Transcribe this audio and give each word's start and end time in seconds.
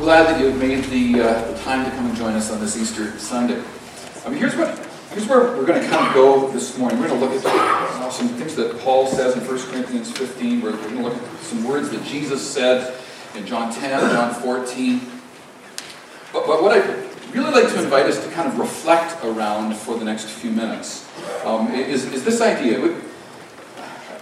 Glad 0.00 0.26
that 0.26 0.40
you 0.40 0.46
have 0.46 0.58
made 0.58 0.84
the, 0.84 1.20
uh, 1.20 1.50
the 1.50 1.58
time 1.58 1.84
to 1.84 1.90
come 1.96 2.06
and 2.06 2.16
join 2.16 2.34
us 2.34 2.52
on 2.52 2.60
this 2.60 2.80
Easter 2.80 3.18
Sunday. 3.18 3.60
I 4.24 4.28
mean, 4.28 4.38
here's 4.38 4.54
what 4.54 4.78
here's 5.10 5.26
where 5.26 5.56
we're 5.56 5.64
going 5.66 5.82
to 5.82 5.88
kind 5.88 6.06
of 6.06 6.14
go 6.14 6.48
this 6.52 6.78
morning. 6.78 7.00
We're 7.00 7.08
going 7.08 7.20
to 7.20 7.26
look 7.26 7.44
at 7.44 7.46
uh, 7.46 8.10
some 8.10 8.28
things 8.28 8.54
that 8.54 8.78
Paul 8.80 9.08
says 9.08 9.36
in 9.36 9.40
1 9.40 9.58
Corinthians 9.70 10.12
15. 10.12 10.60
We're, 10.60 10.72
we're 10.72 10.82
going 10.82 10.96
to 10.96 11.02
look 11.02 11.14
at 11.14 11.40
some 11.40 11.64
words 11.64 11.90
that 11.90 12.04
Jesus 12.04 12.48
said 12.48 12.94
in 13.34 13.46
John 13.46 13.72
10, 13.72 13.98
John 14.12 14.34
14. 14.34 15.00
But, 16.32 16.46
but 16.46 16.62
what 16.62 16.76
I 16.76 16.86
really 17.32 17.50
like 17.50 17.72
to 17.72 17.82
invite 17.82 18.06
us 18.06 18.24
to 18.24 18.30
kind 18.30 18.48
of 18.48 18.58
reflect 18.58 19.24
around 19.24 19.74
for 19.74 19.98
the 19.98 20.04
next 20.04 20.26
few 20.26 20.52
minutes 20.52 21.08
um, 21.44 21.72
is, 21.72 22.04
is 22.12 22.22
this 22.22 22.40
idea. 22.40 22.94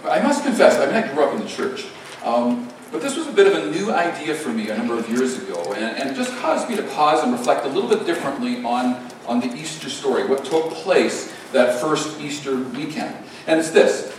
I 0.05 0.21
must 0.21 0.43
confess, 0.43 0.77
I 0.79 0.85
mean, 0.87 0.95
I 0.95 1.13
grew 1.13 1.23
up 1.25 1.35
in 1.35 1.41
the 1.41 1.47
church. 1.47 1.85
Um, 2.23 2.69
but 2.95 3.01
this 3.01 3.17
was 3.17 3.27
a 3.27 3.31
bit 3.33 3.45
of 3.45 3.61
a 3.61 3.71
new 3.71 3.91
idea 3.91 4.33
for 4.33 4.53
me 4.53 4.69
a 4.69 4.77
number 4.77 4.97
of 4.97 5.09
years 5.09 5.37
ago, 5.37 5.73
and, 5.73 5.97
and 5.97 6.15
just 6.15 6.33
caused 6.37 6.69
me 6.69 6.77
to 6.77 6.83
pause 6.83 7.21
and 7.21 7.33
reflect 7.33 7.65
a 7.65 7.67
little 7.67 7.89
bit 7.89 8.05
differently 8.05 8.63
on, 8.63 9.05
on 9.27 9.41
the 9.41 9.53
Easter 9.53 9.89
story, 9.89 10.25
what 10.25 10.45
took 10.45 10.71
place 10.71 11.35
that 11.51 11.81
first 11.81 12.21
Easter 12.21 12.55
weekend. 12.55 13.13
And 13.47 13.59
it's 13.59 13.71
this 13.71 14.17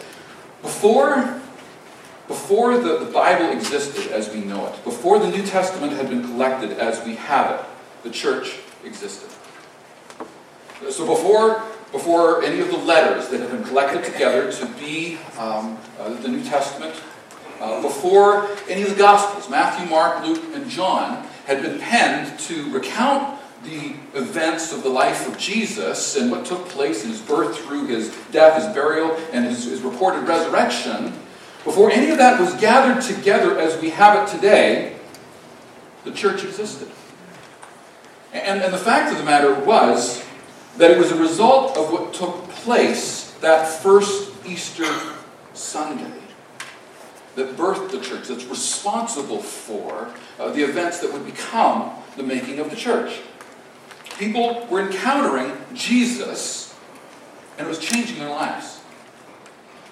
before, 0.60 1.40
before 2.28 2.76
the, 2.76 2.98
the 2.98 3.10
Bible 3.10 3.50
existed 3.50 4.12
as 4.12 4.28
we 4.28 4.42
know 4.42 4.66
it, 4.66 4.84
before 4.84 5.20
the 5.20 5.30
New 5.30 5.46
Testament 5.46 5.94
had 5.94 6.10
been 6.10 6.20
collected 6.20 6.72
as 6.72 7.02
we 7.06 7.14
have 7.14 7.58
it, 7.58 7.66
the 8.02 8.10
church 8.10 8.58
existed. 8.84 9.30
So 10.90 11.06
before, 11.06 11.62
before 11.92 12.42
any 12.42 12.60
of 12.60 12.68
the 12.68 12.76
letters 12.76 13.28
that 13.30 13.40
had 13.40 13.50
been 13.50 13.64
collected 13.64 14.04
together 14.04 14.52
to 14.52 14.66
be 14.78 15.16
um, 15.38 15.78
uh, 15.98 16.10
the 16.20 16.28
New 16.28 16.44
Testament 16.44 16.94
uh, 17.60 17.82
before 17.82 18.48
any 18.68 18.82
of 18.82 18.90
the 18.90 18.96
Gospels, 18.96 19.48
Matthew, 19.48 19.88
Mark, 19.88 20.24
Luke, 20.24 20.42
and 20.54 20.68
John, 20.68 21.26
had 21.46 21.62
been 21.62 21.78
penned 21.78 22.38
to 22.40 22.70
recount 22.72 23.38
the 23.64 23.94
events 24.14 24.72
of 24.72 24.82
the 24.82 24.88
life 24.88 25.26
of 25.26 25.38
Jesus 25.38 26.16
and 26.16 26.30
what 26.30 26.44
took 26.44 26.68
place 26.68 27.04
in 27.04 27.10
his 27.10 27.20
birth 27.20 27.58
through 27.58 27.86
his 27.86 28.14
death, 28.30 28.62
his 28.62 28.72
burial, 28.74 29.16
and 29.32 29.44
his, 29.44 29.64
his 29.64 29.80
reported 29.80 30.26
resurrection, 30.26 31.12
before 31.64 31.90
any 31.90 32.10
of 32.10 32.18
that 32.18 32.40
was 32.40 32.54
gathered 32.60 33.02
together 33.02 33.58
as 33.58 33.80
we 33.80 33.90
have 33.90 34.22
it 34.22 34.32
today, 34.32 34.96
the 36.04 36.12
church 36.12 36.44
existed. 36.44 36.88
And, 38.32 38.62
and 38.62 38.72
the 38.72 38.78
fact 38.78 39.10
of 39.10 39.18
the 39.18 39.24
matter 39.24 39.52
was 39.52 40.24
that 40.76 40.90
it 40.90 40.98
was 40.98 41.10
a 41.10 41.18
result 41.18 41.76
of 41.76 41.90
what 41.90 42.14
took 42.14 42.48
place 42.50 43.32
that 43.40 43.66
first 43.66 44.32
Easter 44.46 44.86
Sunday 45.54 46.25
that 47.36 47.56
birthed 47.56 47.90
the 47.90 48.00
church, 48.00 48.28
that's 48.28 48.44
responsible 48.46 49.38
for 49.38 50.12
uh, 50.40 50.50
the 50.50 50.62
events 50.62 51.00
that 51.00 51.12
would 51.12 51.24
become 51.24 51.92
the 52.16 52.22
making 52.22 52.58
of 52.58 52.70
the 52.70 52.76
church. 52.76 53.20
People 54.18 54.66
were 54.70 54.80
encountering 54.80 55.52
Jesus, 55.74 56.74
and 57.58 57.66
it 57.66 57.70
was 57.70 57.78
changing 57.78 58.18
their 58.18 58.30
lives. 58.30 58.80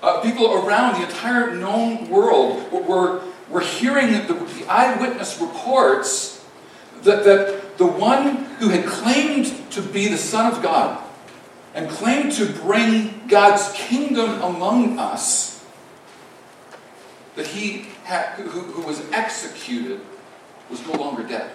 Uh, 0.02 0.20
people 0.22 0.52
around 0.52 1.00
the 1.00 1.06
entire 1.06 1.54
known 1.54 2.08
world 2.08 2.72
were, 2.72 3.22
were 3.50 3.60
hearing 3.60 4.12
the, 4.12 4.34
the 4.34 4.66
eyewitness 4.68 5.40
reports 5.40 6.44
that, 7.02 7.24
that 7.24 7.76
the 7.76 7.86
one 7.86 8.36
who 8.58 8.70
had 8.70 8.86
claimed 8.86 9.46
to 9.70 9.82
be 9.82 10.08
the 10.08 10.16
Son 10.16 10.50
of 10.50 10.62
God 10.62 11.02
and 11.74 11.90
claimed 11.90 12.32
to 12.32 12.46
bring 12.46 13.26
God's 13.28 13.70
kingdom 13.74 14.40
among 14.42 14.98
us 14.98 15.53
that 17.34 17.46
he 17.46 17.86
had, 18.04 18.26
who, 18.36 18.60
who 18.60 18.82
was 18.86 19.02
executed 19.10 20.00
was 20.70 20.86
no 20.86 20.94
longer 20.94 21.22
dead, 21.22 21.50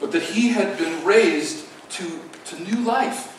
but 0.00 0.12
that 0.12 0.22
he 0.22 0.48
had 0.48 0.78
been 0.78 1.04
raised 1.04 1.66
to, 1.90 2.20
to 2.46 2.62
new 2.62 2.80
life. 2.80 3.30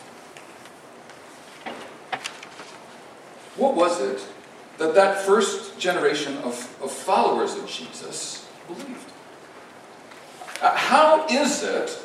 What 3.56 3.74
was 3.74 4.00
it 4.00 4.24
that 4.78 4.94
that 4.94 5.18
first 5.18 5.78
generation 5.78 6.36
of, 6.38 6.76
of 6.82 6.92
followers 6.92 7.54
of 7.54 7.66
Jesus 7.66 8.46
believed? 8.66 9.12
Uh, 10.60 10.76
how 10.76 11.26
is 11.26 11.62
it 11.62 11.98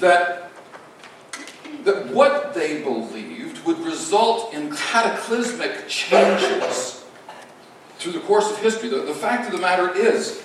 that, 0.00 0.50
that 1.84 2.08
what 2.08 2.54
they 2.54 2.82
believed 2.82 3.64
would 3.64 3.78
result 3.80 4.54
in 4.54 4.74
cataclysmic 4.74 5.88
changes 5.88 7.01
through 8.02 8.12
the 8.12 8.20
course 8.20 8.50
of 8.50 8.58
history. 8.58 8.88
The, 8.88 9.02
the 9.02 9.14
fact 9.14 9.46
of 9.46 9.52
the 9.52 9.60
matter 9.60 9.94
is 9.94 10.42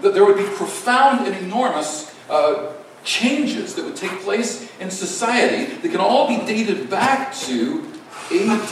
that 0.00 0.14
there 0.14 0.24
would 0.24 0.38
be 0.38 0.44
profound 0.44 1.26
and 1.26 1.36
enormous 1.36 2.14
uh, 2.30 2.72
changes 3.04 3.74
that 3.74 3.84
would 3.84 3.96
take 3.96 4.22
place 4.22 4.70
in 4.80 4.90
society 4.90 5.72
that 5.76 5.90
can 5.90 6.00
all 6.00 6.26
be 6.26 6.44
dated 6.46 6.88
back 6.88 7.34
to 7.34 7.84
AD 8.32 8.68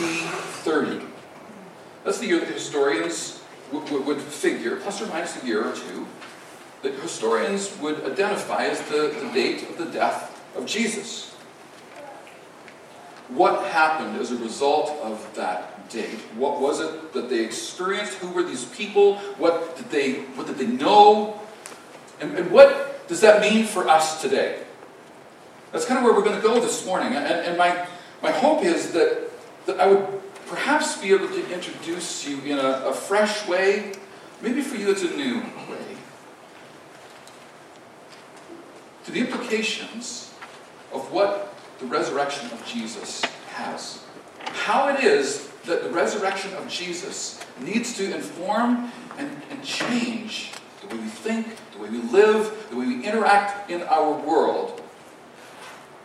30. 0.65 1.04
That's 2.04 2.19
the 2.19 2.26
year 2.26 2.41
that 2.41 2.48
historians 2.48 3.43
would 3.70 4.20
figure, 4.20 4.76
plus 4.76 5.00
or 5.00 5.06
minus 5.06 5.43
a 5.43 5.47
year 5.47 5.69
or 5.69 5.75
two, 5.75 6.06
that 6.82 6.94
historians 6.94 7.76
would 7.78 8.03
identify 8.04 8.64
as 8.64 8.81
the, 8.82 9.14
the 9.22 9.31
date 9.32 9.69
of 9.69 9.78
the 9.78 9.87
death 9.87 10.43
of 10.56 10.66
Jesus. 10.66 11.31
What 13.28 13.70
happened 13.70 14.19
as 14.20 14.31
a 14.31 14.37
result 14.37 14.91
of 15.03 15.34
that 15.37 15.72
date? 15.88 16.19
What 16.37 16.60
was 16.60 16.81
it 16.81 17.12
that 17.12 17.28
they 17.28 17.44
experienced? 17.44 18.15
Who 18.15 18.31
were 18.31 18.43
these 18.43 18.65
people? 18.66 19.16
What 19.38 19.76
did 19.76 19.91
they, 19.91 20.15
what 20.34 20.47
did 20.47 20.56
they 20.56 20.66
know? 20.66 21.41
And, 22.20 22.37
and 22.37 22.50
what 22.50 23.09
does 23.09 23.20
that 23.20 23.41
mean 23.41 23.66
for 23.66 23.88
us 23.88 24.20
today? 24.22 24.62
That's 25.72 25.84
kind 25.84 25.98
of 25.98 26.04
where 26.04 26.15
we're 26.15 26.25
going 26.25 26.41
to 26.41 26.47
go 26.47 26.60
this 26.60 26.84
morning. 26.87 27.15
And, 27.15 27.26
and 27.26 27.59
my, 27.59 27.87
my 28.22 28.31
hope 28.31 28.62
is 28.62 28.93
that, 28.93 29.31
that 29.66 29.81
I 29.81 29.87
would 29.87 30.22
perhaps 30.47 31.00
be 31.00 31.12
able 31.12 31.28
to 31.28 31.53
introduce 31.53 32.26
you 32.26 32.41
in 32.43 32.59
a, 32.59 32.84
a 32.87 32.93
fresh 32.93 33.47
way. 33.49 33.94
Maybe 34.43 34.60
for 34.60 34.76
you 34.76 34.91
it's 34.91 35.03
a 35.03 35.16
new 35.16 35.41
way. 35.70 35.97
To 39.04 39.12
the 39.12 39.20
implications 39.20 40.34
of 40.93 41.10
what 41.10 41.54
the 41.78 41.87
resurrection 41.87 42.50
of 42.50 42.64
Jesus 42.66 43.22
has. 43.54 44.04
How 44.44 44.88
it 44.88 45.03
is 45.03 45.52
that 45.65 45.83
the 45.83 45.91
resurrection 45.91 46.53
of 46.55 46.69
Jesus 46.69 47.41
needs 47.61 47.97
to 47.97 48.15
inform 48.15 48.91
and, 49.19 49.31
and 49.50 49.65
change 49.65 50.53
the 50.81 50.89
way 50.89 51.03
we 51.03 51.09
think, 51.09 51.47
the 51.73 51.78
way 51.78 51.91
we 51.91 51.99
live, 51.99 52.67
the 52.71 52.77
way 52.77 52.87
we 52.87 53.05
interact 53.05 53.71
in 53.71 53.83
our 53.84 54.12
world. 54.12 54.83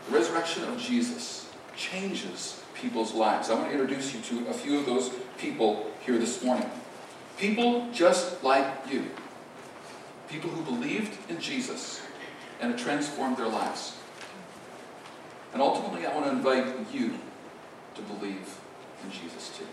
The 0.07 0.15
resurrection 0.15 0.63
of 0.65 0.79
Jesus 0.79 1.49
changes 1.75 2.61
people's 2.75 3.13
lives. 3.13 3.49
I 3.49 3.55
want 3.55 3.67
to 3.67 3.71
introduce 3.71 4.13
you 4.13 4.21
to 4.21 4.49
a 4.49 4.53
few 4.53 4.79
of 4.79 4.85
those 4.85 5.11
people 5.37 5.91
here 6.05 6.17
this 6.17 6.43
morning. 6.43 6.69
People 7.37 7.89
just 7.91 8.43
like 8.43 8.67
you. 8.89 9.05
People 10.29 10.49
who 10.49 10.63
believed 10.63 11.17
in 11.29 11.39
Jesus 11.39 12.01
and 12.59 12.73
it 12.73 12.77
transformed 12.77 13.37
their 13.37 13.47
lives. 13.47 13.95
And 15.53 15.61
ultimately, 15.61 16.05
I 16.05 16.13
want 16.13 16.25
to 16.25 16.31
invite 16.31 16.93
you 16.93 17.17
to 17.95 18.01
believe 18.01 18.59
in 19.03 19.11
Jesus 19.11 19.57
too. 19.57 19.65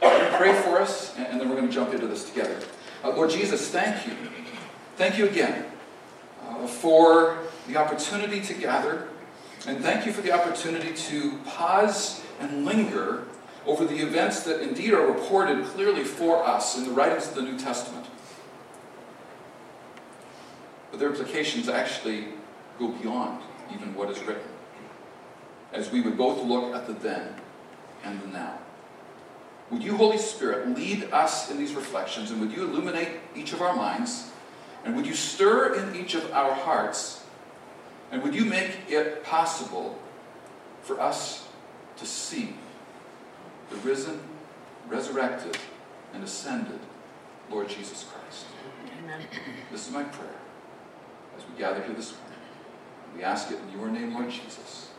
Pray 0.00 0.54
for 0.62 0.80
us, 0.80 1.14
and 1.16 1.40
then 1.40 1.48
we're 1.48 1.56
going 1.56 1.68
to 1.68 1.72
jump 1.72 1.92
into 1.92 2.06
this 2.06 2.24
together. 2.24 2.58
Uh, 3.04 3.10
Lord 3.10 3.30
Jesus, 3.30 3.68
thank 3.68 4.06
you. 4.06 4.14
Thank 4.96 5.18
you 5.18 5.26
again 5.26 5.66
uh, 6.48 6.66
for 6.66 7.38
the 7.66 7.76
opportunity 7.76 8.40
to 8.40 8.54
gather, 8.54 9.08
and 9.66 9.82
thank 9.82 10.06
you 10.06 10.12
for 10.12 10.22
the 10.22 10.32
opportunity 10.32 10.94
to 10.94 11.38
pause 11.44 12.22
and 12.40 12.64
linger 12.64 13.24
over 13.66 13.84
the 13.84 13.96
events 13.96 14.42
that 14.44 14.62
indeed 14.62 14.92
are 14.92 15.06
reported 15.06 15.64
clearly 15.66 16.04
for 16.04 16.42
us 16.42 16.78
in 16.78 16.84
the 16.84 16.90
writings 16.90 17.28
of 17.28 17.34
the 17.34 17.42
New 17.42 17.58
Testament. 17.58 18.06
But 20.90 21.00
their 21.00 21.10
implications 21.10 21.68
actually 21.68 22.28
go 22.78 22.88
beyond 22.88 23.42
even 23.74 23.94
what 23.94 24.10
is 24.10 24.18
written. 24.20 24.42
As 25.72 25.92
we 25.92 26.00
would 26.00 26.16
both 26.16 26.42
look 26.42 26.74
at 26.74 26.86
the 26.86 26.94
then 26.94 27.34
and 28.04 28.20
the 28.22 28.26
now. 28.28 28.58
Would 29.70 29.84
you, 29.84 29.96
Holy 29.96 30.18
Spirit, 30.18 30.76
lead 30.76 31.04
us 31.12 31.50
in 31.50 31.58
these 31.58 31.74
reflections 31.74 32.30
and 32.30 32.40
would 32.40 32.52
you 32.52 32.64
illuminate 32.64 33.20
each 33.36 33.52
of 33.52 33.62
our 33.62 33.74
minds 33.74 34.30
and 34.84 34.96
would 34.96 35.06
you 35.06 35.14
stir 35.14 35.74
in 35.74 35.94
each 35.94 36.14
of 36.14 36.32
our 36.32 36.52
hearts 36.52 37.24
and 38.10 38.22
would 38.22 38.34
you 38.34 38.44
make 38.44 38.72
it 38.88 39.22
possible 39.22 39.98
for 40.82 41.00
us 41.00 41.46
to 41.98 42.06
see 42.06 42.54
the 43.70 43.76
risen, 43.76 44.20
resurrected, 44.88 45.56
and 46.12 46.24
ascended 46.24 46.80
Lord 47.48 47.68
Jesus 47.68 48.04
Christ? 48.04 48.46
Amen. 48.98 49.20
This 49.70 49.86
is 49.86 49.92
my 49.92 50.02
prayer 50.02 50.34
as 51.36 51.44
we 51.48 51.56
gather 51.56 51.82
here 51.82 51.94
this 51.94 52.12
morning. 52.12 52.38
We 53.16 53.22
ask 53.22 53.50
it 53.50 53.58
in 53.58 53.78
your 53.78 53.88
name, 53.88 54.14
Lord 54.14 54.30
Jesus. 54.30 54.89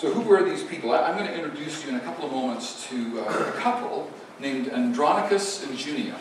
So, 0.00 0.10
who 0.10 0.22
were 0.22 0.42
these 0.42 0.64
people? 0.64 0.92
I, 0.92 1.10
am 1.10 1.18
going 1.18 1.28
to 1.28 1.34
introduce 1.34 1.84
you 1.84 1.90
in 1.90 1.96
a 1.96 2.00
couple 2.00 2.24
of 2.24 2.32
moments 2.32 2.88
to 2.88 3.20
uh, 3.20 3.52
a 3.54 3.60
couple 3.60 4.10
named 4.38 4.70
Andronicus 4.70 5.62
and 5.62 5.76
Junia. 5.76 6.16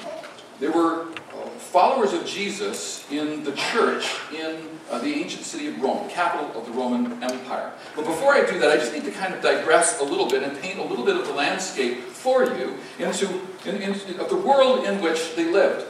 They 0.59 0.67
were 0.67 1.03
uh, 1.03 1.47
followers 1.57 2.11
of 2.11 2.25
Jesus 2.25 3.09
in 3.09 3.45
the 3.45 3.53
church 3.53 4.17
in 4.35 4.57
uh, 4.91 4.99
the 4.99 5.13
ancient 5.13 5.45
city 5.45 5.67
of 5.67 5.81
Rome, 5.81 6.09
capital 6.09 6.51
of 6.59 6.65
the 6.65 6.73
Roman 6.73 7.23
Empire. 7.23 7.71
But 7.95 8.03
before 8.03 8.33
I 8.33 8.45
do 8.45 8.59
that, 8.59 8.69
I 8.69 8.75
just 8.75 8.91
need 8.91 9.05
to 9.05 9.11
kind 9.11 9.33
of 9.33 9.41
digress 9.41 10.01
a 10.01 10.03
little 10.03 10.29
bit 10.29 10.43
and 10.43 10.59
paint 10.59 10.79
a 10.79 10.83
little 10.83 11.05
bit 11.05 11.15
of 11.15 11.25
the 11.25 11.33
landscape 11.33 11.99
for 11.99 12.43
you 12.43 12.75
into, 12.99 13.29
in, 13.63 13.81
in, 13.81 14.19
of 14.19 14.27
the 14.27 14.35
world 14.35 14.83
in 14.83 15.01
which 15.01 15.37
they 15.37 15.49
lived. 15.49 15.85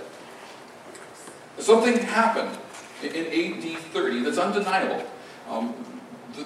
Something 1.57 1.97
happened 1.97 2.55
in 3.01 3.25
AD 3.25 3.79
30 3.79 4.21
that's 4.21 4.37
undeniable. 4.37 5.09
Um, 5.49 5.73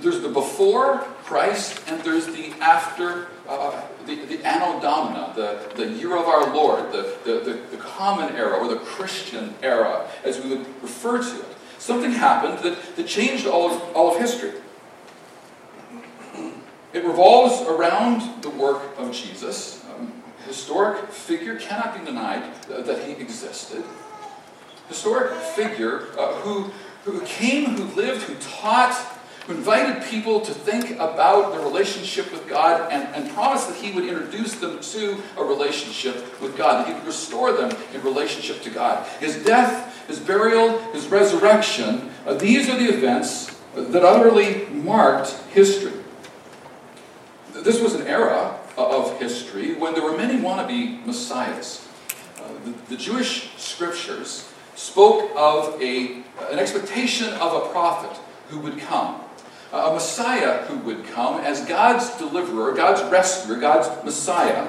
there's 0.02 0.22
the 0.22 0.30
before 0.30 1.00
Christ 1.24 1.82
and 1.88 2.02
there's 2.02 2.28
the 2.28 2.54
after, 2.62 3.28
uh, 3.48 3.82
the, 4.06 4.16
the 4.26 4.46
Anno 4.46 4.80
Domini, 4.80 5.34
the, 5.36 5.72
the 5.76 5.90
year 5.92 6.16
of 6.18 6.26
our 6.26 6.54
Lord, 6.54 6.92
the, 6.92 7.16
the, 7.24 7.60
the, 7.72 7.78
common 7.78 8.36
era 8.36 8.58
or 8.58 8.68
the 8.68 8.80
Christian 8.80 9.54
era, 9.62 10.10
as 10.24 10.40
we 10.42 10.50
would 10.50 10.66
refer 10.82 11.22
to 11.22 11.40
it. 11.40 11.48
Something 11.78 12.12
happened 12.12 12.60
that, 12.60 12.96
that 12.96 13.08
changed 13.08 13.46
all 13.46 13.72
of, 13.72 13.96
all 13.96 14.14
of 14.14 14.20
history. 14.20 14.54
It 16.94 17.04
revolves 17.04 17.62
around 17.68 18.42
the 18.42 18.50
work 18.50 18.82
of 18.98 19.12
Jesus. 19.12 19.84
Um, 19.94 20.12
historic 20.48 21.10
figure 21.10 21.58
cannot 21.58 21.98
be 21.98 22.06
denied 22.06 22.44
that 22.68 23.08
he 23.08 23.14
existed 23.14 23.84
historic 24.88 25.34
figure 25.34 26.08
uh, 26.18 26.34
who, 26.42 26.72
who 27.04 27.22
came, 27.22 27.66
who 27.76 27.84
lived, 27.96 28.24
who 28.24 28.36
taught, 28.36 28.94
who 29.46 29.54
invited 29.54 30.04
people 30.04 30.40
to 30.42 30.54
think 30.54 30.92
about 30.92 31.52
their 31.52 31.62
relationship 31.62 32.32
with 32.32 32.48
God 32.48 32.92
and, 32.92 33.04
and 33.14 33.34
promised 33.34 33.68
that 33.68 33.78
he 33.78 33.92
would 33.92 34.06
introduce 34.06 34.56
them 34.56 34.80
to 34.80 35.22
a 35.38 35.44
relationship 35.44 36.42
with 36.42 36.56
God, 36.56 36.80
that 36.80 36.88
he 36.88 36.94
would 36.94 37.06
restore 37.06 37.52
them 37.52 37.76
in 37.94 38.02
relationship 38.04 38.62
to 38.64 38.70
God. 38.70 39.06
His 39.20 39.44
death, 39.44 40.08
his 40.08 40.20
burial, 40.20 40.80
his 40.94 41.08
resurrection, 41.08 42.12
uh, 42.26 42.36
these 42.36 42.70
are 42.70 42.78
the 42.78 42.86
events 42.86 43.54
that 43.76 44.04
utterly 44.04 44.66
marked 44.68 45.32
history. 45.52 45.94
This 47.54 47.82
was 47.82 47.96
an 47.96 48.08
era 48.08 48.60
of 48.78 49.20
history 49.20 49.76
when 49.76 49.94
there 49.94 50.04
were 50.04 50.18
many 50.18 50.40
wannabe 50.40 51.06
messiahs. 51.06 51.88
Uh, 52.38 52.48
the, 52.66 52.96
the 52.96 52.98
Jewish 52.98 53.52
scriptures 53.58 54.50
spoke 54.76 55.32
of 55.36 55.82
a, 55.82 56.24
an 56.52 56.60
expectation 56.60 57.30
of 57.34 57.54
a 57.54 57.70
prophet 57.70 58.20
who 58.50 58.60
would 58.60 58.78
come, 58.80 59.22
a 59.74 59.92
Messiah 59.92 60.64
who 60.66 60.78
would 60.80 61.04
come 61.08 61.42
as 61.42 61.66
God's 61.66 62.16
deliverer, 62.18 62.74
God's 62.74 63.02
rescuer, 63.12 63.56
God's 63.60 63.90
Messiah. 64.06 64.68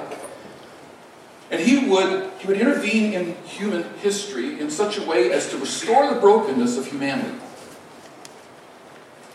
And 1.51 1.61
he 1.61 1.87
would, 1.87 2.31
he 2.39 2.47
would 2.47 2.59
intervene 2.59 3.13
in 3.13 3.35
human 3.45 3.83
history 3.99 4.59
in 4.59 4.71
such 4.71 4.97
a 4.97 5.03
way 5.03 5.31
as 5.31 5.49
to 5.51 5.57
restore 5.57 6.11
the 6.11 6.19
brokenness 6.19 6.77
of 6.77 6.87
humanity. 6.87 7.37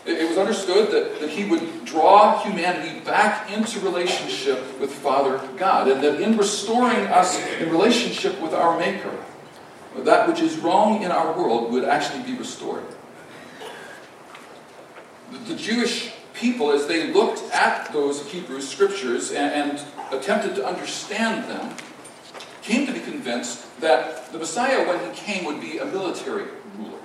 It 0.05 0.27
was 0.27 0.37
understood 0.37 0.91
that, 0.91 1.21
that 1.21 1.29
he 1.29 1.45
would 1.45 1.85
draw 1.85 2.43
humanity 2.43 2.99
back 2.99 3.49
into 3.51 3.79
relationship 3.79 4.79
with 4.79 4.91
Father 4.91 5.39
God, 5.57 5.87
and 5.87 6.03
that 6.03 6.19
in 6.19 6.37
restoring 6.37 7.05
us 7.07 7.39
in 7.59 7.69
relationship 7.69 8.41
with 8.41 8.53
our 8.53 8.77
Maker, 8.77 9.15
that 9.99 10.27
which 10.27 10.41
is 10.41 10.57
wrong 10.57 11.03
in 11.03 11.11
our 11.11 11.37
world 11.37 11.71
would 11.71 11.85
actually 11.85 12.23
be 12.23 12.37
restored. 12.37 12.83
The, 15.31 15.55
Jewish 15.55 16.11
people, 16.33 16.71
as 16.71 16.87
they 16.87 17.13
looked 17.13 17.41
at 17.53 17.91
those 17.93 18.29
Hebrew 18.31 18.61
scriptures 18.61 19.31
and, 19.31 19.71
and 19.71 19.81
attempted 20.11 20.55
to 20.55 20.65
understand 20.65 21.49
them, 21.49 21.75
came 22.61 22.85
to 22.85 22.93
be 22.93 22.99
convinced 22.99 23.79
that 23.79 24.31
the 24.31 24.37
Messiah, 24.37 24.87
when 24.87 24.99
he 25.09 25.15
came, 25.17 25.45
would 25.45 25.61
be 25.61 25.77
a 25.77 25.85
military 25.85 26.47
ruler. 26.77 26.99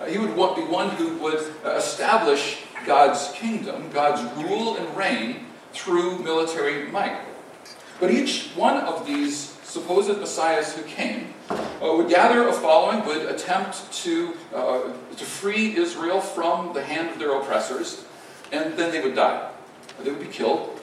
Uh, 0.00 0.06
he 0.06 0.18
would 0.18 0.34
be 0.34 0.62
one 0.62 0.90
who 0.90 1.16
would 1.18 1.52
uh, 1.64 1.70
establish 1.70 2.62
God's 2.86 3.32
kingdom, 3.32 3.90
God's 3.90 4.22
rule 4.42 4.76
and 4.76 4.96
reign 4.96 5.46
through 5.72 6.18
military 6.20 6.90
might. 6.90 7.20
But 8.00 8.10
each 8.10 8.50
one 8.54 8.76
of 8.76 9.04
these 9.06 9.57
supposed 9.68 10.18
messiahs 10.18 10.74
who 10.74 10.82
came 10.84 11.34
uh, 11.50 11.56
would 11.94 12.08
gather 12.08 12.48
a 12.48 12.52
following, 12.52 13.04
would 13.04 13.26
attempt 13.26 13.92
to, 13.92 14.34
uh, 14.54 14.90
to 15.16 15.24
free 15.24 15.76
Israel 15.76 16.20
from 16.20 16.72
the 16.72 16.82
hand 16.82 17.10
of 17.10 17.18
their 17.18 17.38
oppressors, 17.38 18.04
and 18.50 18.74
then 18.78 18.90
they 18.90 19.00
would 19.00 19.14
die. 19.14 19.50
They 20.02 20.10
would 20.10 20.20
be 20.20 20.26
killed, 20.26 20.80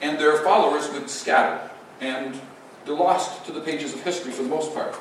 and 0.00 0.18
their 0.18 0.38
followers 0.38 0.88
would 0.92 1.10
scatter, 1.10 1.68
and 2.00 2.40
they're 2.84 2.94
lost 2.94 3.44
to 3.46 3.52
the 3.52 3.60
pages 3.60 3.92
of 3.92 4.02
history 4.02 4.30
for 4.30 4.44
the 4.44 4.48
most 4.48 4.72
part. 4.72 4.94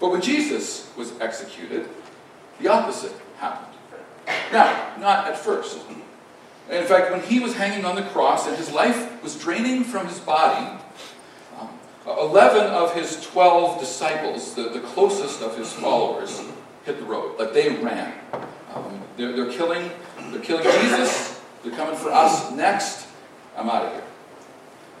But 0.00 0.10
when 0.10 0.20
Jesus 0.20 0.90
was 0.96 1.12
executed, 1.20 1.88
the 2.60 2.68
opposite 2.68 3.12
happened. 3.38 3.72
Now, 4.52 4.94
not 4.98 5.28
at 5.28 5.38
first. 5.38 5.78
In 6.70 6.84
fact, 6.84 7.12
when 7.12 7.22
he 7.22 7.38
was 7.38 7.54
hanging 7.54 7.84
on 7.84 7.96
the 7.96 8.02
cross 8.02 8.48
and 8.48 8.56
his 8.56 8.72
life 8.72 9.22
was 9.22 9.38
draining 9.38 9.84
from 9.84 10.06
his 10.06 10.18
body, 10.18 10.81
11 12.06 12.72
of 12.72 12.94
his 12.94 13.22
12 13.22 13.78
disciples, 13.78 14.54
the, 14.54 14.70
the 14.70 14.80
closest 14.80 15.40
of 15.40 15.56
his 15.56 15.72
followers, 15.72 16.42
hit 16.84 16.98
the 16.98 17.04
road. 17.04 17.38
Like 17.38 17.52
they 17.52 17.68
ran. 17.76 18.12
Um, 18.74 19.02
they're, 19.16 19.32
they're, 19.32 19.52
killing, 19.52 19.90
they're 20.30 20.40
killing 20.40 20.64
Jesus. 20.64 21.40
They're 21.62 21.74
coming 21.76 21.96
for 21.96 22.10
us 22.10 22.50
next. 22.52 23.06
I'm 23.56 23.68
out 23.68 23.84
of 23.84 23.92
here. 23.92 24.02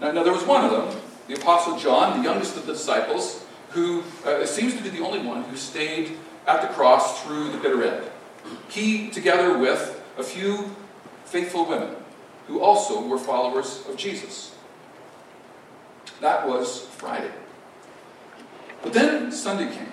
Now, 0.00 0.12
now, 0.12 0.22
there 0.22 0.32
was 0.32 0.44
one 0.44 0.64
of 0.64 0.70
them, 0.70 1.00
the 1.28 1.34
Apostle 1.34 1.78
John, 1.78 2.18
the 2.18 2.24
youngest 2.28 2.56
of 2.56 2.66
the 2.66 2.72
disciples, 2.72 3.44
who 3.70 4.02
uh, 4.24 4.44
seems 4.46 4.76
to 4.76 4.82
be 4.82 4.88
the 4.88 5.00
only 5.00 5.20
one 5.20 5.42
who 5.44 5.56
stayed 5.56 6.18
at 6.46 6.60
the 6.60 6.68
cross 6.68 7.22
through 7.22 7.50
the 7.52 7.58
bitter 7.58 7.82
end. 7.84 8.04
He, 8.68 9.10
together 9.10 9.56
with 9.56 10.02
a 10.18 10.22
few 10.22 10.74
faithful 11.24 11.64
women 11.64 11.96
who 12.46 12.60
also 12.60 13.06
were 13.06 13.18
followers 13.18 13.84
of 13.88 13.96
Jesus. 13.96 14.54
That 16.22 16.46
was 16.46 16.82
Friday. 16.98 17.32
But 18.80 18.92
then 18.92 19.32
Sunday 19.32 19.74
came. 19.74 19.88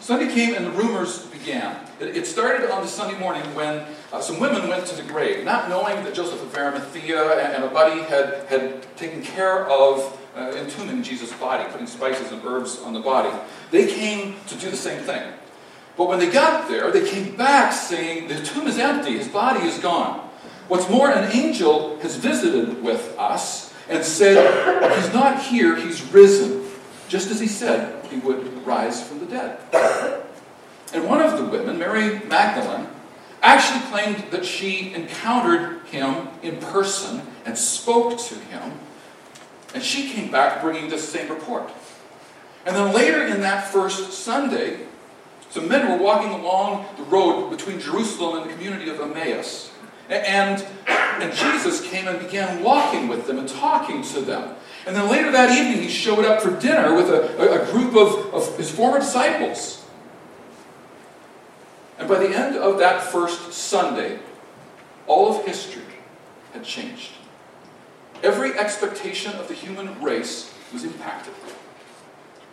Sunday 0.00 0.26
came 0.34 0.54
and 0.54 0.66
the 0.66 0.70
rumors 0.72 1.26
began. 1.26 1.76
It 2.00 2.26
started 2.26 2.70
on 2.72 2.82
the 2.82 2.88
Sunday 2.88 3.16
morning 3.20 3.42
when 3.54 3.86
uh, 4.12 4.20
some 4.20 4.40
women 4.40 4.68
went 4.68 4.84
to 4.86 4.96
the 4.96 5.04
grave, 5.04 5.44
not 5.44 5.68
knowing 5.68 6.02
that 6.02 6.12
Joseph 6.12 6.42
of 6.42 6.54
Arimathea 6.56 7.38
and, 7.38 7.54
and 7.54 7.64
a 7.64 7.68
buddy 7.68 8.02
had, 8.02 8.46
had 8.48 8.96
taken 8.96 9.22
care 9.22 9.64
of 9.68 10.20
uh, 10.36 10.52
entombing 10.56 11.04
Jesus' 11.04 11.32
body, 11.34 11.64
putting 11.70 11.86
spices 11.86 12.32
and 12.32 12.44
herbs 12.44 12.80
on 12.80 12.92
the 12.92 13.00
body. 13.00 13.30
They 13.70 13.86
came 13.86 14.34
to 14.48 14.56
do 14.56 14.70
the 14.70 14.76
same 14.76 15.04
thing. 15.04 15.22
But 15.96 16.08
when 16.08 16.18
they 16.18 16.30
got 16.30 16.68
there, 16.68 16.90
they 16.90 17.08
came 17.08 17.36
back 17.36 17.72
saying, 17.72 18.26
The 18.26 18.42
tomb 18.42 18.66
is 18.66 18.76
empty, 18.76 19.16
his 19.16 19.28
body 19.28 19.64
is 19.64 19.78
gone. 19.78 20.18
What's 20.66 20.90
more, 20.90 21.10
an 21.10 21.30
angel 21.30 22.00
has 22.00 22.16
visited 22.16 22.82
with 22.82 23.16
us 23.16 23.72
and 23.88 24.04
said, 24.04 24.96
He's 24.96 25.12
not 25.12 25.42
here, 25.42 25.76
he's 25.76 26.02
risen, 26.12 26.66
just 27.08 27.30
as 27.30 27.40
he 27.40 27.46
said 27.46 28.04
he 28.06 28.18
would 28.18 28.66
rise 28.66 29.06
from 29.06 29.20
the 29.20 29.26
dead. 29.26 29.58
And 30.92 31.08
one 31.08 31.20
of 31.20 31.38
the 31.38 31.44
women, 31.44 31.78
Mary 31.78 32.20
Magdalene, 32.26 32.86
actually 33.42 33.80
claimed 33.90 34.30
that 34.30 34.44
she 34.44 34.94
encountered 34.94 35.80
him 35.86 36.28
in 36.42 36.56
person 36.58 37.22
and 37.44 37.58
spoke 37.58 38.18
to 38.18 38.34
him. 38.36 38.72
And 39.74 39.82
she 39.82 40.08
came 40.10 40.30
back 40.30 40.62
bringing 40.62 40.88
this 40.88 41.08
same 41.08 41.28
report. 41.28 41.70
And 42.64 42.74
then 42.74 42.94
later 42.94 43.26
in 43.26 43.40
that 43.40 43.66
first 43.66 44.12
Sunday, 44.12 44.86
some 45.50 45.68
men 45.68 45.90
were 45.90 46.02
walking 46.02 46.30
along 46.30 46.86
the 46.96 47.02
road 47.02 47.50
between 47.50 47.80
Jerusalem 47.80 48.40
and 48.40 48.50
the 48.50 48.54
community 48.54 48.88
of 48.88 49.00
Emmaus. 49.00 49.70
And, 50.08 50.64
and 50.86 51.32
Jesus 51.32 51.86
came 51.88 52.06
and 52.08 52.18
began 52.18 52.62
walking 52.62 53.08
with 53.08 53.26
them 53.26 53.38
and 53.38 53.48
talking 53.48 54.02
to 54.02 54.20
them. 54.20 54.54
And 54.86 54.94
then 54.94 55.08
later 55.10 55.32
that 55.32 55.50
evening, 55.50 55.82
he 55.82 55.88
showed 55.88 56.24
up 56.24 56.42
for 56.42 56.50
dinner 56.60 56.94
with 56.94 57.08
a, 57.08 57.62
a 57.62 57.72
group 57.72 57.96
of, 57.96 58.34
of 58.34 58.56
his 58.58 58.70
former 58.70 58.98
disciples. 58.98 59.84
And 61.98 62.08
by 62.08 62.18
the 62.18 62.36
end 62.36 62.56
of 62.56 62.78
that 62.78 63.02
first 63.02 63.52
Sunday, 63.52 64.18
all 65.06 65.34
of 65.34 65.46
history 65.46 65.82
had 66.52 66.64
changed. 66.64 67.12
Every 68.22 68.58
expectation 68.58 69.32
of 69.36 69.48
the 69.48 69.54
human 69.54 70.02
race 70.02 70.52
was 70.72 70.84
impacted. 70.84 71.32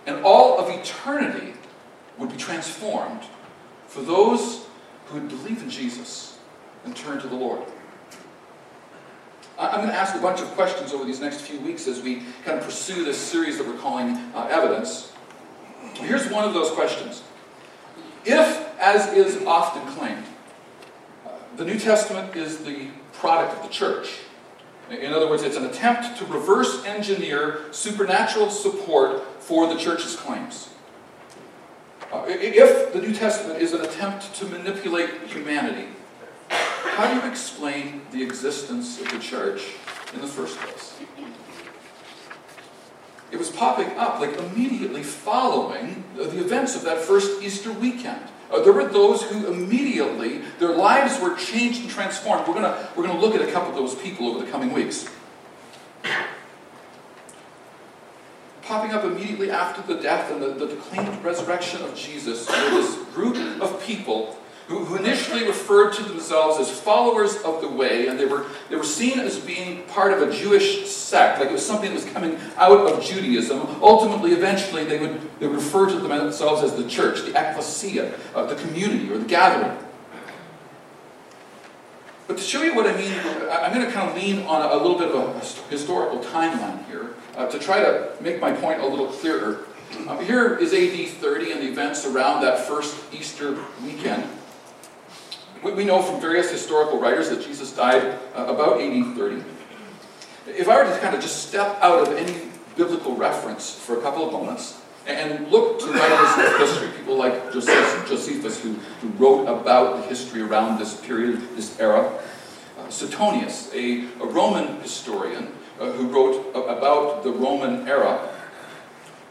And 0.06 0.24
all 0.24 0.60
of 0.60 0.70
eternity 0.70 1.54
would 2.18 2.30
be 2.30 2.38
transformed 2.38 3.22
for 3.88 4.02
those 4.02 4.66
who 5.08 5.20
would 5.20 5.28
believe 5.28 5.62
in 5.62 5.70
Jesus 5.70 6.31
and 6.86 6.96
turn 6.96 7.20
to 7.22 7.28
the 7.28 7.36
Lord. 7.36 7.62
I'm 9.58 9.78
going 9.78 9.90
to 9.90 9.96
ask 9.96 10.16
a 10.16 10.20
bunch 10.20 10.42
of 10.42 10.48
questions 10.50 10.92
over 10.92 11.06
these 11.06 11.20
next 11.20 11.42
few 11.42 11.60
weeks 11.60 11.88
as 11.88 12.02
we 12.02 12.24
kind 12.44 12.58
of 12.58 12.66
pursue 12.66 13.06
this 13.06 13.18
series 13.18 13.60
that 13.60 13.68
we're 13.68 13.78
calling 13.78 14.16
uh, 14.34 14.48
Evidence. 14.50 15.12
Here's 15.94 16.28
one 16.32 16.44
of 16.44 16.54
those 16.54 16.72
questions. 16.72 17.22
If, 18.26 18.80
as 18.80 19.14
is 19.14 19.46
often 19.46 19.86
claimed, 19.94 20.24
uh, 21.26 21.30
the 21.58 21.66
New 21.66 21.78
Testament 21.78 22.36
is 22.36 22.60
the 22.60 22.88
product 23.14 23.58
of 23.58 23.64
the 23.64 23.70
church, 23.70 24.20
In 24.90 25.14
other 25.14 25.30
words, 25.30 25.44
it's 25.44 25.56
an 25.56 25.66
attempt 25.66 26.18
to 26.18 26.26
reverse 26.26 26.84
engineer 26.86 27.62
supernatural 27.72 28.50
support 28.50 29.42
for 29.42 29.68
the 29.74 29.80
church's 29.80 30.16
claims. 30.16 30.70
Uh, 32.12 32.26
if 32.28 32.92
the 32.92 33.00
New 33.00 33.14
Testament 33.14 33.62
is 33.62 33.72
an 33.74 33.82
attempt 33.82 34.36
to 34.36 34.46
manipulate 34.46 35.10
humanity, 35.28 35.88
how 36.52 37.08
do 37.08 37.20
you 37.20 37.32
explain 37.32 38.02
the 38.12 38.22
existence 38.22 39.00
of 39.00 39.10
the 39.12 39.20
church 39.20 39.64
in 40.14 40.22
the 40.22 40.28
first 40.28 40.58
place? 40.58 41.00
It 43.32 43.38
was 43.38 43.50
popping 43.50 43.98
up 43.98 44.20
like 44.20 44.38
immediately 44.38 45.04
following 45.04 46.04
the 46.16 46.40
events 46.40 46.76
of 46.76 46.84
that 46.84 47.00
first 47.00 47.42
Easter 47.42 47.72
weekend. 47.72 48.22
Uh, 48.52 48.62
there 48.62 48.74
were 48.74 48.88
those 48.88 49.24
who 49.24 49.48
immediately, 49.48 50.40
their 50.60 50.76
lives 50.76 51.20
were 51.22 51.36
changed 51.36 51.82
and 51.82 51.90
transformed. 51.90 52.46
We're 52.46 52.56
going 52.56 52.88
we're 52.96 53.08
going 53.08 53.18
to 53.18 53.26
look 53.26 53.34
at 53.34 53.42
a 53.42 53.52
couple 53.52 53.70
of 53.70 53.76
those 53.76 53.96
people 53.96 54.28
over 54.28 54.44
the 54.44 54.52
coming 54.52 54.74
weeks. 54.74 55.10
Popping 58.64 58.92
up 58.92 59.06
immediately 59.06 59.50
after 59.50 59.82
the 59.82 60.02
death 60.02 60.30
and 60.32 60.42
the, 60.42 60.66
the 60.66 61.18
resurrection 61.24 61.82
of 61.84 61.96
Jesus 61.96 62.46
this 62.46 62.96
group 63.14 63.38
of 63.62 63.82
people 63.84 64.38
who, 64.80 64.96
initially 64.96 65.46
referred 65.46 65.94
to 65.94 66.04
themselves 66.04 66.60
as 66.60 66.80
followers 66.80 67.36
of 67.44 67.62
the 67.62 67.68
way, 67.68 68.08
and 68.08 68.20
they 68.20 68.26
were, 68.26 68.46
they 68.70 68.76
were 68.76 68.84
seen 68.84 69.20
as 69.20 69.40
being 69.40 69.84
part 69.84 70.14
of 70.14 70.28
a 70.28 70.34
Jewish 70.34 70.88
sect, 70.88 71.40
like 71.40 71.50
it 71.50 71.54
was 71.54 71.66
something 71.66 71.90
that 71.90 71.96
was 71.96 72.06
coming 72.14 72.38
out 72.58 72.72
of 72.72 73.04
Judaism. 73.04 73.60
Ultimately, 73.82 74.32
eventually, 74.32 74.84
they 74.84 75.00
would, 75.00 75.20
they 75.40 75.48
refer 75.48 75.90
to 75.90 76.00
themselves 76.00 76.64
as 76.64 76.76
the 76.76 76.88
church, 76.88 77.24
the 77.24 77.32
ecclesia, 77.32 78.14
uh, 78.34 78.46
the 78.46 78.56
community, 78.56 79.12
or 79.12 79.18
the 79.18 79.26
gathering. 79.26 79.78
But 82.28 82.38
to 82.38 82.44
show 82.44 82.64
you 82.64 82.74
what 82.74 82.88
I 82.88 82.96
mean, 82.96 83.12
I'm 83.52 83.74
going 83.74 83.86
to 83.86 83.92
kind 83.92 84.10
of 84.10 84.16
lean 84.16 84.46
on 84.46 84.62
a, 84.62 84.82
little 84.82 84.98
bit 84.98 85.10
of 85.10 85.16
a 85.16 85.40
historical 85.70 86.20
timeline 86.20 86.86
here 86.86 87.16
uh, 87.36 87.48
to 87.48 87.60
try 87.60 87.80
to 87.80 88.14
make 88.22 88.40
my 88.40 88.54
point 88.54 88.80
a 88.80 88.88
little 88.88 89.08
clearer. 89.08 89.66
Uh, 90.08 90.18
here 90.20 90.56
is 90.56 90.74
AD 90.74 91.10
30 91.10 91.52
and 91.52 91.62
the 91.62 91.68
events 91.68 92.06
around 92.06 92.42
that 92.44 92.60
first 92.60 92.96
Easter 93.14 93.58
weekend. 93.84 94.24
We 95.64 95.86
know 95.86 96.02
from 96.02 96.20
various 96.20 96.50
historical 96.50 97.00
writers 97.00 97.30
that 97.30 97.44
Jesus 97.44 97.72
died 97.72 98.18
uh, 98.36 98.46
about 98.46 98.82
AD 98.82 99.16
30. 99.16 99.44
If 100.48 100.68
I 100.68 100.84
were 100.84 100.92
to 100.92 101.00
kind 101.00 101.14
of 101.14 101.22
just 101.22 101.48
step 101.48 101.78
out 101.82 102.08
of 102.08 102.18
any 102.18 102.36
biblical 102.76 103.16
reference 103.16 103.72
for 103.72 104.00
a 104.00 104.02
couple 104.02 104.26
of 104.26 104.34
moments 104.34 104.82
and 105.06 105.48
look 105.52 105.80
to 105.80 105.86
writers 105.86 106.52
of 106.52 106.58
history, 106.58 106.90
people 106.98 107.16
like 107.16 107.54
Josephus, 107.54 108.60
who, 108.62 108.74
who 108.74 109.08
wrote 109.24 109.48
about 109.48 109.98
the 109.98 110.08
history 110.08 110.42
around 110.42 110.80
this 110.80 111.00
period, 111.00 111.40
this 111.56 111.80
era, 111.80 112.12
uh, 112.80 112.90
Suetonius, 112.90 113.72
a, 113.76 114.06
a, 114.20 114.26
Roman 114.26 114.82
historian 114.82 115.50
uh, 115.80 115.92
who 115.92 116.08
wrote 116.08 116.56
about 116.56 117.24
the 117.24 117.32
Roman 117.32 117.88
era, 117.88 118.30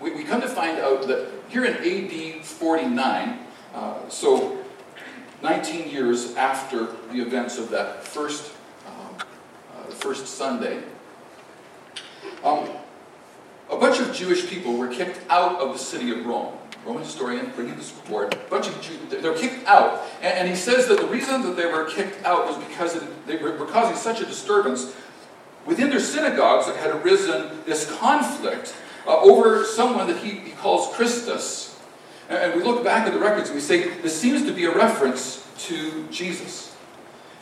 we, 0.00 0.12
we, 0.12 0.22
come 0.22 0.40
to 0.40 0.48
find 0.48 0.78
out 0.78 1.08
that 1.08 1.28
here 1.48 1.64
in 1.64 1.74
AD 1.74 2.44
49, 2.44 3.38
uh, 3.74 4.08
so 4.08 4.59
19 5.42 5.90
years 5.90 6.34
after 6.36 6.86
the 7.12 7.20
events 7.20 7.58
of 7.58 7.70
that 7.70 8.04
first, 8.04 8.52
um, 8.86 9.16
uh, 9.76 9.90
first 9.90 10.26
Sunday, 10.26 10.82
um, 12.44 12.68
a 13.70 13.76
bunch 13.76 14.00
of 14.00 14.12
Jewish 14.12 14.48
people 14.48 14.76
were 14.76 14.88
kicked 14.88 15.20
out 15.30 15.60
of 15.60 15.72
the 15.72 15.78
city 15.78 16.10
of 16.10 16.26
Rome. 16.26 16.56
Roman 16.84 17.02
historian 17.02 17.52
bringing 17.54 17.76
this 17.76 17.92
report. 17.92 18.34
A 18.34 18.38
bunch 18.48 18.68
of 18.68 18.80
Jews, 18.80 18.98
they 19.10 19.28
were 19.28 19.36
kicked 19.36 19.66
out. 19.66 20.02
And, 20.22 20.38
and, 20.38 20.48
he 20.48 20.54
says 20.54 20.88
that 20.88 20.98
the 20.98 21.06
reason 21.06 21.42
that 21.42 21.54
they 21.54 21.66
were 21.66 21.84
kicked 21.84 22.24
out 22.24 22.46
was 22.46 22.56
because 22.64 22.96
it, 22.96 23.26
they 23.26 23.36
were, 23.36 23.54
were 23.56 23.66
causing 23.66 23.96
such 23.96 24.20
a 24.22 24.24
disturbance 24.24 24.94
within 25.66 25.90
their 25.90 26.00
synagogues 26.00 26.66
that 26.66 26.76
had 26.76 26.90
arisen 26.96 27.50
this 27.66 27.90
conflict 27.98 28.74
uh, 29.06 29.18
over 29.20 29.64
someone 29.64 30.06
that 30.06 30.18
he, 30.18 30.30
he 30.30 30.50
calls 30.52 30.94
Christus, 30.96 31.69
and 32.36 32.54
we 32.54 32.62
look 32.62 32.84
back 32.84 33.06
at 33.06 33.12
the 33.12 33.18
records 33.18 33.48
and 33.48 33.56
we 33.56 33.60
say, 33.60 33.88
this 34.00 34.18
seems 34.18 34.44
to 34.46 34.52
be 34.52 34.64
a 34.64 34.74
reference 34.74 35.46
to 35.66 36.06
Jesus. 36.10 36.76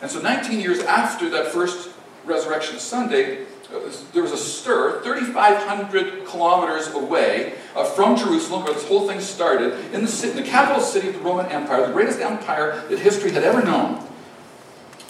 And 0.01 0.11
so 0.11 0.21
19 0.21 0.61
years 0.61 0.81
after 0.81 1.29
that 1.31 1.49
first 1.49 1.91
Resurrection 2.25 2.79
Sunday, 2.79 3.43
uh, 3.75 3.81
there 4.13 4.23
was 4.23 4.33
a 4.33 4.37
stir 4.37 5.03
3,500 5.03 6.27
kilometers 6.27 6.89
away 6.89 7.55
uh, 7.77 7.85
from 7.85 8.17
Jerusalem, 8.17 8.65
where 8.65 8.73
this 8.73 8.87
whole 8.87 9.07
thing 9.07 9.21
started, 9.21 9.75
in 9.95 10.03
the, 10.03 10.09
city, 10.09 10.39
in 10.39 10.45
the 10.45 10.49
capital 10.49 10.83
city 10.83 11.09
of 11.09 11.15
the 11.15 11.21
Roman 11.21 11.47
Empire, 11.47 11.87
the 11.87 11.93
greatest 11.93 12.21
empire 12.21 12.83
that 12.89 12.99
history 12.99 13.31
had 13.31 13.45
ever 13.45 13.63
known. 13.63 14.03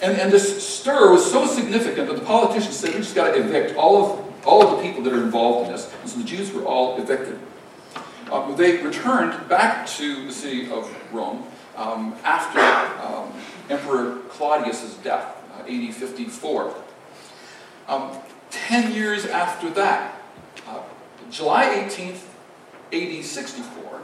And, 0.01 0.17
and 0.17 0.31
this 0.31 0.67
stir 0.67 1.11
was 1.11 1.29
so 1.29 1.45
significant 1.45 2.09
that 2.09 2.19
the 2.19 2.25
politicians 2.25 2.75
said, 2.75 2.93
we 2.93 2.99
just 2.99 3.15
got 3.15 3.33
to 3.33 3.39
evict 3.39 3.77
all 3.77 4.03
of, 4.03 4.45
all 4.45 4.67
of 4.67 4.77
the 4.77 4.83
people 4.83 5.03
that 5.03 5.13
are 5.13 5.23
involved 5.23 5.67
in 5.67 5.73
this. 5.73 5.93
And 6.01 6.09
so 6.09 6.19
the 6.19 6.25
Jews 6.25 6.51
were 6.51 6.63
all 6.63 7.01
evicted. 7.01 7.39
Um, 8.31 8.55
they 8.55 8.77
returned 8.77 9.49
back 9.49 9.87
to 9.87 10.25
the 10.27 10.31
city 10.31 10.71
of 10.71 10.95
Rome 11.11 11.43
um, 11.75 12.15
after 12.23 12.59
um, 13.03 13.33
Emperor 13.69 14.19
Claudius's 14.29 14.95
death, 14.95 15.35
uh, 15.57 15.63
AD 15.63 15.93
54. 15.93 16.75
Um, 17.87 18.11
ten 18.51 18.93
years 18.93 19.25
after 19.25 19.69
that, 19.71 20.21
uh, 20.67 20.81
July 21.31 21.87
18th, 21.89 22.21
AD 22.93 23.25
64, 23.25 24.01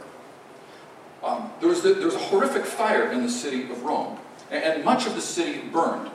um, 1.22 1.50
there, 1.60 1.68
was 1.68 1.82
the, 1.82 1.94
there 1.94 2.06
was 2.06 2.14
a 2.14 2.18
horrific 2.18 2.64
fire 2.64 3.12
in 3.12 3.22
the 3.22 3.30
city 3.30 3.70
of 3.70 3.82
Rome, 3.82 4.18
and, 4.50 4.62
and 4.62 4.84
much 4.84 5.06
of 5.06 5.14
the 5.14 5.20
city 5.20 5.60
burned. 5.68 6.10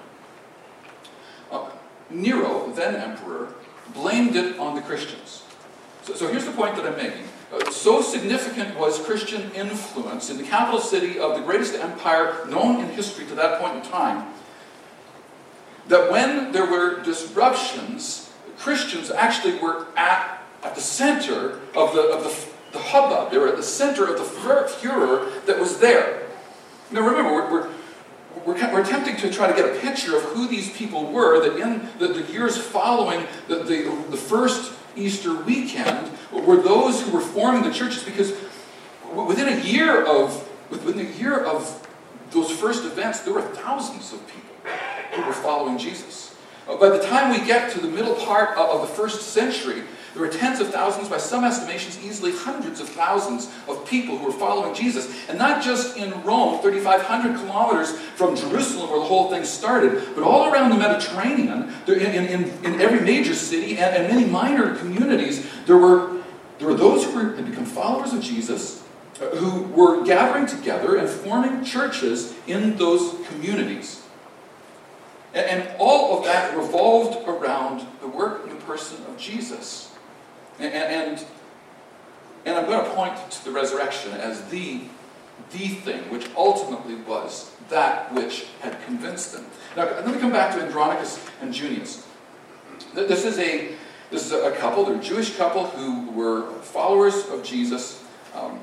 Uh, 1.49 1.69
Nero, 2.09 2.71
then 2.73 2.95
emperor, 2.95 3.53
blamed 3.93 4.35
it 4.35 4.59
on 4.59 4.75
the 4.75 4.81
Christians. 4.81 5.43
So, 6.03 6.13
so 6.15 6.27
here's 6.27 6.45
the 6.45 6.51
point 6.51 6.75
that 6.75 6.85
I'm 6.85 6.97
making. 6.97 7.23
So 7.71 8.01
significant 8.01 8.77
was 8.77 8.99
Christian 8.99 9.51
influence 9.51 10.29
in 10.29 10.37
the 10.37 10.43
capital 10.43 10.79
city 10.79 11.19
of 11.19 11.35
the 11.35 11.43
greatest 11.43 11.75
empire 11.75 12.45
known 12.47 12.79
in 12.79 12.89
history 12.89 13.25
to 13.25 13.35
that 13.35 13.59
point 13.59 13.77
in 13.77 13.91
time 13.91 14.33
that 15.87 16.11
when 16.11 16.51
there 16.53 16.65
were 16.65 17.01
disruptions, 17.03 18.31
Christians 18.57 19.11
actually 19.11 19.59
were 19.59 19.87
at, 19.97 20.41
at 20.63 20.75
the 20.75 20.81
center 20.81 21.59
of 21.75 21.93
the, 21.93 22.01
of 22.01 22.23
the, 22.23 22.47
the 22.71 22.79
hubbub. 22.79 23.31
They 23.31 23.37
were 23.37 23.49
at 23.49 23.57
the 23.57 23.63
center 23.63 24.05
of 24.05 24.17
the 24.17 24.23
furor 24.23 25.29
that 25.45 25.59
was 25.59 25.79
there. 25.79 26.27
Now 26.91 27.01
remember, 27.01 27.33
we're, 27.33 27.51
we're 27.51 27.70
we're, 28.45 28.55
we're, 28.73 28.81
attempting 28.81 29.17
to 29.17 29.31
try 29.31 29.47
to 29.47 29.53
get 29.53 29.75
a 29.75 29.79
picture 29.79 30.15
of 30.15 30.23
who 30.23 30.47
these 30.47 30.71
people 30.71 31.11
were 31.11 31.39
that 31.41 31.59
in 31.59 31.87
the, 31.99 32.07
the 32.07 32.31
years 32.31 32.57
following 32.57 33.25
the, 33.47 33.57
the, 33.57 34.05
the, 34.09 34.17
first 34.17 34.73
Easter 34.95 35.33
weekend 35.33 36.11
were 36.31 36.57
those 36.57 37.01
who 37.01 37.11
were 37.11 37.21
forming 37.21 37.63
the 37.63 37.71
churches 37.71 38.03
because 38.03 38.33
within 39.13 39.47
a 39.47 39.61
year 39.61 40.05
of 40.05 40.47
within 40.69 41.05
a 41.05 41.09
year 41.19 41.43
of 41.43 41.87
those 42.31 42.49
first 42.49 42.85
events, 42.85 43.21
there 43.21 43.33
were 43.33 43.41
thousands 43.41 44.13
of 44.13 44.25
people 44.27 44.55
who 45.13 45.21
were 45.23 45.33
following 45.33 45.77
Jesus. 45.77 46.35
Uh, 46.67 46.77
by 46.77 46.89
the 46.89 47.03
time 47.03 47.31
we 47.31 47.45
get 47.45 47.71
to 47.73 47.81
the 47.81 47.89
middle 47.89 48.15
part 48.15 48.57
of 48.57 48.81
the 48.81 48.87
first 48.87 49.33
century, 49.33 49.83
there 50.13 50.21
were 50.21 50.29
tens 50.29 50.59
of 50.59 50.69
thousands, 50.69 51.07
by 51.07 51.17
some 51.17 51.45
estimations, 51.45 51.97
easily 52.03 52.33
hundreds 52.33 52.81
of 52.81 52.89
thousands 52.89 53.49
of 53.69 53.87
people 53.87 54.17
who 54.17 54.25
were 54.25 54.31
following 54.33 54.73
Jesus. 54.73 55.29
And 55.29 55.37
not 55.37 55.63
just 55.63 55.95
in 55.95 56.11
Rome, 56.23 56.61
3,500 56.61 57.37
kilometers 57.37 57.97
from 57.97 58.35
Jerusalem, 58.35 58.89
where 58.89 58.99
the 58.99 59.05
whole 59.05 59.29
thing 59.29 59.45
started, 59.45 60.13
but 60.13 60.23
all 60.23 60.51
around 60.51 60.71
the 60.71 60.77
Mediterranean, 60.77 61.73
in, 61.87 61.95
in, 61.95 62.43
in 62.65 62.81
every 62.81 62.99
major 62.99 63.33
city 63.33 63.77
and, 63.77 63.95
and 63.95 64.13
many 64.13 64.29
minor 64.29 64.75
communities, 64.75 65.47
there 65.65 65.77
were, 65.77 66.21
there 66.59 66.67
were 66.67 66.73
those 66.75 67.05
who 67.05 67.13
were, 67.13 67.33
had 67.35 67.49
become 67.49 67.65
followers 67.65 68.11
of 68.11 68.21
Jesus, 68.21 68.83
uh, 69.21 69.27
who 69.35 69.61
were 69.73 70.03
gathering 70.03 70.45
together 70.45 70.97
and 70.97 71.07
forming 71.07 71.63
churches 71.63 72.33
in 72.47 72.75
those 72.75 73.15
communities. 73.27 74.03
And, 75.33 75.45
and 75.61 75.75
all 75.79 76.17
of 76.17 76.25
that 76.25 76.57
revolved 76.57 77.25
around 77.25 77.87
the 78.01 78.09
work 78.09 78.43
and 78.43 78.51
the 78.51 78.61
person 78.65 78.97
of 79.05 79.17
Jesus. 79.17 79.90
And, 80.59 80.73
and, 80.73 81.25
and 82.45 82.57
I'm 82.57 82.65
going 82.65 82.83
to 82.83 82.91
point 82.91 83.31
to 83.31 83.45
the 83.45 83.51
resurrection 83.51 84.11
as 84.13 84.43
the, 84.49 84.81
the 85.51 85.67
thing 85.69 86.09
which 86.09 86.29
ultimately 86.35 86.95
was 86.95 87.51
that 87.71 88.13
which 88.13 88.47
had 88.59 88.77
convinced 88.85 89.33
them. 89.33 89.45
Now, 89.75 89.85
let 89.85 90.05
me 90.05 90.19
come 90.19 90.31
back 90.31 90.53
to 90.55 90.61
Andronicus 90.61 91.25
and 91.41 91.53
Junius. 91.53 92.05
This 92.93 93.25
is 93.25 93.39
a, 93.39 93.73
this 94.11 94.25
is 94.25 94.33
a 94.33 94.51
couple, 94.51 94.85
they're 94.85 94.97
a 94.97 95.01
Jewish 95.01 95.37
couple 95.37 95.65
who 95.67 96.11
were 96.11 96.51
followers 96.59 97.27
of 97.29 97.43
Jesus. 97.43 98.03
Um, 98.35 98.59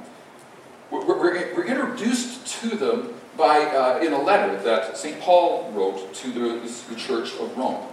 we're, 0.90 1.06
we're, 1.06 1.54
we're, 1.54 1.64
introduced 1.64 2.46
to 2.60 2.76
them 2.76 3.14
by, 3.36 3.60
uh, 3.60 4.00
in 4.02 4.12
a 4.12 4.22
letter 4.22 4.60
that 4.62 4.96
St. 4.96 5.20
Paul 5.20 5.70
wrote 5.72 6.12
to 6.14 6.30
the, 6.30 6.70
the 6.90 6.96
Church 6.96 7.34
of 7.36 7.56
Rome. 7.56 7.86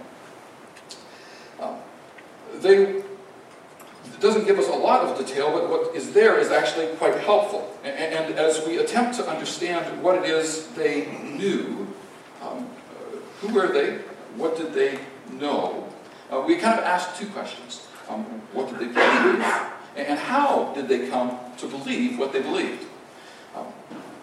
Um, 1.60 1.76
they 2.56 3.02
it 4.16 4.22
doesn't 4.22 4.46
give 4.46 4.58
us 4.58 4.68
a 4.68 4.72
lot 4.72 5.04
of 5.04 5.18
detail, 5.18 5.52
but 5.52 5.68
what 5.68 5.94
is 5.94 6.12
there 6.12 6.38
is 6.38 6.50
actually 6.50 6.86
quite 6.96 7.18
helpful. 7.18 7.70
And, 7.84 7.94
and 8.14 8.34
as 8.34 8.66
we 8.66 8.78
attempt 8.78 9.16
to 9.16 9.28
understand 9.28 10.02
what 10.02 10.16
it 10.16 10.24
is 10.24 10.68
they 10.68 11.06
knew, 11.22 11.86
um, 12.42 12.66
uh, 12.66 13.16
who 13.40 13.52
were 13.52 13.68
they? 13.72 13.98
What 14.36 14.56
did 14.56 14.72
they 14.72 14.98
know? 15.32 15.86
uh, 16.30 16.40
we 16.46 16.56
kind 16.56 16.78
of 16.78 16.84
asked 16.84 17.18
two 17.18 17.26
questions. 17.28 17.86
Um, 18.08 18.24
what 18.52 18.68
did 18.68 18.78
they 18.78 18.86
believe? 18.86 19.44
And 19.96 20.18
how 20.18 20.72
did 20.74 20.88
they 20.88 21.08
come 21.08 21.38
to 21.58 21.66
believe 21.66 22.18
what 22.18 22.32
they 22.32 22.42
believed? 22.42 22.84
Um, 23.56 23.66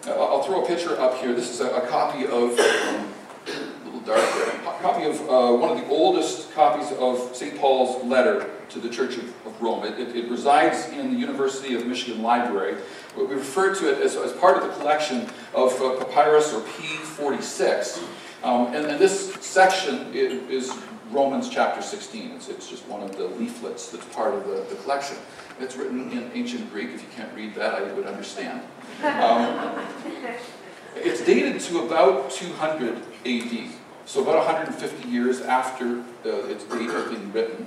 I'll 0.06 0.42
throw 0.42 0.62
a 0.62 0.66
picture 0.66 0.98
up 1.00 1.16
here. 1.18 1.32
This 1.34 1.50
is 1.50 1.60
a, 1.60 1.70
a 1.70 1.86
copy 1.88 2.24
of, 2.24 2.58
um, 2.58 3.12
a 3.46 3.84
little 3.84 4.00
dark 4.00 4.20
there, 4.34 4.60
copy 4.84 5.04
of 5.04 5.18
uh, 5.30 5.50
one 5.56 5.70
of 5.70 5.78
the 5.78 5.88
oldest 5.88 6.52
copies 6.52 6.92
of 6.98 7.34
St. 7.34 7.58
Paul's 7.58 8.04
letter 8.04 8.50
to 8.68 8.78
the 8.78 8.90
Church 8.90 9.16
of, 9.16 9.24
of 9.46 9.62
Rome. 9.62 9.82
It, 9.82 9.98
it, 9.98 10.14
it, 10.14 10.30
resides 10.30 10.90
in 10.90 11.10
the 11.10 11.18
University 11.18 11.74
of 11.74 11.86
Michigan 11.86 12.22
Library. 12.22 12.76
We 13.16 13.24
refer 13.24 13.74
to 13.76 13.90
it 13.90 14.02
as, 14.02 14.14
as 14.14 14.32
part 14.32 14.58
of 14.58 14.68
the 14.68 14.74
collection 14.74 15.26
of 15.54 15.72
uh, 15.80 15.96
papyrus 16.04 16.52
or 16.52 16.60
P46. 16.60 18.04
Um, 18.42 18.74
and, 18.74 18.84
and, 18.84 19.00
this 19.00 19.32
section 19.40 20.12
is 20.12 20.70
Romans 21.10 21.48
chapter 21.48 21.80
16. 21.80 22.32
It's, 22.32 22.50
it's, 22.50 22.68
just 22.68 22.86
one 22.86 23.02
of 23.02 23.16
the 23.16 23.24
leaflets 23.24 23.88
that's 23.88 24.04
part 24.14 24.34
of 24.34 24.46
the, 24.46 24.66
the 24.68 24.76
collection. 24.82 25.16
It's 25.60 25.78
written 25.78 26.12
in 26.12 26.30
ancient 26.34 26.70
Greek. 26.70 26.90
If 26.90 27.00
you 27.00 27.08
can't 27.16 27.34
read 27.34 27.54
that, 27.54 27.72
I 27.76 27.90
would 27.94 28.04
understand. 28.04 28.60
Um, 29.02 29.82
it's 30.96 31.24
dated 31.24 31.58
to 31.62 31.86
about 31.86 32.30
200 32.30 32.98
AD, 33.24 33.70
so 34.06 34.22
about 34.22 34.36
150 34.46 35.08
years 35.08 35.40
after 35.40 36.00
uh, 36.24 36.46
its 36.46 36.64
date 36.64 36.90
being 37.08 37.32
written. 37.32 37.66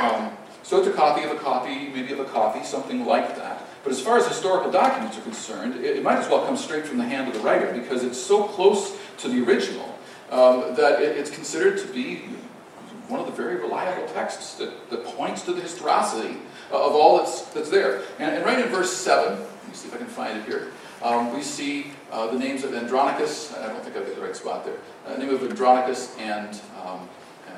Um, 0.00 0.32
so 0.62 0.78
it's 0.78 0.86
a 0.86 0.92
copy 0.92 1.24
of 1.24 1.30
a 1.30 1.38
copy, 1.40 1.88
maybe 1.88 2.12
of 2.12 2.20
a 2.20 2.24
copy, 2.24 2.64
something 2.64 3.04
like 3.04 3.36
that. 3.36 3.62
But 3.82 3.92
as 3.92 4.00
far 4.00 4.16
as 4.16 4.28
historical 4.28 4.70
documents 4.70 5.18
are 5.18 5.22
concerned, 5.22 5.84
it, 5.84 5.96
it 5.96 6.02
might 6.02 6.18
as 6.18 6.28
well 6.28 6.46
come 6.46 6.56
straight 6.56 6.86
from 6.86 6.98
the 6.98 7.04
hand 7.04 7.28
of 7.28 7.34
the 7.34 7.40
writer 7.40 7.72
because 7.72 8.04
it's 8.04 8.18
so 8.18 8.44
close 8.44 8.96
to 9.18 9.28
the 9.28 9.44
original 9.44 9.98
um, 10.30 10.74
that 10.76 11.02
it, 11.02 11.16
it's 11.16 11.30
considered 11.30 11.78
to 11.78 11.86
be 11.92 12.22
one 13.08 13.20
of 13.20 13.26
the 13.26 13.32
very 13.32 13.56
reliable 13.56 14.06
texts 14.14 14.54
that, 14.54 14.90
that 14.90 15.04
points 15.04 15.42
to 15.42 15.52
the 15.52 15.60
historicity 15.60 16.38
of 16.70 16.92
all 16.92 17.18
that's, 17.18 17.42
that's 17.46 17.68
there. 17.68 18.02
And, 18.18 18.36
and 18.36 18.44
right 18.44 18.58
in 18.58 18.68
verse 18.68 18.92
7, 18.92 19.38
let 19.38 19.68
me 19.68 19.74
see 19.74 19.88
if 19.88 19.94
I 19.94 19.98
can 19.98 20.06
find 20.06 20.38
it 20.38 20.46
here, 20.46 20.68
um, 21.02 21.34
we 21.34 21.42
see 21.42 21.92
uh, 22.12 22.30
the 22.30 22.38
names 22.38 22.62
of 22.62 22.74
Andronicus, 22.74 23.54
I 23.54 23.68
don't 23.68 23.82
think 23.82 23.96
I've 23.96 24.06
got 24.06 24.14
the 24.14 24.20
right 24.20 24.36
spot 24.36 24.64
there, 24.64 24.76
uh, 25.06 25.16
name 25.16 25.30
of 25.30 25.42
Andronicus 25.42 26.14
and, 26.18 26.60
um, 26.84 27.08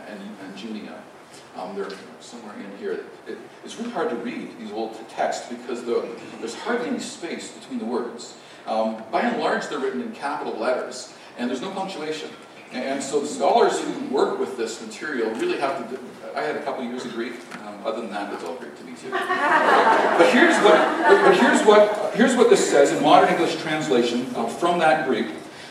and, 0.09 0.21
and 0.43 0.57
Junia. 0.57 1.03
Um, 1.57 1.75
they're 1.75 1.91
somewhere 2.21 2.55
in 2.57 2.79
here. 2.79 3.05
It, 3.27 3.39
it's 3.65 3.77
really 3.79 3.91
hard 3.91 4.11
to 4.11 4.17
read 4.17 4.59
these 4.59 4.73
old 4.73 4.97
texts 5.09 5.49
because 5.49 5.85
the, 5.85 6.09
there's 6.39 6.55
hardly 6.55 6.89
any 6.89 7.01
space 7.01 7.51
between 7.51 7.79
the 7.79 7.85
words. 7.85 8.37
Um, 8.67 9.03
by 9.11 9.23
and 9.23 9.41
large, 9.41 9.69
they're 9.69 9.79
written 9.79 10.01
in 10.01 10.13
capital 10.13 10.57
letters, 10.57 11.13
and 11.37 11.51
there's 11.51 11.61
no 11.61 11.71
punctuation. 11.71 12.31
And 12.75 13.01
so 13.01 13.21
the 13.21 13.27
scholars 13.27 13.81
who 13.81 14.09
work 14.09 14.41
with 14.41 14.57
this 14.57 14.83
material 14.83 15.31
really 15.37 15.59
have 15.59 15.89
to. 15.89 15.99
I 16.37 16.43
had 16.43 16.57
a 16.57 16.63
couple 16.63 16.83
years 16.83 17.05
of 17.05 17.13
Greek. 17.13 17.35
Um, 17.65 17.79
other 17.87 18.01
than 18.01 18.11
that, 18.11 18.35
it's 18.35 18.43
all 18.43 18.57
Greek 18.57 18.77
to 18.77 18.85
me 18.85 18.95
too. 18.95 19.11
but 19.11 20.29
here's 20.33 20.57
what. 20.57 20.75
But 20.75 21.37
here's 21.37 21.65
what. 21.65 22.15
Here's 22.15 22.37
what 22.37 22.51
this 22.51 22.69
says 22.69 22.93
in 22.93 23.01
modern 23.03 23.31
English 23.31 23.63
translation 23.63 24.27
uh, 24.35 24.47
from 24.47 24.81
that 24.81 25.07
Greek. 25.07 25.29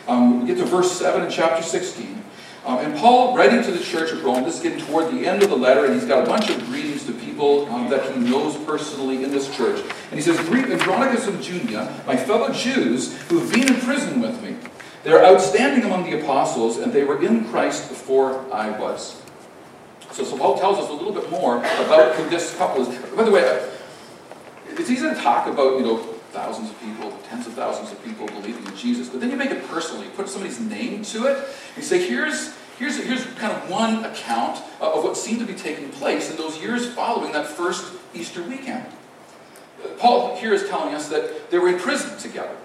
Um, 0.08 0.42
we 0.42 0.48
get 0.48 0.58
to 0.58 0.66
verse 0.66 0.92
seven 0.92 1.24
in 1.24 1.30
chapter 1.30 1.62
16. 1.62 2.24
Um, 2.66 2.80
and 2.80 2.98
Paul, 2.98 3.36
writing 3.36 3.62
to 3.64 3.72
the 3.72 3.84
church 3.84 4.14
of 4.14 4.24
Rome, 4.24 4.44
this 4.44 4.56
is 4.56 4.64
getting 4.64 4.80
toward 4.86 5.12
the 5.14 5.28
end 5.28 5.44
of 5.44 5.50
the 5.50 5.56
letter, 5.58 5.84
and 5.84 5.94
he's 5.94 6.06
got 6.06 6.24
a 6.24 6.26
bunch 6.26 6.50
of 6.50 6.58
greetings 6.68 7.06
to 7.06 7.12
people 7.12 7.70
um, 7.70 7.90
that 7.90 8.10
he 8.10 8.20
knows 8.22 8.56
personally 8.64 9.26
in 9.26 9.32
this 9.32 9.54
church. 9.54 9.84
And 10.12 10.14
he 10.14 10.22
says, 10.22 10.40
Greet 10.48 10.66
Andronicus 10.68 11.28
and 11.28 11.44
Junia, 11.44 11.94
my 12.08 12.16
fellow 12.16 12.54
Jews, 12.54 13.22
who 13.24 13.40
have 13.40 13.52
been 13.52 13.68
in 13.68 13.82
prison 13.82 14.22
with 14.22 14.42
me. 14.42 14.56
They're 15.04 15.26
outstanding 15.26 15.84
among 15.84 16.10
the 16.10 16.22
apostles, 16.22 16.78
and 16.78 16.94
they 16.94 17.04
were 17.04 17.22
in 17.22 17.50
Christ 17.50 17.90
before 17.90 18.46
I 18.54 18.70
was. 18.80 19.22
So, 20.12 20.24
so 20.24 20.38
Paul 20.38 20.58
tells 20.58 20.78
us 20.78 20.90
a 20.90 20.94
little 20.94 21.12
bit 21.12 21.30
more 21.30 21.58
about 21.58 22.16
who 22.16 22.30
this 22.30 22.56
couple 22.56 22.84
is. 22.84 22.88
By 23.10 23.24
the 23.24 23.32
way, 23.32 23.48
uh, 23.48 23.70
it's 24.70 24.90
easy 24.90 25.08
to 25.10 25.16
talk 25.16 25.48
about, 25.48 25.78
you 25.78 25.86
know, 25.86 25.98
thousands 26.32 26.70
of 26.70 26.80
people, 26.80 27.12
tens 27.30 27.46
of 27.48 27.54
thousands 27.54 27.92
of 27.92 28.04
people 28.04 28.28
believing 28.28 28.66
in 28.66 28.76
Jesus, 28.76 29.10
but 29.10 29.20
then 29.20 29.30
you 29.30 29.36
make 29.36 29.52
it 29.52 29.68
personal. 29.68 30.04
You 30.04 30.10
put 30.12 30.30
somebody's 30.30 30.60
name 30.60 31.04
to 31.06 31.28
it. 31.28 31.48
You 31.76 31.84
say, 31.84 32.08
here's, 32.08 32.56
here's, 32.80 32.98
here's 33.04 33.26
kind 33.36 33.52
of 33.52 33.70
one 33.70 34.06
account 34.06 34.62
of 34.80 35.04
what 35.04 35.18
seemed 35.18 35.40
to 35.40 35.46
be 35.46 35.54
taking 35.54 35.90
place 35.90 36.32
in 36.32 36.38
those 36.38 36.60
years 36.60 36.92
following 36.94 37.34
that 37.34 37.46
first 37.46 37.94
Easter 38.14 38.42
weekend. 38.44 38.86
Paul 39.98 40.36
here 40.38 40.54
is 40.54 40.68
telling 40.70 40.96
us 40.96 41.10
that 41.10 41.52
they 41.52 41.60
were 41.60 41.70
in 41.70 41.80
prison 41.80 42.18
together. 42.18 42.56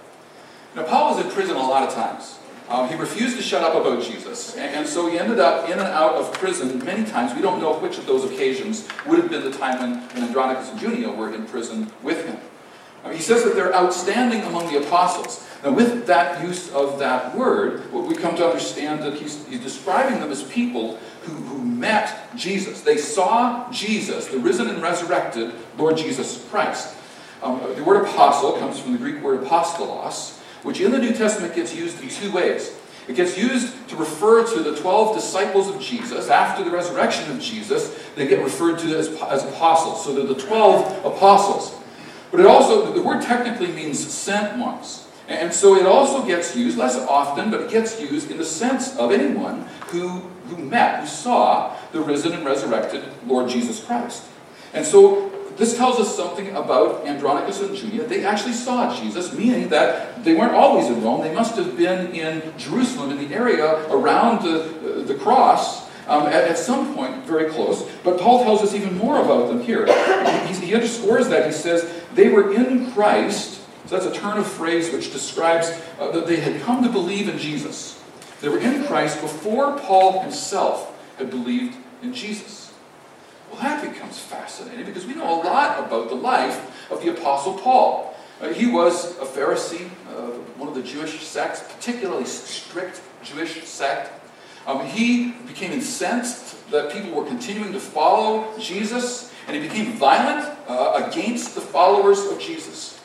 Now, 0.75 0.83
Paul 0.83 1.15
was 1.15 1.25
in 1.25 1.31
prison 1.31 1.55
a 1.55 1.59
lot 1.59 1.87
of 1.87 1.93
times. 1.93 2.37
Um, 2.69 2.87
he 2.87 2.93
refused 2.95 3.35
to 3.37 3.41
shut 3.41 3.63
up 3.63 3.73
about 3.73 4.03
Jesus, 4.03 4.55
and, 4.55 4.75
and, 4.75 4.87
so 4.87 5.09
he 5.09 5.17
ended 5.17 5.39
up 5.39 5.67
in 5.67 5.79
and 5.79 5.87
out 5.87 6.13
of 6.13 6.31
prison 6.33 6.77
many 6.85 7.03
times. 7.03 7.33
We 7.33 7.41
don't 7.41 7.59
know 7.59 7.79
which 7.79 7.97
of 7.97 8.05
those 8.05 8.23
occasions 8.25 8.87
would 9.07 9.17
have 9.17 9.27
been 9.27 9.43
the 9.43 9.57
time 9.57 9.79
when, 9.79 10.01
when 10.09 10.23
Andronicus 10.25 10.69
and 10.69 10.79
Junia 10.79 11.09
were 11.09 11.33
in 11.33 11.47
prison 11.47 11.91
with 12.03 12.23
him. 12.27 12.37
Um, 13.03 13.11
he 13.11 13.21
says 13.21 13.43
that 13.43 13.55
they're 13.55 13.73
outstanding 13.73 14.41
among 14.41 14.71
the 14.71 14.85
apostles. 14.85 15.47
Now, 15.63 15.71
with 15.71 16.05
that 16.05 16.43
use 16.43 16.71
of 16.71 16.99
that 16.99 17.35
word, 17.35 17.91
we 17.91 18.15
come 18.15 18.35
to 18.35 18.45
understand 18.45 19.01
that 19.01 19.15
he's, 19.15 19.47
he's 19.47 19.61
describing 19.61 20.19
them 20.19 20.31
as 20.31 20.43
people 20.43 20.99
who, 21.23 21.33
who 21.33 21.65
met 21.65 22.35
Jesus. 22.35 22.81
They 22.81 22.97
saw 22.97 23.69
Jesus, 23.71 24.27
the 24.27 24.37
risen 24.37 24.69
and 24.69 24.81
resurrected 24.81 25.53
Lord 25.77 25.97
Jesus 25.97 26.45
Christ. 26.49 26.95
Um, 27.41 27.61
the 27.75 27.83
word 27.83 28.05
apostle 28.05 28.53
comes 28.53 28.79
from 28.79 28.93
the 28.93 28.99
Greek 28.99 29.23
word 29.23 29.41
apostolos, 29.41 30.38
which 30.63 30.81
in 30.81 30.91
the 30.91 30.99
New 30.99 31.13
Testament 31.13 31.55
gets 31.55 31.73
used 31.73 32.01
in 32.01 32.09
two 32.09 32.31
ways. 32.31 32.75
It 33.07 33.15
gets 33.15 33.37
used 33.37 33.89
to 33.89 33.95
refer 33.95 34.45
to 34.53 34.61
the 34.61 34.75
12 34.75 35.15
disciples 35.15 35.67
of 35.67 35.81
Jesus. 35.81 36.29
After 36.29 36.63
the 36.63 36.69
resurrection 36.69 37.31
of 37.31 37.41
Jesus, 37.41 37.97
they 38.15 38.27
get 38.27 38.43
referred 38.43 38.77
to 38.79 38.97
as, 38.97 39.07
as 39.23 39.43
apostles. 39.45 40.05
So 40.05 40.13
they're 40.13 40.31
the 40.31 40.39
12 40.39 41.05
apostles. 41.05 41.75
But 42.29 42.41
it 42.41 42.45
also, 42.45 42.93
the 42.93 43.01
word 43.01 43.23
technically 43.23 43.71
means 43.71 43.99
sent 43.99 44.59
ones. 44.59 45.07
And 45.27 45.53
so 45.53 45.75
it 45.75 45.85
also 45.85 46.25
gets 46.25 46.55
used, 46.55 46.77
less 46.77 46.97
often, 46.97 47.51
but 47.51 47.61
it 47.61 47.71
gets 47.71 47.99
used 47.99 48.29
in 48.31 48.37
the 48.37 48.45
sense 48.45 48.95
of 48.97 49.11
anyone 49.11 49.67
who, 49.87 50.19
who 50.47 50.57
met, 50.57 51.01
who 51.01 51.07
saw 51.07 51.75
the 51.91 52.01
risen 52.01 52.33
and 52.33 52.45
resurrected 52.45 53.03
Lord 53.25 53.49
Jesus 53.49 53.83
Christ. 53.83 54.23
And 54.73 54.85
so 54.85 55.31
this 55.59 55.75
tells 55.75 55.99
us 55.99 56.15
something 56.15 56.55
about 56.55 57.05
Andronicus 57.05 57.59
and 57.59 57.75
Junia. 57.75 58.07
They 58.07 58.23
actually 58.23 58.53
saw 58.53 58.95
Jesus, 58.95 59.33
meaning 59.33 59.67
that 59.69 60.23
they 60.23 60.33
weren't 60.33 60.53
always 60.53 60.87
in 60.87 61.03
Rome. 61.03 61.21
They 61.21 61.33
must 61.33 61.57
have 61.57 61.75
been 61.75 62.15
in 62.15 62.57
Jerusalem, 62.57 63.11
in 63.11 63.17
the 63.17 63.35
area 63.35 63.85
around 63.89 64.41
the, 64.41 65.03
the 65.05 65.15
cross, 65.15 65.89
um, 66.07 66.27
at, 66.27 66.45
at, 66.45 66.57
some 66.57 66.95
point 66.95 67.25
very 67.25 67.49
close. 67.49 67.83
But 68.05 68.21
Paul 68.21 68.43
tells 68.43 68.61
us 68.61 68.73
even 68.73 68.97
more 68.97 69.21
about 69.21 69.49
them 69.49 69.61
here. 69.61 69.85
He, 70.47 70.67
he 70.67 70.73
underscores 70.73 71.27
that. 71.27 71.45
He 71.45 71.51
says, 71.51 71.91
they 72.13 72.29
were 72.29 72.53
in 72.53 72.93
Christ. 72.93 73.61
So 73.87 73.99
that's 73.99 74.17
a 74.17 74.17
turn 74.17 74.37
of 74.37 74.47
phrase 74.47 74.93
which 74.93 75.11
describes 75.11 75.69
uh, 75.99 76.09
that 76.11 76.25
they 76.25 76.39
had 76.39 76.61
come 76.61 76.83
to 76.83 76.89
believe 76.89 77.27
in 77.27 77.37
Jesus. 77.37 78.01
They 78.39 78.47
were 78.47 78.59
in 78.59 78.85
Christ 78.85 79.19
before 79.19 79.77
Paul 79.77 80.21
himself 80.21 80.97
had 81.17 81.29
believed 81.29 81.75
in 82.01 82.13
Jesus. 82.13 82.68
Well, 83.51 83.61
that 83.61 83.81
becomes 83.81 84.19
fascinating 84.19 84.85
because 84.85 85.05
we 85.05 85.15
know 85.15 85.41
a 85.41 85.41
lot 85.43 85.79
about 85.79 86.09
the 86.09 86.15
life 86.15 86.91
of 86.91 87.01
the 87.03 87.11
Apostle 87.11 87.57
Paul. 87.57 88.15
Uh, 88.41 88.49
he 88.49 88.67
was 88.67 89.17
a 89.17 89.25
Pharisee, 89.25 89.89
uh, 90.07 90.31
one 90.57 90.69
of 90.69 90.75
the 90.75 90.83
Jewish 90.83 91.19
sects, 91.21 91.61
particularly 91.61 92.25
strict 92.25 93.01
Jewish 93.23 93.63
sect. 93.63 94.11
Um, 94.65 94.85
he 94.85 95.31
became 95.47 95.71
incensed 95.71 96.69
that 96.71 96.91
people 96.91 97.11
were 97.11 97.25
continuing 97.25 97.73
to 97.73 97.79
follow 97.79 98.57
Jesus, 98.59 99.33
and 99.47 99.55
he 99.55 99.67
became 99.67 99.93
violent 99.93 100.47
uh, 100.67 101.03
against 101.07 101.55
the 101.55 101.61
followers 101.61 102.19
of 102.27 102.39
Jesus. 102.39 102.99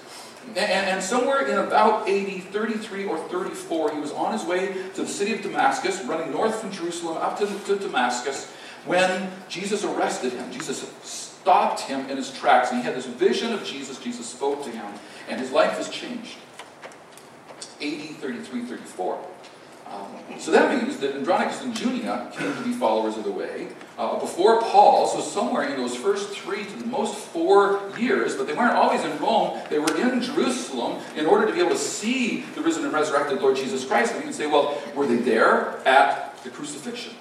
And, 0.48 0.58
and, 0.58 1.02
somewhere 1.02 1.46
in 1.46 1.56
about 1.56 2.06
AD 2.06 2.42
33 2.44 3.06
or 3.06 3.16
34, 3.16 3.92
he 3.92 3.98
was 3.98 4.12
on 4.12 4.32
his 4.32 4.44
way 4.44 4.74
to 4.94 5.02
the 5.02 5.08
city 5.08 5.32
of 5.32 5.40
Damascus, 5.40 6.04
running 6.04 6.30
north 6.30 6.60
from 6.60 6.70
Jerusalem 6.70 7.16
up 7.16 7.38
to, 7.38 7.46
to 7.46 7.76
Damascus, 7.76 8.53
when 8.86 9.30
Jesus 9.48 9.84
arrested 9.84 10.32
him, 10.32 10.50
Jesus 10.52 10.92
stopped 11.02 11.80
him 11.80 12.08
in 12.10 12.16
his 12.16 12.32
tracks, 12.32 12.70
and 12.70 12.80
he 12.80 12.84
had 12.84 12.94
this 12.94 13.06
vision 13.06 13.52
of 13.52 13.64
Jesus. 13.64 13.98
Jesus 13.98 14.26
spoke 14.26 14.64
to 14.64 14.70
him, 14.70 14.86
and 15.28 15.40
his 15.40 15.50
life 15.50 15.76
was 15.78 15.88
changed. 15.88 16.36
AD 17.80 18.16
33 18.16 18.64
34. 18.64 19.18
Um, 19.86 20.40
so 20.40 20.50
that 20.50 20.82
means 20.82 20.98
that 20.98 21.14
Andronicus 21.14 21.62
and 21.62 21.78
Junia 21.78 22.30
came 22.34 22.54
to 22.54 22.62
be 22.62 22.72
followers 22.72 23.16
of 23.16 23.24
the 23.24 23.30
way 23.30 23.68
uh, 23.98 24.18
before 24.18 24.60
Paul, 24.60 25.06
so 25.06 25.20
somewhere 25.20 25.64
in 25.64 25.76
those 25.76 25.94
first 25.94 26.30
three 26.30 26.64
to 26.64 26.76
the 26.76 26.86
most 26.86 27.14
four 27.14 27.80
years, 27.98 28.34
but 28.34 28.46
they 28.46 28.54
weren't 28.54 28.74
always 28.74 29.04
in 29.04 29.16
Rome, 29.18 29.60
they 29.70 29.78
were 29.78 29.96
in 29.96 30.20
Jerusalem 30.20 31.00
in 31.16 31.26
order 31.26 31.46
to 31.46 31.52
be 31.52 31.60
able 31.60 31.70
to 31.70 31.78
see 31.78 32.40
the 32.54 32.62
risen 32.62 32.84
and 32.84 32.92
resurrected 32.92 33.40
Lord 33.40 33.56
Jesus 33.56 33.84
Christ. 33.84 34.12
And 34.12 34.20
you 34.20 34.24
can 34.24 34.32
say, 34.32 34.46
well, 34.46 34.80
were 34.94 35.06
they 35.06 35.16
there 35.16 35.78
at 35.86 36.42
the 36.42 36.50
crucifixion? 36.50 37.14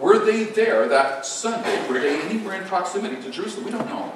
Were 0.00 0.24
they 0.24 0.44
there 0.44 0.88
that 0.88 1.26
Sunday? 1.26 1.88
Were 1.88 1.98
they 1.98 2.20
anywhere 2.22 2.60
in 2.60 2.66
proximity 2.66 3.16
to 3.22 3.30
Jerusalem? 3.30 3.64
We 3.64 3.70
don't 3.70 3.88
know. 3.88 4.12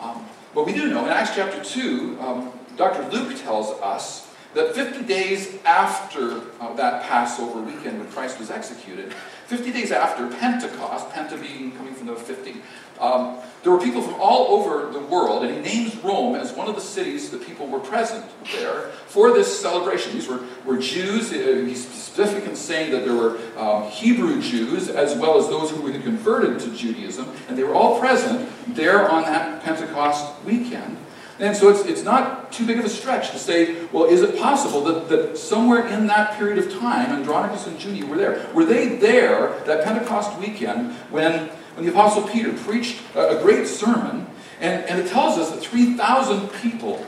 Um, 0.00 0.26
but 0.54 0.66
we 0.66 0.72
do 0.72 0.88
know 0.88 1.04
in 1.04 1.12
Acts 1.12 1.34
chapter 1.34 1.62
2, 1.62 2.18
um, 2.20 2.52
Dr. 2.76 3.08
Luke 3.10 3.36
tells 3.38 3.70
us 3.80 4.26
that 4.54 4.74
50 4.74 5.04
days 5.04 5.58
after 5.64 6.40
uh, 6.60 6.72
that 6.74 7.02
Passover 7.04 7.60
weekend 7.60 7.98
when 7.98 8.10
Christ 8.10 8.38
was 8.38 8.50
executed, 8.50 9.12
50 9.46 9.70
days 9.70 9.92
after 9.92 10.26
Pentecost, 10.28 11.08
Penta 11.10 11.40
being 11.40 11.72
coming 11.72 11.94
from 11.94 12.06
the 12.06 12.16
50, 12.16 12.56
um, 13.00 13.38
there 13.62 13.72
were 13.72 13.80
people 13.80 14.00
from 14.00 14.14
all 14.20 14.60
over 14.60 14.92
the 14.92 15.00
world, 15.00 15.44
and 15.44 15.52
he 15.54 15.60
names 15.60 15.96
Rome 15.96 16.36
as 16.36 16.52
one 16.52 16.68
of 16.68 16.76
the 16.76 16.80
cities 16.80 17.30
the 17.30 17.38
people 17.38 17.66
were 17.66 17.80
present 17.80 18.24
there 18.52 18.90
for 19.08 19.32
this 19.32 19.60
celebration. 19.60 20.12
These 20.12 20.28
were, 20.28 20.40
were 20.64 20.78
Jews. 20.78 21.32
Uh, 21.32 21.64
he's 21.66 21.84
specific 21.86 22.44
in 22.44 22.54
saying 22.54 22.92
that 22.92 23.04
there 23.04 23.16
were 23.16 23.38
um, 23.56 23.90
Hebrew 23.90 24.40
Jews 24.40 24.88
as 24.88 25.16
well 25.16 25.38
as 25.38 25.48
those 25.48 25.70
who 25.70 25.86
had 25.88 26.02
converted 26.02 26.60
to 26.60 26.70
Judaism, 26.76 27.28
and 27.48 27.58
they 27.58 27.64
were 27.64 27.74
all 27.74 27.98
present 27.98 28.48
there 28.68 29.10
on 29.10 29.22
that 29.24 29.62
Pentecost 29.64 30.42
weekend. 30.44 30.98
And 31.38 31.54
so 31.54 31.68
it's, 31.68 31.80
it's 31.84 32.02
not 32.02 32.50
too 32.50 32.66
big 32.66 32.78
of 32.78 32.84
a 32.84 32.88
stretch 32.88 33.30
to 33.32 33.38
say, 33.38 33.84
well, 33.86 34.04
is 34.04 34.22
it 34.22 34.38
possible 34.38 34.82
that, 34.84 35.08
that 35.10 35.36
somewhere 35.36 35.86
in 35.86 36.06
that 36.06 36.38
period 36.38 36.58
of 36.58 36.72
time, 36.80 37.10
Andronicus 37.10 37.66
and 37.66 37.78
Junia 37.78 38.06
were 38.06 38.16
there? 38.16 38.46
Were 38.54 38.64
they 38.64 38.96
there 38.96 39.58
that 39.66 39.84
Pentecost 39.84 40.38
weekend 40.38 40.92
when, 41.10 41.50
when 41.76 41.84
the 41.84 41.92
Apostle 41.92 42.22
Peter 42.22 42.52
preached 42.54 43.00
a, 43.14 43.38
great 43.42 43.66
sermon? 43.66 44.26
And, 44.60 44.84
and 44.86 44.98
it 44.98 45.08
tells 45.08 45.38
us 45.38 45.50
that 45.50 45.60
3,000 45.60 46.48
people 46.62 47.06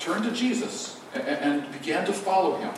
turned 0.00 0.24
to 0.24 0.32
Jesus 0.32 0.98
and, 1.14 1.26
and 1.26 1.72
began 1.72 2.06
to 2.06 2.12
follow 2.12 2.56
him. 2.56 2.72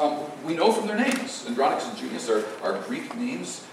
Um, 0.00 0.20
we 0.44 0.54
know 0.54 0.72
from 0.72 0.86
their 0.86 0.96
names. 0.96 1.44
Andronicus 1.46 1.88
and 1.88 1.98
Junius 1.98 2.30
are, 2.30 2.46
are 2.62 2.80
Greek 2.82 3.14
names. 3.16 3.64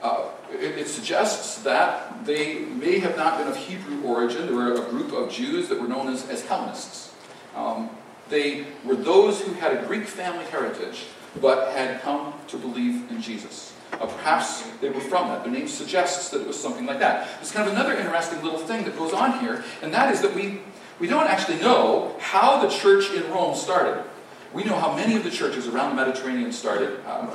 Uh, 0.00 0.28
it, 0.52 0.78
it, 0.78 0.86
suggests 0.86 1.62
that 1.62 2.24
they 2.26 2.60
may 2.60 2.98
have 2.98 3.16
not 3.16 3.38
been 3.38 3.48
of 3.48 3.56
Hebrew 3.56 4.02
origin. 4.02 4.46
They 4.46 4.52
were 4.52 4.74
a 4.74 4.90
group 4.90 5.12
of 5.12 5.30
Jews 5.30 5.68
that 5.70 5.80
were 5.80 5.88
known 5.88 6.08
as, 6.08 6.28
as 6.28 6.44
Hellenists. 6.44 7.14
Um, 7.56 7.90
they 8.28 8.66
were 8.84 8.96
those 8.96 9.40
who 9.40 9.54
had 9.54 9.76
a 9.76 9.86
Greek 9.86 10.06
family 10.06 10.44
heritage, 10.46 11.06
but 11.40 11.72
had 11.72 12.02
come 12.02 12.34
to 12.48 12.58
believe 12.58 13.10
in 13.10 13.20
Jesus. 13.20 13.73
Uh, 13.92 14.06
perhaps 14.06 14.62
they 14.80 14.90
were 14.90 15.00
from 15.00 15.28
that. 15.28 15.44
Their 15.44 15.52
name 15.52 15.68
suggests 15.68 16.30
that 16.30 16.40
it 16.40 16.46
was 16.46 16.60
something 16.60 16.86
like 16.86 16.98
that. 16.98 17.28
There's 17.36 17.52
kind 17.52 17.68
of 17.68 17.74
another 17.74 17.94
interesting 17.94 18.42
little 18.42 18.58
thing 18.58 18.84
that 18.84 18.96
goes 18.98 19.12
on 19.12 19.38
here, 19.40 19.62
and 19.82 19.92
that 19.94 20.12
is 20.12 20.20
that 20.22 20.34
we, 20.34 20.60
we 20.98 21.06
don't 21.06 21.26
actually 21.26 21.58
know 21.58 22.16
how 22.18 22.60
the 22.60 22.68
church 22.68 23.10
in 23.12 23.30
Rome 23.30 23.54
started. 23.54 24.04
We 24.52 24.64
know 24.64 24.76
how 24.76 24.94
many 24.94 25.16
of 25.16 25.24
the 25.24 25.30
churches 25.30 25.66
around 25.66 25.96
the 25.96 26.04
Mediterranean 26.04 26.52
started. 26.52 27.04
Um, 27.06 27.28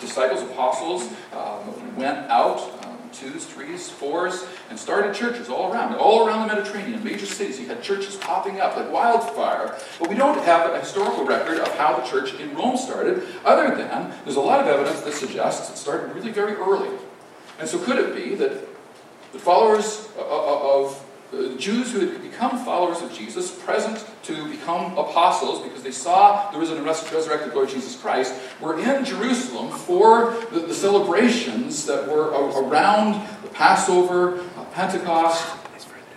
disciples, 0.00 0.42
apostles 0.42 1.10
um, 1.32 1.96
went 1.96 2.18
out, 2.30 2.58
twos, 3.12 3.44
threes, 3.44 3.88
fours, 3.88 4.46
and 4.68 4.78
started 4.78 5.14
churches 5.14 5.48
all 5.48 5.72
around, 5.72 5.94
all 5.94 6.26
around 6.26 6.48
the 6.48 6.54
Mediterranean, 6.54 7.02
major 7.02 7.26
cities. 7.26 7.58
You 7.58 7.66
had 7.66 7.82
churches 7.82 8.16
popping 8.16 8.60
up 8.60 8.76
like 8.76 8.90
wildfire. 8.90 9.76
But 9.98 10.08
we 10.08 10.16
don't 10.16 10.38
have 10.44 10.70
a 10.72 10.80
historical 10.80 11.24
record 11.24 11.58
of 11.58 11.74
how 11.76 11.98
the 11.98 12.06
church 12.06 12.34
in 12.34 12.54
Rome 12.54 12.76
started, 12.76 13.22
other 13.44 13.74
than 13.74 14.12
there's 14.24 14.36
a 14.36 14.40
lot 14.40 14.60
of 14.60 14.66
evidence 14.66 15.00
that 15.00 15.14
suggests 15.14 15.70
it 15.70 15.76
started 15.76 16.14
really 16.14 16.32
very 16.32 16.54
early. 16.54 16.96
And 17.58 17.68
so 17.68 17.78
could 17.78 17.98
it 17.98 18.14
be 18.14 18.34
that 18.36 18.52
the 19.32 19.38
followers 19.38 20.08
of 20.18 21.04
the 21.30 21.54
Jews 21.56 21.92
who 21.92 22.00
had 22.00 22.22
become 22.22 22.64
followers 22.64 23.02
of 23.02 23.12
Jesus, 23.12 23.50
present 23.64 24.04
to 24.24 24.50
become 24.50 24.98
apostles 24.98 25.62
because 25.62 25.82
they 25.82 25.92
saw 25.92 26.50
the 26.50 26.58
risen 26.58 26.76
and 26.76 26.86
resurrected 26.86 27.54
Lord 27.54 27.68
Jesus 27.68 28.00
Christ, 28.00 28.34
were 28.60 28.78
in 28.80 29.04
Jerusalem 29.04 29.70
for 29.70 30.36
the, 30.52 30.60
the 30.60 30.74
celebrations 30.74 31.86
that 31.86 32.08
were 32.08 32.30
around 32.62 33.26
the 33.42 33.48
Passover, 33.48 34.40
uh, 34.56 34.64
Pentecost, 34.72 35.56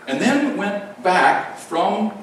and 0.08 0.20
then 0.20 0.58
went 0.58 1.02
back 1.04 1.58
from 1.58 2.14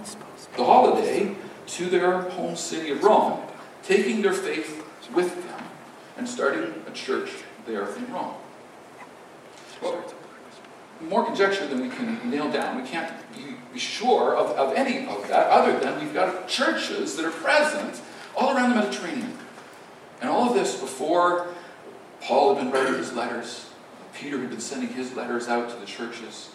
the 0.56 0.64
holiday 0.64 1.34
to 1.66 1.88
their 1.88 2.22
home 2.30 2.56
city 2.56 2.90
of 2.90 3.02
Rome, 3.02 3.40
taking 3.82 4.22
their 4.22 4.32
faith 4.32 4.84
with 5.14 5.34
them 5.46 5.64
and 6.16 6.28
starting 6.28 6.82
a 6.86 6.90
church 6.90 7.30
there 7.66 7.86
in 7.96 8.12
Rome. 8.12 8.34
Well, 9.80 10.04
more 11.02 11.24
conjecture 11.24 11.66
than 11.66 11.80
we 11.80 11.88
can 11.88 12.30
nail 12.30 12.50
down. 12.50 12.80
We 12.80 12.88
can't 12.88 13.12
be, 13.34 13.78
sure 13.78 14.36
of, 14.36 14.50
of 14.58 14.74
any 14.74 15.06
of 15.06 15.26
that, 15.28 15.48
other 15.48 15.78
than 15.78 15.98
we've 16.00 16.12
got 16.12 16.48
churches 16.48 17.16
that 17.16 17.24
are 17.24 17.30
present 17.30 18.02
all 18.36 18.54
around 18.54 18.70
the 18.70 18.76
Mediterranean. 18.76 19.38
And 20.20 20.28
all 20.28 20.48
of 20.48 20.54
this 20.54 20.78
before 20.78 21.46
Paul 22.20 22.54
had 22.54 22.64
been 22.64 22.72
writing 22.72 22.94
his 22.94 23.14
letters, 23.14 23.70
Peter 24.12 24.38
had 24.38 24.50
been 24.50 24.60
sending 24.60 24.90
his 24.90 25.14
letters 25.14 25.48
out 25.48 25.70
to 25.70 25.76
the 25.76 25.86
churches, 25.86 26.50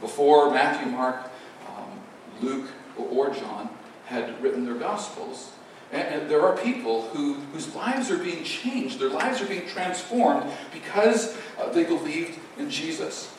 before 0.00 0.50
Matthew, 0.50 0.92
Mark, 0.92 1.30
um, 1.68 2.00
Luke, 2.40 2.68
or 2.96 3.30
John 3.30 3.68
had 4.06 4.40
written 4.42 4.64
their 4.64 4.74
Gospels. 4.74 5.52
And, 5.92 6.02
and, 6.02 6.30
there 6.30 6.42
are 6.42 6.56
people 6.56 7.02
who, 7.08 7.34
whose 7.52 7.74
lives 7.74 8.10
are 8.10 8.18
being 8.18 8.44
changed, 8.44 9.00
their 9.00 9.08
lives 9.08 9.40
are 9.40 9.46
being 9.46 9.66
transformed 9.66 10.50
because 10.72 11.36
uh, 11.58 11.68
they 11.70 11.84
believed 11.84 12.38
in 12.58 12.70
Jesus. 12.70 13.34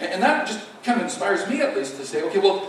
And 0.00 0.22
that 0.22 0.46
just 0.46 0.60
kind 0.82 0.98
of 0.98 1.04
inspires 1.04 1.48
me, 1.48 1.60
at 1.60 1.76
least, 1.76 1.96
to 1.96 2.04
say, 2.04 2.22
okay, 2.22 2.38
well, 2.38 2.60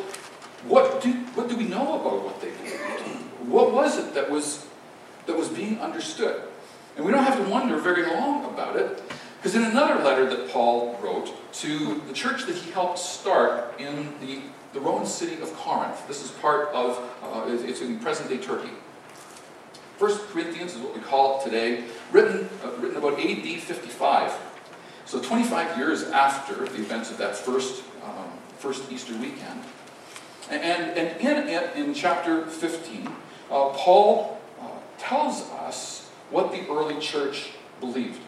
what 0.68 1.02
do, 1.02 1.12
what 1.36 1.50
do 1.50 1.58
we 1.58 1.66
know 1.66 2.00
about 2.00 2.24
what 2.24 2.42
they 2.42 2.52
believed? 2.52 2.80
What 3.48 3.74
was 3.74 3.98
it 3.98 4.14
that 4.14 4.30
was, 4.30 4.66
that 5.26 5.38
was 5.38 5.50
being 5.50 5.80
understood? 5.80 6.44
And 6.96 7.06
we 7.06 7.12
don't 7.12 7.24
have 7.24 7.44
to 7.44 7.50
wonder 7.50 7.78
very 7.78 8.06
long 8.06 8.46
about 8.46 8.76
it, 8.76 9.02
because 9.38 9.56
in 9.56 9.64
another 9.64 10.04
letter 10.04 10.30
that 10.30 10.50
Paul 10.52 10.98
wrote 11.02 11.34
to 11.54 12.02
the 12.08 12.14
church 12.14 12.46
that 12.46 12.56
he 12.56 12.72
helped 12.72 13.00
start 13.00 13.80
in 13.80 14.14
the, 14.22 14.42
the 14.74 14.80
Roman 14.80 15.06
city 15.06 15.42
of 15.42 15.54
Corinth, 15.56 16.08
this 16.08 16.24
is 16.24 16.32
part 16.32 16.70
of, 16.70 16.98
uh, 17.24 17.46
it's 17.48 17.82
in 17.82 18.00
present-day 18.00 18.38
Turkey. 18.38 18.70
First 19.98 20.22
Corinthians 20.30 20.76
is 20.76 20.82
what 20.82 20.96
we 20.96 21.02
call 21.02 21.40
it 21.40 21.44
today, 21.44 21.84
written, 22.12 22.50
uh, 22.64 22.70
written 22.80 22.98
about 22.98 23.20
AD 23.20 23.60
55. 23.60 24.32
So 25.06 25.22
25 25.22 25.78
years 25.78 26.04
after 26.04 26.56
the 26.56 26.76
events 26.76 27.12
of 27.12 27.18
that 27.18 27.36
first, 27.36 27.84
um, 28.04 28.30
first 28.58 28.92
Easter 28.92 29.14
weekend. 29.18 29.62
And, 30.50 30.62
and 30.62 31.22
in 31.22 31.48
it, 31.48 31.76
in 31.76 31.94
chapter 31.94 32.46
15, 32.46 33.08
uh, 33.08 33.12
Paul 33.70 34.40
uh, 34.60 34.66
tells 34.98 35.50
us 35.52 36.10
what 36.30 36.52
the 36.52 36.68
early 36.70 37.00
church 37.00 37.52
believed. 37.80 38.20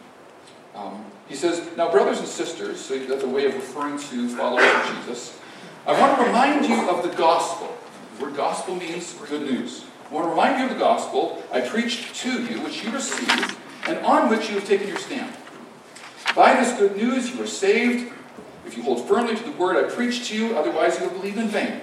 Um, 0.74 1.04
he 1.28 1.34
says, 1.34 1.66
Now, 1.76 1.90
brothers 1.90 2.18
and 2.18 2.28
sisters, 2.28 2.80
so 2.80 2.98
that's 2.98 3.24
a 3.24 3.28
way 3.28 3.46
of 3.46 3.54
referring 3.54 3.98
to 3.98 4.28
followers 4.28 4.64
of 4.64 4.96
Jesus, 4.96 5.38
I 5.86 5.98
want 5.98 6.18
to 6.18 6.24
remind 6.24 6.66
you 6.66 6.88
of 6.90 7.02
the 7.02 7.16
gospel. 7.16 7.76
The 8.18 8.24
word 8.24 8.36
gospel 8.36 8.76
means 8.76 9.14
good 9.28 9.42
news. 9.42 9.84
I 10.10 10.14
want 10.14 10.26
to 10.26 10.30
remind 10.30 10.58
you 10.58 10.66
of 10.66 10.72
the 10.72 10.78
gospel 10.78 11.42
I 11.52 11.60
preached 11.60 12.14
to 12.16 12.44
you, 12.44 12.60
which 12.60 12.84
you 12.84 12.90
received, 12.90 13.56
and 13.86 13.98
on 13.98 14.28
which 14.30 14.48
you 14.48 14.56
have 14.56 14.66
taken 14.66 14.88
your 14.88 14.98
stand. 14.98 15.34
By 16.36 16.52
this 16.60 16.78
good 16.78 16.98
news 16.98 17.34
you 17.34 17.42
are 17.42 17.46
saved, 17.46 18.12
if 18.66 18.76
you 18.76 18.82
hold 18.82 19.08
firmly 19.08 19.34
to 19.34 19.42
the 19.42 19.52
word 19.52 19.82
I 19.82 19.88
preached 19.88 20.26
to 20.26 20.36
you, 20.36 20.54
otherwise 20.54 21.00
you 21.00 21.08
will 21.08 21.18
believe 21.18 21.38
in 21.38 21.48
vain. 21.48 21.80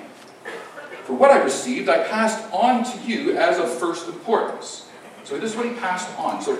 For 1.05 1.13
what 1.13 1.31
I 1.31 1.41
received, 1.41 1.89
I 1.89 2.07
passed 2.07 2.45
on 2.53 2.83
to 2.83 2.99
you 2.99 3.35
as 3.35 3.57
of 3.57 3.67
first 3.67 4.07
importance. 4.07 4.87
So 5.23 5.39
this 5.39 5.51
is 5.51 5.57
what 5.57 5.65
he 5.65 5.73
passed 5.73 6.07
on. 6.19 6.39
So, 6.39 6.51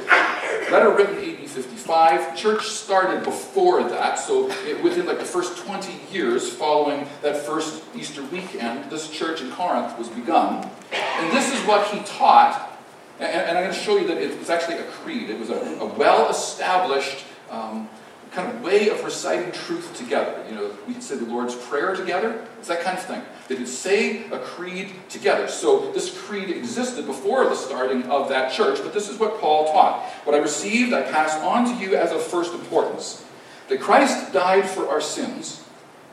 letter 0.72 0.90
written 0.90 1.18
AD 1.18 1.48
55. 1.48 2.36
Church 2.36 2.66
started 2.66 3.24
before 3.24 3.84
that. 3.84 4.16
So, 4.16 4.50
it, 4.66 4.82
within 4.82 5.06
like 5.06 5.20
the 5.20 5.26
first 5.26 5.64
20 5.64 5.94
years 6.12 6.52
following 6.52 7.08
that 7.22 7.38
first 7.38 7.84
Easter 7.96 8.24
weekend, 8.24 8.90
this 8.90 9.12
church 9.12 9.42
in 9.42 9.52
Corinth 9.52 10.00
was 10.00 10.08
begun. 10.10 10.68
And 10.92 11.32
this 11.32 11.54
is 11.54 11.60
what 11.68 11.88
he 11.90 12.00
taught. 12.06 12.72
And, 13.20 13.30
and 13.30 13.58
I'm 13.58 13.66
going 13.66 13.76
to 13.76 13.80
show 13.80 13.98
you 13.98 14.08
that 14.08 14.18
it's 14.18 14.50
actually 14.50 14.78
a 14.78 14.84
creed. 14.84 15.30
It 15.30 15.38
was 15.38 15.52
a, 15.52 15.60
a 15.80 15.86
well 15.86 16.30
established 16.32 17.26
um, 17.50 17.90
kind 18.34 18.52
of 18.52 18.62
way 18.64 18.90
of 18.90 19.04
reciting 19.04 19.52
truth 19.52 19.96
together. 19.96 20.44
You 20.50 20.56
know, 20.56 20.72
we 20.88 21.00
say 21.00 21.16
the 21.16 21.26
Lord's 21.26 21.56
Prayer 21.56 21.96
together. 21.96 22.46
It's 22.58 22.68
that 22.68 22.82
kind 22.82 22.98
of 22.98 23.06
thing. 23.06 23.22
They 23.48 23.56
could 23.56 23.68
say 23.68 24.26
a 24.32 24.40
creed 24.40 24.92
together. 25.10 25.48
So 25.48 25.92
this 25.92 26.18
creed 26.26 26.50
existed 26.50 27.06
before 27.06 27.46
the 27.46 27.56
starting 27.56 28.04
of 28.04 28.30
that 28.30 28.52
church, 28.52 28.80
but 28.82 28.94
this 28.94 29.10
is 29.10 29.20
what 29.20 29.40
Paul 29.40 29.72
taught. 29.72 30.04
What 30.24 30.36
I 30.36 30.40
received, 30.40 30.94
I 30.94 31.04
pass 31.04 31.36
on 31.44 31.66
to 31.66 31.84
you 31.84 31.96
as 31.96 32.12
of 32.12 32.22
first 32.22 32.54
importance. 32.54 33.24
That 33.70 33.80
Christ 33.80 34.34
died 34.34 34.68
for 34.68 34.90
our 34.90 35.02
sins 35.02 35.64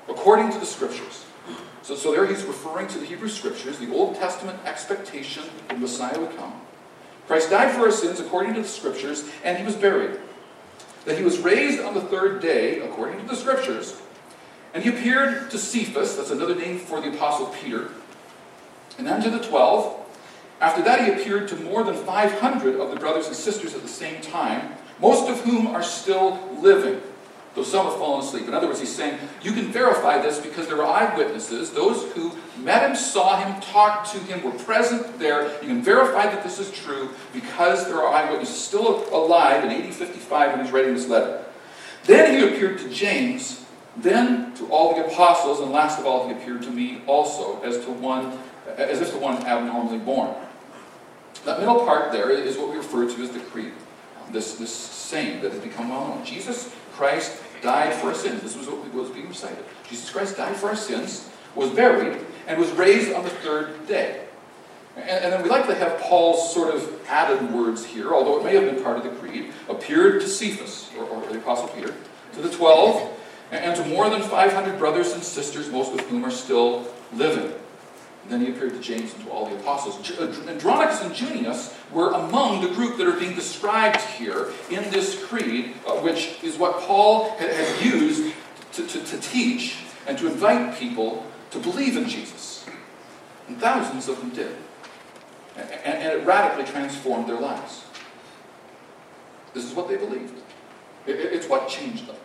according 0.09 0.53
to 0.53 0.59
the 0.59 0.67
Scriptures. 0.67 1.25
So, 1.83 1.97
so 1.97 2.13
there 2.13 2.27
he's 2.27 2.45
referring 2.45 2.87
to 2.89 2.99
the 2.99 3.07
Hebrew 3.07 3.29
Scriptures, 3.29 3.79
the 3.79 3.93
Old 3.93 4.17
Testament 4.17 4.59
expectation 4.67 5.45
that 5.69 5.81
Messiah 5.81 6.21
would 6.21 6.37
come. 6.37 6.53
Christ 7.27 7.51
died 7.51 7.75
for 7.75 7.83
our 7.83 7.91
sins 7.91 8.21
according 8.21 8.55
to 8.55 8.63
the 8.63 8.69
Scriptures, 8.69 9.25
and 9.43 9.57
he 9.57 9.65
was 9.65 9.77
buried 9.77 10.21
that 11.05 11.17
he 11.17 11.25
was 11.25 11.39
raised 11.39 11.81
on 11.81 11.95
the 11.95 12.01
third 12.01 12.41
day, 12.41 12.81
according 12.81 13.21
to 13.21 13.27
the 13.27 13.37
scriptures. 13.37 14.01
And 14.75 14.83
he 14.85 14.91
appeared 14.91 15.51
to 15.51 15.59
Cephas, 15.59 16.17
that's 16.17 16.31
another 16.31 16.55
name 16.55 16.79
for 16.79 17.01
the 17.01 17.13
apostle 17.13 17.47
Peter, 17.47 17.91
and 18.99 19.07
then 19.07 19.23
to 19.23 19.31
the 19.31 19.41
twelve. 19.41 19.97
After 20.61 20.83
that, 20.83 21.05
he 21.05 21.13
appeared 21.13 21.49
to 21.49 21.57
more 21.57 21.83
than 21.83 21.95
500 21.95 22.79
of 22.79 22.91
the 22.91 22.97
brothers 22.97 23.27
and 23.27 23.35
sisters 23.35 23.75
at 23.75 23.81
the 23.83 23.89
same 23.89 24.21
time, 24.21 24.75
most 25.01 25.29
of 25.29 25.41
whom 25.41 25.67
are 25.69 25.83
still 25.83 26.39
living, 26.61 27.01
though 27.55 27.65
some 27.65 27.87
have 27.87 27.97
fallen 27.97 28.25
asleep. 28.25 28.47
In 28.47 28.55
other 28.55 28.67
words, 28.67 28.81
he's 28.81 28.95
saying, 28.95 29.19
you 29.43 29.53
can 29.53 29.73
verify 29.73 30.21
this 30.21 30.39
because 30.39 30.69
there 30.69 30.83
are 30.83 31.13
eyewitnesses, 31.13 31.71
those 31.71 32.11
who 32.13 32.33
met 32.59 32.89
him, 32.89 32.95
saw 32.97 33.43
him, 33.43 33.61
talked 33.61 34.13
to 34.13 34.19
him, 34.19 34.43
were 34.43 34.57
present 34.59 35.19
there. 35.19 35.53
You 35.61 35.69
can 35.69 35.83
verify 35.83 36.27
that 36.27 36.45
this 36.45 36.59
is 36.59 36.71
true 36.71 37.11
because 37.33 37.87
there 37.87 38.03
are 38.03 38.15
eyewitnesses 38.15 38.57
still 38.57 39.09
alive 39.15 39.65
in 39.65 39.71
AD 39.71 39.93
55 39.93 40.53
when 40.53 40.65
he's 40.65 40.73
writing 40.73 40.95
this 40.95 41.09
letter. 41.09 41.45
Then 42.05 42.39
he 42.39 42.49
appeared 42.49 42.79
to 42.79 42.89
James, 42.89 43.65
then 43.97 44.55
to 44.55 44.67
all 44.69 44.95
the 44.95 45.07
apostles, 45.07 45.61
and 45.61 45.73
last 45.73 45.99
of 45.99 46.07
all, 46.07 46.29
he 46.29 46.35
appeared 46.35 46.63
to 46.63 46.71
me 46.71 47.03
also, 47.07 47.61
as 47.63 47.85
to 47.85 47.91
one, 47.91 48.39
as 48.77 49.01
if 49.01 49.11
to 49.13 49.19
one 49.19 49.45
abnormally 49.45 49.99
born. 49.99 50.35
That 51.45 51.59
middle 51.59 51.81
part 51.81 52.13
there 52.13 52.31
is 52.31 52.57
what 52.57 52.71
we 52.71 52.77
refer 52.77 53.09
to 53.09 53.23
as 53.23 53.31
the 53.31 53.41
creed. 53.41 53.73
This, 54.31 54.57
this 54.57 54.73
saying 54.73 55.43
that 55.43 55.53
has 55.53 55.61
become 55.61 55.89
well 55.89 56.09
known. 56.09 56.25
Jesus 56.25 56.73
Christ 57.01 57.41
died 57.63 57.95
for 57.95 58.09
our 58.09 58.15
sins. 58.15 58.43
This 58.43 58.55
was 58.59 58.67
what 58.67 58.93
was 58.93 59.09
being 59.09 59.27
recited. 59.27 59.65
Jesus 59.89 60.11
Christ 60.11 60.37
died 60.37 60.55
for 60.55 60.69
our 60.69 60.77
sins, 60.77 61.31
was 61.55 61.71
buried, 61.71 62.19
and 62.47 62.61
was 62.61 62.71
raised 62.73 63.15
on 63.15 63.25
the 63.25 63.31
third 63.31 63.87
day. 63.89 64.27
And, 64.97 65.09
and 65.09 65.33
then 65.33 65.43
we 65.43 65.49
like 65.49 65.67
to 65.69 65.75
have 65.75 65.99
Paul's 66.01 66.53
sort 66.53 66.75
of 66.75 67.01
added 67.09 67.55
words 67.55 67.87
here, 67.87 68.13
although 68.13 68.39
it 68.39 68.45
may 68.45 68.55
have 68.55 68.71
been 68.71 68.85
part 68.85 68.99
of 68.99 69.05
the 69.05 69.11
creed, 69.19 69.51
appeared 69.71 70.21
to 70.21 70.29
Cephas, 70.29 70.91
or, 70.99 71.05
or 71.05 71.27
the 71.27 71.39
Apostle 71.39 71.69
Peter, 71.69 71.95
to 72.35 72.43
the 72.43 72.51
twelve, 72.51 73.19
and 73.51 73.75
to 73.77 73.85
more 73.87 74.11
than 74.11 74.21
500 74.21 74.79
brothers 74.79 75.15
and 75.15 75.23
sisters, 75.23 75.71
most 75.71 75.99
of 75.99 76.01
whom 76.01 76.23
are 76.23 76.31
still 76.31 76.87
living. 77.15 77.51
And 78.23 78.33
then 78.33 78.41
he 78.43 78.51
appeared 78.51 78.75
to 78.75 78.81
James 78.81 79.15
and 79.15 79.25
to 79.25 79.31
all 79.31 79.49
the 79.49 79.57
apostles. 79.57 80.11
Uh, 80.19 80.33
Andronicus 80.49 81.03
and 81.03 81.15
Junius 81.15 81.75
were 81.93 82.13
among 82.13 82.63
the 82.63 82.69
group 82.75 82.99
that 82.99 83.07
are 83.07 83.19
being 83.19 83.35
described 83.35 84.01
here 84.01 84.51
in 84.71 84.89
this 84.91 85.25
creed, 85.25 85.75
uh, 85.87 85.93
which 85.95 86.43
is 86.43 86.59
what 86.59 86.81
Paul 86.81 87.31
had, 87.39 87.51
had 87.51 87.85
used 87.85 88.35
to, 88.73 88.87
to, 88.87 89.05
to 89.05 89.21
teach 89.21 89.79
and 90.07 90.19
to 90.19 90.27
invite 90.27 90.79
people 90.79 91.27
to 91.51 91.59
believe 91.59 91.97
in 91.97 92.09
Jesus. 92.09 92.67
And 93.49 93.59
thousands 93.59 94.09
of 94.09 94.19
them 94.21 94.31
did. 94.31 94.55
And, 95.57 95.71
and, 95.71 96.21
it 96.21 96.25
radically 96.25 96.65
transformed 96.65 97.29
their 97.29 97.41
lives. 97.41 97.85
This 99.53 99.65
is 99.65 99.75
what 99.75 99.89
they 99.89 99.97
believed. 99.97 100.35
It, 101.07 101.17
it's 101.17 101.49
what 101.49 101.69
changed 101.69 102.07
them. 102.07 102.17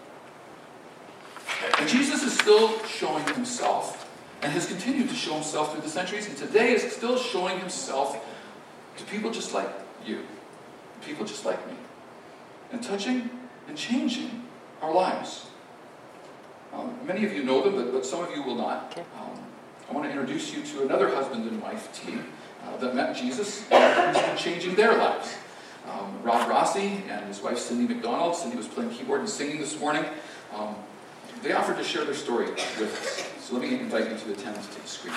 And 1.79 1.89
Jesus 1.89 2.21
is 2.23 2.37
still 2.37 2.83
showing 2.85 3.25
himself 3.33 4.04
and 4.45 4.53
has 4.53 4.67
continued 4.67 5.09
to 5.09 5.15
show 5.15 5.33
himself 5.33 5.73
through 5.73 5.81
the 5.81 5.89
centuries, 5.89 6.27
and 6.27 6.37
today 6.37 6.73
is 6.73 6.93
still 6.93 7.17
showing 7.17 7.57
himself 7.57 8.23
to 8.95 9.03
people 9.05 9.31
just 9.31 9.55
like 9.55 9.67
you, 10.05 10.21
people 11.03 11.25
just 11.25 11.45
like 11.45 11.65
me, 11.67 11.73
and 12.71 12.83
touching 12.83 13.27
and 13.67 13.75
changing 13.75 14.43
our 14.83 14.93
lives. 14.93 15.47
Um, 16.71 16.95
many 17.07 17.25
of 17.25 17.33
you 17.33 17.43
know 17.43 17.63
them, 17.63 17.73
but, 17.75 17.91
but 17.91 18.05
some 18.05 18.23
of 18.23 18.29
you 18.35 18.43
will 18.43 18.53
not. 18.53 18.95
Um, 19.19 19.31
I 19.89 19.93
want 19.93 20.05
to 20.05 20.11
introduce 20.11 20.53
you 20.53 20.61
to 20.61 20.83
another 20.83 21.09
husband 21.09 21.49
and 21.49 21.59
wife 21.59 21.91
team 21.99 22.25
uh, 22.67 22.77
that 22.77 22.93
met 22.93 23.15
Jesus 23.15 23.65
and 23.71 24.15
who's 24.15 24.25
been 24.27 24.37
changing 24.37 24.75
their 24.75 24.95
lives. 24.95 25.37
Um, 25.89 26.21
Rob 26.21 26.47
Rossi 26.47 27.01
and 27.09 27.25
his 27.25 27.41
wife 27.41 27.57
Cindy 27.57 27.91
McDonald. 27.91 28.35
Cindy 28.35 28.57
was 28.57 28.67
playing 28.67 28.91
keyboard 28.91 29.21
and 29.21 29.29
singing 29.29 29.59
this 29.59 29.79
morning. 29.79 30.05
Um, 30.53 30.75
they 31.41 31.53
offered 31.53 31.77
to 31.77 31.83
share 31.83 32.05
their 32.05 32.13
story 32.13 32.51
with 32.51 32.93
us. 33.01 33.34
So 33.45 33.53
let 33.53 33.61
me 33.61 33.79
invite 33.79 34.09
you 34.09 34.17
to 34.17 34.31
attend 34.31 34.55
to 34.55 34.81
the 34.81 34.87
screen. 34.87 35.13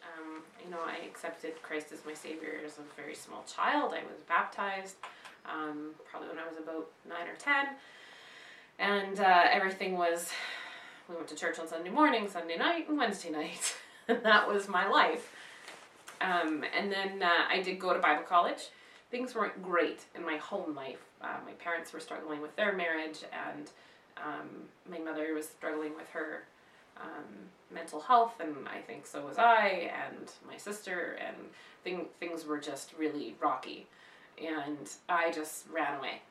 Um, 0.00 0.42
you 0.64 0.70
know, 0.70 0.78
I 0.86 1.04
accepted 1.04 1.60
Christ 1.62 1.88
as 1.92 2.06
my 2.06 2.14
Savior 2.14 2.60
as 2.64 2.78
a 2.78 2.82
very 2.94 3.16
small 3.16 3.44
child. 3.52 3.94
I 3.94 4.04
was 4.04 4.22
baptized 4.28 4.94
um, 5.44 5.90
probably 6.08 6.28
when 6.28 6.38
I 6.38 6.46
was 6.46 6.56
about 6.56 6.86
nine 7.08 7.26
or 7.26 7.34
ten. 7.34 7.70
And 8.78 9.18
uh, 9.18 9.46
everything 9.50 9.98
was, 9.98 10.30
we 11.08 11.16
went 11.16 11.26
to 11.26 11.34
church 11.34 11.58
on 11.58 11.66
Sunday 11.66 11.90
morning, 11.90 12.28
Sunday 12.28 12.56
night, 12.56 12.88
and 12.88 12.96
Wednesday 12.96 13.30
night. 13.30 13.74
and 14.06 14.22
that 14.22 14.46
was 14.46 14.68
my 14.68 14.86
life. 14.86 15.32
Um, 16.20 16.64
and 16.78 16.92
then 16.92 17.24
uh, 17.24 17.48
I 17.50 17.60
did 17.60 17.80
go 17.80 17.92
to 17.92 17.98
Bible 17.98 18.22
college 18.22 18.68
things 19.10 19.34
weren't 19.34 19.62
great 19.62 20.04
in 20.14 20.24
my 20.24 20.36
home 20.36 20.74
life. 20.74 20.98
Uh, 21.26 21.38
my 21.44 21.52
parents 21.52 21.92
were 21.92 22.00
struggling 22.00 22.40
with 22.40 22.54
their 22.56 22.72
marriage, 22.72 23.24
and 23.32 23.70
um, 24.16 24.48
my 24.88 24.98
mother 24.98 25.34
was 25.34 25.48
struggling 25.48 25.94
with 25.96 26.08
her 26.10 26.44
um, 27.00 27.24
mental 27.72 28.00
health, 28.00 28.34
and 28.40 28.68
I 28.68 28.80
think 28.80 29.06
so 29.06 29.26
was 29.26 29.38
I, 29.38 29.90
and 30.08 30.30
my 30.46 30.56
sister, 30.56 31.18
and 31.26 31.36
thing, 31.82 32.06
things 32.20 32.46
were 32.46 32.58
just 32.58 32.92
really 32.98 33.34
rocky. 33.40 33.86
And 34.38 34.88
I 35.08 35.30
just 35.30 35.66
ran 35.72 35.98
away, 35.98 36.22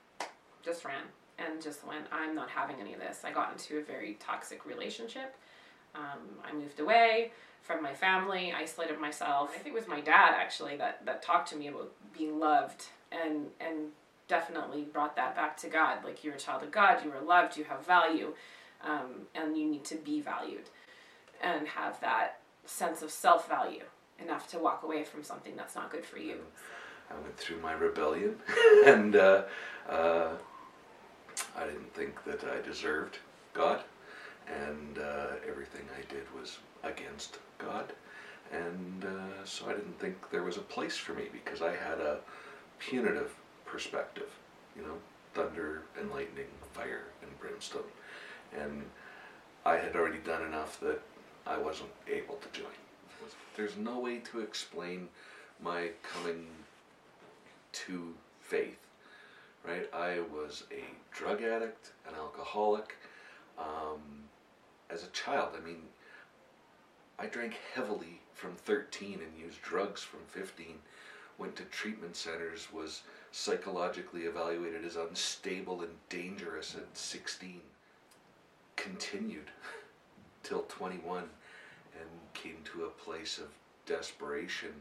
just 0.63 0.85
ran, 0.85 1.03
and 1.39 1.61
just 1.61 1.85
went, 1.85 2.05
I'm 2.11 2.35
not 2.35 2.49
having 2.49 2.77
any 2.79 2.93
of 2.93 2.99
this. 2.99 3.21
I 3.23 3.31
got 3.31 3.51
into 3.51 3.79
a 3.79 3.83
very 3.83 4.17
toxic 4.19 4.65
relationship. 4.65 5.35
Um, 5.95 6.19
I 6.43 6.53
moved 6.53 6.79
away 6.79 7.31
from 7.61 7.81
my 7.81 7.93
family, 7.93 8.53
isolated 8.55 8.99
myself. 8.99 9.51
I 9.53 9.57
think 9.57 9.75
it 9.75 9.79
was 9.79 9.87
my 9.87 10.01
dad 10.01 10.35
actually 10.35 10.77
that, 10.77 11.05
that 11.05 11.23
talked 11.23 11.49
to 11.49 11.55
me 11.55 11.67
about 11.67 11.91
being 12.15 12.39
loved 12.39 12.85
and 13.11 13.47
and 13.59 13.91
definitely 14.27 14.83
brought 14.83 15.15
that 15.15 15.35
back 15.35 15.57
to 15.57 15.67
God. 15.67 16.03
Like 16.03 16.23
you're 16.23 16.35
a 16.35 16.39
child 16.39 16.63
of 16.63 16.71
God, 16.71 17.03
you 17.03 17.11
are 17.11 17.21
loved, 17.21 17.57
you 17.57 17.63
have 17.65 17.85
value, 17.85 18.33
um, 18.83 19.27
and 19.33 19.57
you 19.57 19.65
need 19.65 19.85
to 19.85 19.95
be 19.95 20.21
valued 20.21 20.69
and 21.41 21.67
have 21.67 21.99
that 22.01 22.39
sense 22.65 23.01
of 23.01 23.11
self 23.11 23.47
value 23.47 23.83
enough 24.19 24.47
to 24.49 24.59
walk 24.59 24.83
away 24.83 25.03
from 25.03 25.23
something 25.23 25.55
that's 25.55 25.75
not 25.75 25.91
good 25.91 26.05
for 26.05 26.17
you. 26.17 26.37
I 27.09 27.13
went 27.21 27.37
through 27.37 27.59
my 27.61 27.73
rebellion, 27.73 28.37
and 28.85 29.15
uh, 29.15 29.43
uh, 29.89 30.29
I 31.55 31.65
didn't 31.65 31.93
think 31.93 32.23
that 32.25 32.43
I 32.43 32.65
deserved 32.67 33.19
God, 33.53 33.81
and 34.47 34.97
uh, 34.97 35.27
everything 35.47 35.85
I 35.97 36.13
did 36.13 36.23
was 36.37 36.59
against 36.83 37.39
God. 37.57 37.93
And 38.51 39.05
uh, 39.05 39.43
so 39.43 39.65
I 39.67 39.73
didn't 39.73 39.99
think 39.99 40.29
there 40.31 40.43
was 40.43 40.57
a 40.57 40.61
place 40.61 40.97
for 40.97 41.13
me 41.13 41.25
because 41.31 41.61
I 41.61 41.75
had 41.75 41.99
a 41.99 42.19
punitive 42.79 43.35
perspective, 43.65 44.29
you 44.75 44.81
know, 44.81 44.95
thunder 45.33 45.83
and 45.99 46.09
lightning, 46.11 46.47
fire 46.73 47.03
and 47.21 47.39
brimstone. 47.39 47.81
And 48.57 48.83
I 49.65 49.77
had 49.77 49.95
already 49.95 50.19
done 50.19 50.43
enough 50.43 50.79
that 50.79 51.01
I 51.45 51.57
wasn't 51.57 51.89
able 52.07 52.35
to 52.35 52.59
join. 52.59 52.71
There's 53.55 53.77
no 53.77 53.99
way 53.99 54.17
to 54.31 54.39
explain 54.39 55.07
my 55.61 55.89
coming 56.03 56.45
to 57.71 58.13
faith, 58.41 58.79
right? 59.65 59.89
I 59.93 60.19
was 60.33 60.63
a 60.71 60.83
drug 61.15 61.41
addict, 61.41 61.91
an 62.07 62.15
alcoholic. 62.15 62.95
Um, 63.57 64.25
as 64.89 65.03
a 65.03 65.07
child, 65.07 65.49
I 65.57 65.65
mean, 65.65 65.81
I 67.17 67.27
drank 67.27 67.57
heavily 67.73 68.21
from 68.33 68.55
13 68.55 69.19
and 69.21 69.43
used 69.43 69.61
drugs 69.61 70.01
from 70.01 70.19
15. 70.27 70.75
Went 71.37 71.55
to 71.55 71.63
treatment 71.63 72.15
centers, 72.15 72.67
was 72.71 73.01
psychologically 73.37 74.21
evaluated 74.21 74.85
as 74.85 74.95
unstable 74.95 75.81
and 75.81 75.91
dangerous 76.07 76.73
at 76.73 76.97
16. 76.97 77.59
Continued 78.77 79.51
till 80.43 80.61
21 80.69 81.23
and 81.99 82.09
came 82.33 82.55
to 82.63 82.85
a 82.85 82.89
place 82.89 83.37
of 83.37 83.47
desperation 83.85 84.71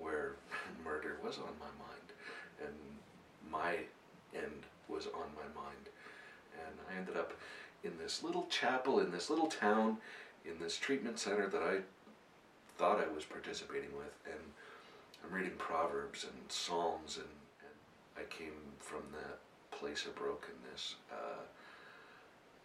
where 0.00 0.32
murder 0.84 1.18
was 1.22 1.36
on 1.36 1.52
my 1.60 1.66
mind 1.78 2.08
and 2.62 3.52
my 3.52 3.76
end 4.34 4.62
was 4.88 5.06
on 5.08 5.28
my 5.36 5.60
mind. 5.60 5.90
And 6.66 6.74
I 6.90 6.98
ended 6.98 7.18
up 7.18 7.34
in 7.84 7.92
this 8.02 8.22
little 8.22 8.46
chapel 8.46 9.00
in 9.00 9.10
this 9.10 9.28
little 9.28 9.48
town 9.48 9.98
in 10.46 10.58
this 10.58 10.78
treatment 10.78 11.18
center 11.18 11.48
that 11.48 11.62
I 11.62 11.80
thought 12.78 12.98
I 12.98 13.14
was 13.14 13.24
participating 13.24 13.94
with, 13.94 14.12
and 14.24 14.40
I'm 15.22 15.34
reading 15.34 15.52
Proverbs 15.58 16.24
and 16.24 16.32
Psalms, 16.48 17.16
and, 17.16 17.26
and 17.26 17.43
I 18.16 18.22
came 18.30 18.52
from 18.78 19.02
that 19.12 19.38
place 19.76 20.06
of 20.06 20.14
brokenness. 20.14 20.96
Uh, 21.10 21.42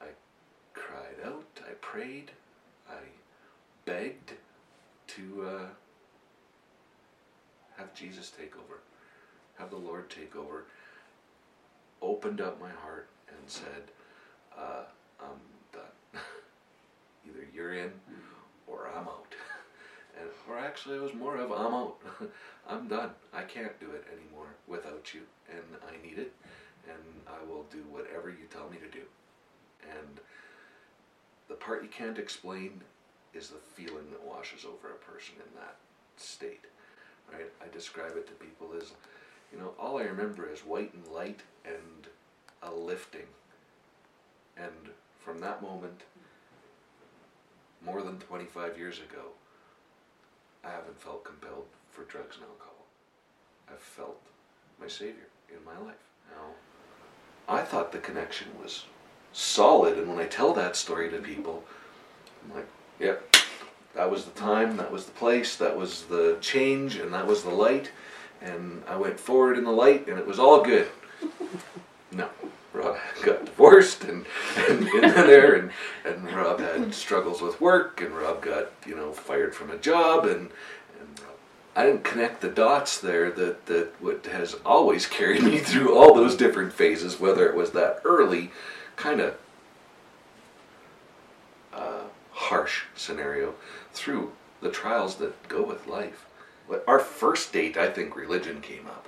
I 0.01 0.07
cried 0.73 1.25
out, 1.25 1.45
I 1.67 1.73
prayed, 1.81 2.31
I 2.89 2.99
begged 3.85 4.33
to 5.07 5.47
uh, 5.47 5.65
have 7.77 7.93
Jesus 7.93 8.31
take 8.31 8.55
over, 8.55 8.79
have 9.57 9.69
the 9.69 9.77
Lord 9.77 10.09
take 10.09 10.35
over, 10.35 10.65
opened 12.01 12.41
up 12.41 12.59
my 12.59 12.69
heart 12.69 13.07
and 13.29 13.37
said, 13.47 13.91
uh, 14.57 14.83
I'm 15.21 15.39
done. 15.73 15.83
Either 17.27 17.45
you're 17.53 17.73
in 17.73 17.91
or 18.67 18.89
I'm 18.95 19.07
out. 19.07 19.28
Or 20.49 20.57
actually, 20.57 20.95
it 20.97 21.01
was 21.01 21.13
more 21.13 21.37
of 21.37 21.51
I'm 21.51 21.73
out. 21.73 21.97
I'm 22.69 22.87
done. 22.87 23.11
I 23.33 23.43
can't 23.43 23.79
do 23.79 23.91
it 23.91 24.05
anymore 24.11 24.47
without 24.67 25.13
you, 25.13 25.21
and 25.49 25.63
I 25.87 26.05
need 26.05 26.17
it, 26.17 26.33
and 26.87 27.03
I 27.27 27.43
will 27.47 27.65
do 27.71 27.83
whatever 27.91 28.29
you 28.29 28.47
tell 28.49 28.69
me 28.69 28.77
to 28.77 28.89
do. 28.89 29.03
And 29.83 30.19
the 31.47 31.55
part 31.55 31.83
you 31.83 31.89
can't 31.89 32.17
explain 32.17 32.81
is 33.33 33.49
the 33.49 33.57
feeling 33.57 34.09
that 34.11 34.23
washes 34.23 34.65
over 34.65 34.89
a 34.89 35.11
person 35.11 35.35
in 35.37 35.59
that 35.59 35.75
state. 36.17 36.65
right? 37.31 37.51
I 37.63 37.71
describe 37.71 38.17
it 38.17 38.27
to 38.27 38.33
people 38.33 38.69
as, 38.75 38.91
you 39.53 39.59
know, 39.59 39.73
all 39.79 39.99
I 39.99 40.03
remember 40.03 40.49
is 40.49 40.61
white 40.61 40.93
and 40.93 41.07
light 41.13 41.41
and 41.63 42.07
a 42.63 42.71
lifting. 42.71 43.27
And 44.57 44.89
from 45.19 45.39
that 45.41 45.61
moment, 45.61 46.01
more 47.85 48.01
than 48.01 48.17
25 48.17 48.77
years 48.77 48.97
ago, 48.97 49.27
I 50.63 50.69
haven't 50.69 50.99
felt 51.01 51.23
compelled 51.23 51.65
for 51.91 52.03
drugs 52.03 52.35
and 52.35 52.45
alcohol. 52.45 52.85
I've 53.71 53.79
felt 53.79 54.19
my 54.79 54.87
Savior 54.87 55.27
in 55.49 55.63
my 55.65 55.77
life. 55.85 55.95
Now, 56.31 56.51
I 57.47 57.63
thought 57.63 57.91
the 57.91 57.99
connection 57.99 58.47
was 58.61 58.85
solid, 59.33 59.97
and 59.97 60.07
when 60.07 60.19
I 60.19 60.25
tell 60.25 60.53
that 60.53 60.75
story 60.75 61.09
to 61.09 61.17
people, 61.17 61.63
I'm 62.43 62.55
like, 62.55 62.67
yep, 62.99 63.35
that 63.95 64.09
was 64.09 64.25
the 64.25 64.31
time, 64.31 64.77
that 64.77 64.91
was 64.91 65.05
the 65.05 65.11
place, 65.11 65.55
that 65.57 65.75
was 65.75 66.03
the 66.05 66.37
change, 66.41 66.95
and 66.95 67.13
that 67.13 67.27
was 67.27 67.43
the 67.43 67.49
light, 67.49 67.91
and 68.41 68.83
I 68.87 68.97
went 68.97 69.19
forward 69.19 69.57
in 69.57 69.63
the 69.63 69.71
light, 69.71 70.07
and 70.07 70.19
it 70.19 70.27
was 70.27 70.39
all 70.39 70.61
good. 70.63 70.87
Rob 72.79 72.97
got 73.23 73.45
divorced, 73.45 74.03
and, 74.05 74.25
and 74.67 74.87
there, 74.87 75.55
and, 75.55 75.71
and 76.05 76.31
Rob 76.31 76.59
had 76.59 76.93
struggles 76.93 77.41
with 77.41 77.59
work, 77.59 78.01
and 78.01 78.15
Rob 78.15 78.41
got, 78.41 78.71
you 78.85 78.95
know, 78.95 79.11
fired 79.11 79.53
from 79.53 79.69
a 79.69 79.77
job, 79.77 80.25
and, 80.25 80.49
and 80.99 81.21
I 81.75 81.85
didn't 81.85 82.03
connect 82.03 82.41
the 82.41 82.49
dots 82.49 82.99
there 82.99 83.31
that, 83.31 83.65
that 83.65 83.93
what 83.99 84.25
has 84.27 84.55
always 84.65 85.05
carried 85.05 85.43
me 85.43 85.57
through 85.59 85.95
all 85.95 86.13
those 86.13 86.35
different 86.35 86.73
phases, 86.73 87.19
whether 87.19 87.47
it 87.47 87.55
was 87.55 87.71
that 87.71 88.01
early 88.05 88.51
kind 88.95 89.19
of 89.19 89.37
uh, 91.73 92.03
harsh 92.31 92.83
scenario 92.95 93.55
through 93.93 94.31
the 94.61 94.69
trials 94.69 95.15
that 95.15 95.47
go 95.47 95.63
with 95.63 95.87
life. 95.87 96.25
Our 96.87 96.99
first 96.99 97.51
date, 97.51 97.77
I 97.77 97.89
think 97.89 98.15
religion 98.15 98.61
came 98.61 98.85
up. 98.87 99.07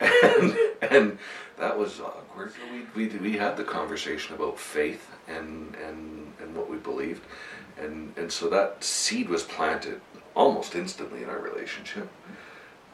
And, 0.00 0.58
and 0.82 1.18
that 1.58 1.78
was 1.78 2.00
awkward. 2.00 2.52
We, 2.94 3.06
we, 3.06 3.16
we 3.18 3.36
had 3.36 3.56
the 3.56 3.64
conversation 3.64 4.34
about 4.34 4.58
faith 4.58 5.10
and, 5.26 5.74
and, 5.76 6.32
and 6.40 6.54
what 6.54 6.68
we 6.68 6.76
believed. 6.76 7.24
And, 7.78 8.12
and 8.16 8.30
so 8.30 8.48
that 8.50 8.84
seed 8.84 9.28
was 9.28 9.42
planted 9.42 10.00
almost 10.34 10.74
instantly 10.74 11.22
in 11.22 11.28
our 11.28 11.40
relationship. 11.40 12.08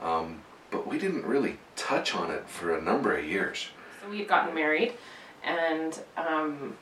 Um, 0.02 0.42
but 0.70 0.86
we 0.86 0.98
didn't 0.98 1.24
really 1.24 1.58
touch 1.76 2.14
on 2.14 2.30
it 2.30 2.48
for 2.48 2.76
a 2.76 2.82
number 2.82 3.16
of 3.16 3.24
years. 3.24 3.68
So 4.02 4.10
we 4.10 4.18
had 4.18 4.28
gotten 4.28 4.54
married, 4.54 4.92
and 5.44 5.98
um, 6.16 6.76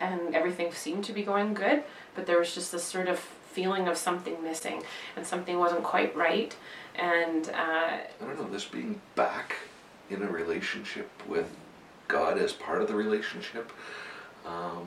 and 0.00 0.34
everything 0.34 0.72
seemed 0.72 1.04
to 1.04 1.12
be 1.12 1.22
going 1.22 1.54
good, 1.54 1.84
but 2.14 2.26
there 2.26 2.38
was 2.38 2.54
just 2.54 2.72
this 2.72 2.84
sort 2.84 3.08
of 3.08 3.20
feeling 3.58 3.88
of 3.88 3.96
something 3.96 4.40
missing, 4.40 4.80
and 5.16 5.26
something 5.26 5.58
wasn't 5.58 5.82
quite 5.82 6.14
right, 6.14 6.54
and 6.94 7.48
uh, 7.48 7.96
I 8.20 8.24
don't 8.24 8.38
know, 8.38 8.48
this 8.48 8.64
being 8.64 9.00
back 9.16 9.56
in 10.10 10.22
a 10.22 10.30
relationship 10.30 11.10
with 11.26 11.48
God 12.06 12.38
as 12.38 12.52
part 12.52 12.80
of 12.82 12.86
the 12.86 12.94
relationship 12.94 13.72
um, 14.46 14.86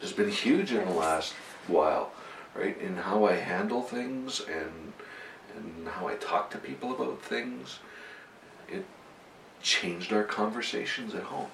has 0.00 0.12
been 0.12 0.30
huge 0.30 0.70
in 0.70 0.84
the 0.84 0.92
last 0.92 1.32
while, 1.66 2.12
right? 2.54 2.80
In 2.80 2.96
how 2.96 3.24
I 3.24 3.32
handle 3.32 3.82
things 3.82 4.40
and 4.40 4.92
and 5.56 5.88
how 5.88 6.06
I 6.06 6.14
talk 6.14 6.50
to 6.52 6.58
people 6.58 6.94
about 6.94 7.20
things. 7.22 7.80
It 8.68 8.84
changed 9.62 10.12
our 10.12 10.22
conversations 10.22 11.12
at 11.12 11.24
home, 11.24 11.50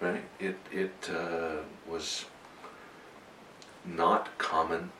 right? 0.00 0.24
It 0.38 0.56
it 0.72 1.10
uh, 1.14 1.56
was 1.86 2.24
not 3.84 4.38
common 4.38 4.92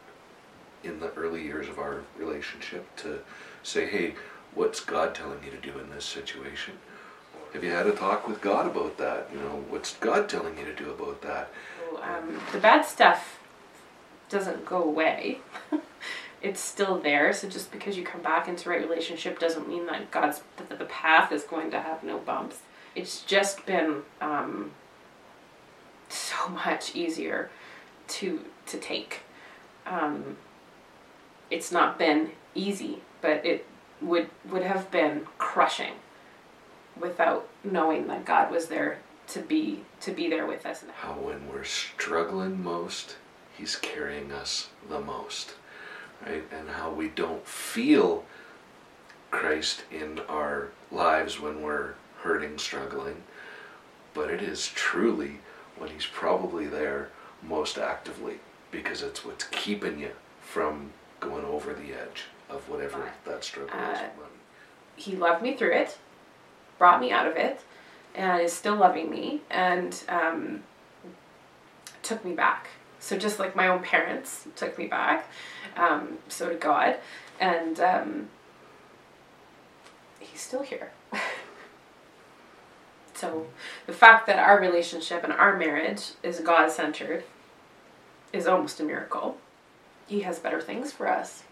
in 0.83 1.01
the 1.01 1.13
early 1.15 1.43
years 1.43 1.69
of 1.69 1.79
our 1.79 2.03
relationship 2.19 2.95
to 2.97 3.21
say, 3.63 3.87
hey, 3.87 4.15
what's 4.55 4.81
God 4.81 5.15
telling 5.15 5.43
you 5.45 5.51
to 5.51 5.57
do 5.57 5.79
in 5.79 5.91
this 5.91 6.05
situation? 6.05 6.75
Have 7.53 7.65
you 7.65 7.71
had 7.71 7.87
a 7.87 7.93
talk 7.93 8.29
with 8.29 8.41
God 8.41 8.67
about 8.67 8.97
that? 8.99 9.29
You 9.33 9.41
know, 9.41 9.65
what's 9.69 9.97
God 9.97 10.29
telling 10.29 10.57
you 10.59 10.65
to 10.65 10.75
do 10.75 10.91
about 10.91 11.21
that? 11.23 11.51
um, 12.03 12.41
the 12.53 12.59
bad 12.59 12.85
stuff 12.85 13.41
doesn't 14.29 14.65
go 14.65 14.83
away. 14.83 15.39
it's 16.43 16.61
still 16.61 16.99
there. 16.99 17.33
So 17.33 17.49
just 17.49 17.73
because 17.73 17.97
you 17.97 18.05
come 18.05 18.23
back 18.23 18.49
into 18.49 18.71
right 18.71 18.81
relationship 18.81 19.39
doesn't 19.39 19.69
mean 19.69 19.87
that 19.87 20.11
God's 20.11 20.43
that 20.57 20.79
the 20.79 20.85
path 20.87 21.33
is 21.33 21.43
going 21.43 21.71
to 21.73 21.81
have 21.81 22.03
no 22.03 22.19
bumps. 22.19 22.59
It's 22.95 23.23
just 23.23 23.67
been 23.67 24.03
um, 24.21 24.73
so 26.09 26.49
much 26.49 26.95
easier 26.95 27.51
to 28.09 28.41
to 28.67 28.79
take. 28.79 29.21
Um, 29.87 30.37
it's 31.51 31.73
not 31.73 31.99
been 31.99 32.31
easy, 32.55 33.01
but 33.21 33.45
it 33.45 33.67
would 34.01 34.31
would 34.49 34.63
have 34.63 34.91
been 34.91 35.27
crushing 35.39 35.95
without 36.99 37.49
knowing 37.63 38.07
that 38.09 38.25
God 38.25 38.51
was 38.51 38.67
there 38.67 38.99
to 39.29 39.41
be 39.41 39.85
to 40.01 40.13
be 40.13 40.29
there 40.29 40.47
with 40.47 40.67
us. 40.67 40.85
How 40.97 41.13
when 41.13 41.49
we're 41.49 41.65
struggling 41.65 42.63
most, 42.63 43.17
He's 43.57 43.77
carrying 43.77 44.33
us 44.33 44.69
the 44.89 45.01
most, 45.01 45.55
right? 46.25 46.45
And 46.51 46.71
how 46.71 46.91
we 46.91 47.09
don't 47.09 47.47
feel 47.47 48.25
Christ 49.31 49.85
in 49.91 50.21
our 50.29 50.71
lives 50.91 51.41
when 51.41 51.63
we're 51.63 51.95
hurting, 52.23 52.59
struggling, 52.59 53.23
but 54.15 54.31
it 54.31 54.43
is 54.43 54.69
truly 54.69 55.39
when 55.77 55.91
He's 55.91 56.07
probably 56.07 56.67
there 56.67 57.11
most 57.43 57.79
actively 57.79 58.41
because 58.71 59.03
it's 59.03 59.25
what's 59.25 59.45
keeping 59.45 59.99
you 59.99 60.11
from 60.41 60.91
going 61.21 61.45
over 61.45 61.73
the 61.75 61.93
edge 61.93 62.25
of 62.49 62.69
whatever 62.69 63.11
that 63.25 63.45
struggle 63.45 63.79
is. 63.93 63.99
Uh, 63.99 64.09
he 64.97 65.17
loved 65.17 65.43
me 65.43 65.55
through 65.55 65.73
it, 65.73 65.99
brought 66.79 67.01
me 67.01 67.11
out 67.11 67.27
of 67.27 67.37
it, 67.37 67.61
and 68.15 68.43
is 68.43 68.53
still 68.53 68.77
loving 68.77 69.11
me 69.11 69.41
and 69.51 70.03
um, 70.09 70.63
took 72.03 72.25
me 72.25 72.33
back. 72.33 72.69
So 72.99 73.17
just 73.17 73.39
like 73.39 73.57
my 73.57 73.69
own 73.69 73.83
parents 73.83 74.47
took 74.57 74.77
me 74.77 74.87
back, 74.87 75.31
um, 75.77 76.19
so 76.29 76.49
did 76.49 76.61
God, 76.61 76.97
and 77.39 77.81
um, 77.81 78.29
He's 80.19 80.41
still 80.41 80.63
here. 80.63 80.93
so 83.15 83.47
the 83.87 83.93
fact 83.93 84.27
that 84.27 84.39
our 84.39 84.61
relationship 84.61 85.25
and 85.25 85.33
our 85.33 85.57
marriage 85.57 86.11
is 86.23 86.41
God 86.41 86.71
centered 86.71 87.25
is 88.33 88.47
almost 88.47 88.81
a 88.81 88.85
miracle. 88.85 89.39
He 90.11 90.21
has 90.21 90.39
better 90.39 90.61
things 90.61 90.93
for 90.93 91.09
us 91.09 91.45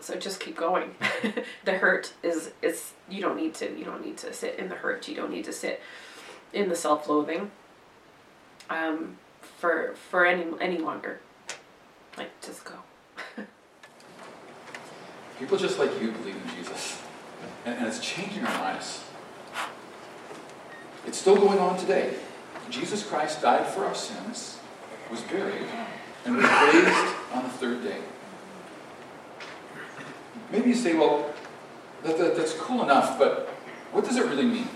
so 0.00 0.16
just 0.16 0.40
keep 0.40 0.56
going 0.56 0.94
the 1.64 1.72
hurt 1.72 2.12
is 2.22 2.52
is 2.62 2.92
you 3.08 3.20
don't 3.20 3.36
need 3.36 3.52
to 3.52 3.76
you 3.76 3.84
don't 3.84 4.04
need 4.04 4.16
to 4.16 4.32
sit 4.32 4.58
in 4.58 4.68
the 4.68 4.76
hurt 4.76 5.08
you 5.08 5.14
don't 5.14 5.30
need 5.30 5.44
to 5.44 5.52
sit 5.52 5.82
in 6.52 6.68
the 6.68 6.76
self-loathing 6.76 7.50
um, 8.70 9.16
for 9.58 9.94
for 10.10 10.24
any 10.24 10.46
any 10.60 10.78
longer 10.78 11.20
like 12.16 12.30
just 12.40 12.64
go 12.64 12.74
People 15.38 15.56
just 15.56 15.78
like 15.78 15.90
you 16.00 16.10
believe 16.10 16.34
in 16.34 16.56
Jesus. 16.56 17.00
And, 17.64 17.78
and 17.78 17.86
it's 17.86 18.00
changing 18.00 18.44
our 18.44 18.60
lives. 18.60 19.04
It's 21.06 21.16
still 21.16 21.36
going 21.36 21.60
on 21.60 21.78
today. 21.78 22.14
Jesus 22.70 23.06
Christ 23.06 23.40
died 23.40 23.66
for 23.66 23.84
our 23.84 23.94
sins, 23.94 24.58
was 25.10 25.20
buried, 25.22 25.66
and 26.28 26.36
was 26.36 26.44
raised 26.44 27.14
on 27.32 27.42
the 27.42 27.48
third 27.48 27.82
day. 27.82 27.98
Maybe 30.52 30.68
you 30.68 30.74
say, 30.74 30.94
well, 30.94 31.32
that, 32.04 32.18
that, 32.18 32.36
that's 32.36 32.52
cool 32.54 32.82
enough, 32.82 33.18
but 33.18 33.48
what 33.92 34.04
does 34.04 34.16
it 34.16 34.26
really 34.26 34.44
mean? 34.44 34.68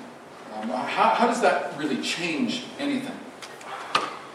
Um, 0.54 0.68
how, 0.68 1.10
how 1.10 1.26
does 1.26 1.40
that 1.42 1.78
really 1.78 2.00
change 2.02 2.64
anything? 2.78 3.16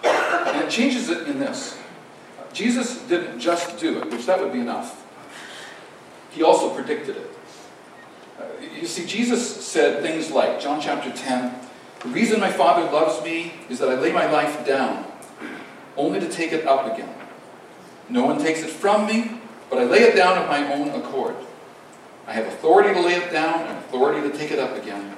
And 0.03 0.63
it 0.63 0.69
changes 0.69 1.09
it 1.09 1.27
in 1.27 1.39
this. 1.39 1.77
Jesus 2.53 3.01
didn't 3.03 3.39
just 3.39 3.79
do 3.79 3.99
it, 3.99 4.11
which 4.11 4.25
that 4.25 4.39
would 4.39 4.53
be 4.53 4.59
enough. 4.59 5.05
He 6.31 6.43
also 6.43 6.73
predicted 6.73 7.17
it. 7.17 7.31
Uh, 8.39 8.43
you 8.79 8.87
see, 8.87 9.05
Jesus 9.05 9.65
said 9.65 10.01
things 10.01 10.31
like, 10.31 10.59
John 10.59 10.79
chapter 10.79 11.11
10, 11.11 11.53
the 12.01 12.09
reason 12.09 12.39
my 12.39 12.51
Father 12.51 12.83
loves 12.91 13.23
me 13.23 13.53
is 13.69 13.79
that 13.79 13.89
I 13.89 13.95
lay 13.95 14.11
my 14.11 14.29
life 14.31 14.65
down, 14.65 15.06
only 15.97 16.19
to 16.19 16.29
take 16.29 16.53
it 16.53 16.65
up 16.65 16.93
again. 16.93 17.13
No 18.09 18.25
one 18.25 18.39
takes 18.39 18.61
it 18.61 18.69
from 18.69 19.05
me, 19.05 19.41
but 19.69 19.79
I 19.79 19.83
lay 19.83 19.99
it 19.99 20.15
down 20.15 20.37
of 20.37 20.47
my 20.47 20.73
own 20.73 20.89
accord. 20.89 21.35
I 22.25 22.33
have 22.33 22.47
authority 22.47 22.93
to 22.93 23.01
lay 23.01 23.15
it 23.15 23.31
down 23.31 23.61
and 23.67 23.77
authority 23.79 24.29
to 24.29 24.37
take 24.37 24.51
it 24.51 24.59
up 24.59 24.75
again. 24.77 25.15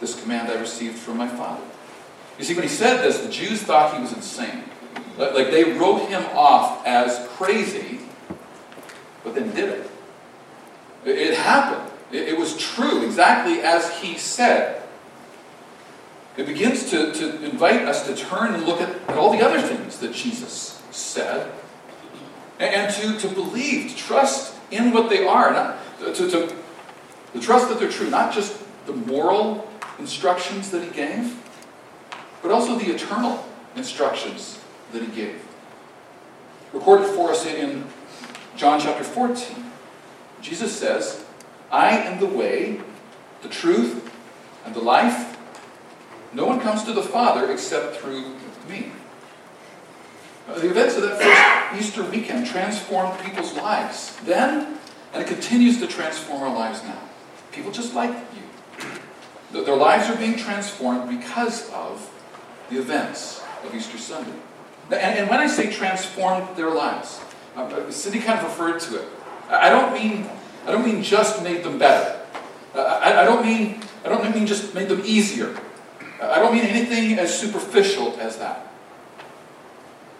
This 0.00 0.20
command 0.20 0.50
I 0.50 0.60
received 0.60 0.96
from 0.98 1.16
my 1.16 1.28
Father. 1.28 1.62
You 2.38 2.44
see, 2.44 2.54
when 2.54 2.64
he 2.64 2.68
said 2.68 3.02
this, 3.02 3.18
the 3.18 3.30
Jews 3.30 3.62
thought 3.62 3.94
he 3.94 4.00
was 4.00 4.12
insane. 4.12 4.64
Like 5.16 5.50
they 5.50 5.72
wrote 5.72 6.08
him 6.08 6.22
off 6.34 6.86
as 6.86 7.26
crazy, 7.30 8.00
but 9.24 9.34
then 9.34 9.54
did 9.54 9.70
it. 9.70 9.90
It 11.06 11.34
happened. 11.38 11.90
It 12.12 12.38
was 12.38 12.56
true, 12.56 13.04
exactly 13.04 13.60
as 13.60 13.90
he 13.98 14.18
said. 14.18 14.82
It 16.36 16.46
begins 16.46 16.90
to, 16.90 17.12
to 17.12 17.44
invite 17.44 17.82
us 17.82 18.06
to 18.06 18.14
turn 18.14 18.54
and 18.54 18.64
look 18.64 18.80
at, 18.80 18.90
at 19.08 19.16
all 19.16 19.32
the 19.32 19.44
other 19.44 19.60
things 19.60 19.98
that 20.00 20.12
Jesus 20.12 20.82
said 20.90 21.50
and 22.58 22.92
to, 22.94 23.18
to 23.18 23.34
believe, 23.34 23.90
to 23.90 23.96
trust 23.96 24.54
in 24.70 24.92
what 24.92 25.08
they 25.10 25.26
are. 25.26 25.52
Not, 25.52 25.78
To, 26.00 26.12
to, 26.12 26.54
to 27.32 27.40
trust 27.40 27.68
that 27.68 27.78
they're 27.78 27.90
true, 27.90 28.10
not 28.10 28.34
just 28.34 28.62
the 28.86 28.92
moral 28.92 29.68
instructions 29.98 30.70
that 30.70 30.82
he 30.82 30.90
gave, 30.90 31.34
but 32.42 32.50
also 32.50 32.78
the 32.78 32.94
eternal 32.94 33.44
instructions 33.74 34.60
that 34.92 35.02
he 35.02 35.08
gave. 35.08 35.42
Recorded 36.72 37.08
for 37.08 37.30
us 37.30 37.46
in 37.46 37.84
John 38.56 38.80
chapter 38.80 39.04
14, 39.04 39.64
Jesus 40.40 40.76
says, 40.76 41.24
I 41.70 41.90
am 41.98 42.20
the 42.20 42.26
way, 42.26 42.80
the 43.42 43.48
truth, 43.48 44.12
and 44.64 44.74
the 44.74 44.80
life. 44.80 45.35
No 46.32 46.46
one 46.46 46.60
comes 46.60 46.84
to 46.84 46.92
the 46.92 47.02
Father 47.02 47.50
except 47.50 47.96
through 47.96 48.34
me. 48.68 48.92
Uh, 50.48 50.58
the 50.58 50.70
events 50.70 50.96
of 50.96 51.02
that 51.02 51.20
first 51.20 51.80
Easter 51.80 52.04
weekend 52.04 52.46
transformed 52.46 53.18
people's 53.20 53.54
lives 53.54 54.16
then, 54.24 54.78
and 55.12 55.22
it 55.22 55.26
continues 55.26 55.78
to 55.80 55.86
transform 55.86 56.42
our 56.42 56.54
lives 56.54 56.82
now. 56.84 57.00
People 57.52 57.72
just 57.72 57.94
like 57.94 58.10
you. 58.10 59.64
Their 59.64 59.76
lives 59.76 60.10
are 60.10 60.16
being 60.16 60.36
transformed 60.36 61.08
because 61.08 61.70
of 61.72 62.10
the 62.68 62.78
events 62.78 63.42
of 63.64 63.74
Easter 63.74 63.98
Sunday. 63.98 64.38
And, 64.90 65.28
when 65.28 65.40
I 65.40 65.46
say 65.46 65.72
transformed 65.72 66.56
their 66.56 66.70
lives, 66.70 67.20
uh, 67.56 67.90
Cindy 67.90 68.20
kind 68.20 68.38
of 68.38 68.44
referred 68.44 68.80
to 68.80 69.02
it. 69.02 69.08
I 69.48 69.70
don't 69.70 69.92
mean 69.92 70.28
I 70.66 70.72
don't 70.72 70.84
mean 70.84 71.02
just 71.02 71.42
made 71.42 71.64
them 71.64 71.78
better. 71.78 72.20
Uh, 72.74 73.00
I 73.02 73.24
don't 73.24 73.44
mean 73.44 73.80
I 74.04 74.08
don't 74.08 74.34
mean 74.34 74.46
just 74.46 74.74
made 74.74 74.88
them 74.88 75.02
easier. 75.04 75.56
I 76.20 76.38
don't 76.38 76.54
mean 76.54 76.64
anything 76.64 77.18
as 77.18 77.38
superficial 77.38 78.16
as 78.18 78.38
that. 78.38 78.72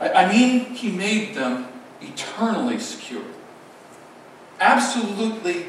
I, 0.01 0.11
I 0.11 0.33
mean 0.33 0.75
he 0.75 0.91
made 0.91 1.35
them 1.35 1.69
eternally 2.01 2.79
secure. 2.79 3.25
Absolutely 4.61 5.67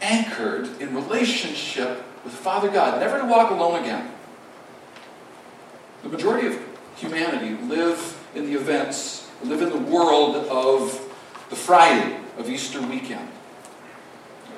anchored 0.00 0.80
in 0.80 0.94
relationship 0.94 2.04
with 2.24 2.32
Father 2.32 2.70
God, 2.70 3.00
never 3.00 3.18
to 3.20 3.26
walk 3.26 3.50
alone 3.50 3.82
again. 3.82 4.10
The 6.02 6.08
majority 6.08 6.48
of 6.48 6.60
humanity 6.96 7.56
live 7.64 8.22
in 8.34 8.46
the 8.46 8.54
events, 8.54 9.30
live 9.42 9.62
in 9.62 9.70
the 9.70 9.78
world 9.78 10.36
of 10.36 11.00
the 11.50 11.56
Friday 11.56 12.18
of 12.38 12.48
Easter 12.48 12.80
weekend. 12.82 13.28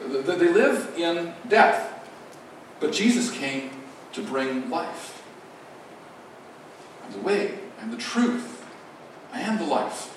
They 0.08 0.48
live 0.48 0.94
in 0.96 1.34
death, 1.48 2.06
but 2.80 2.92
Jesus 2.92 3.30
came 3.30 3.70
to 4.18 4.24
bring 4.24 4.68
life. 4.68 5.22
I'm 7.04 7.12
the 7.12 7.20
way, 7.20 7.58
I'm 7.80 7.90
the 7.90 7.96
truth, 7.96 8.66
I 9.32 9.40
am 9.40 9.58
the 9.58 9.64
life. 9.64 10.14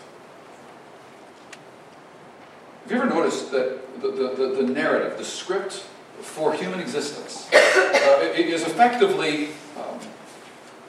Have 2.83 2.91
you 2.91 2.97
ever 2.97 3.07
noticed 3.07 3.51
that 3.51 4.01
the, 4.01 4.07
the, 4.07 4.35
the, 4.35 4.63
the 4.63 4.63
narrative, 4.63 5.19
the 5.19 5.23
script 5.23 5.85
for 6.21 6.53
human 6.53 6.79
existence, 6.79 7.47
uh, 7.53 8.33
it 8.35 8.47
is 8.47 8.63
effectively 8.63 9.49
um, 9.77 9.99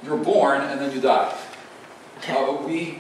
you're 0.02 0.16
born 0.16 0.62
and 0.62 0.80
then 0.80 0.92
you 0.94 1.00
die. 1.00 1.36
Uh, 2.28 2.56
we, 2.66 2.98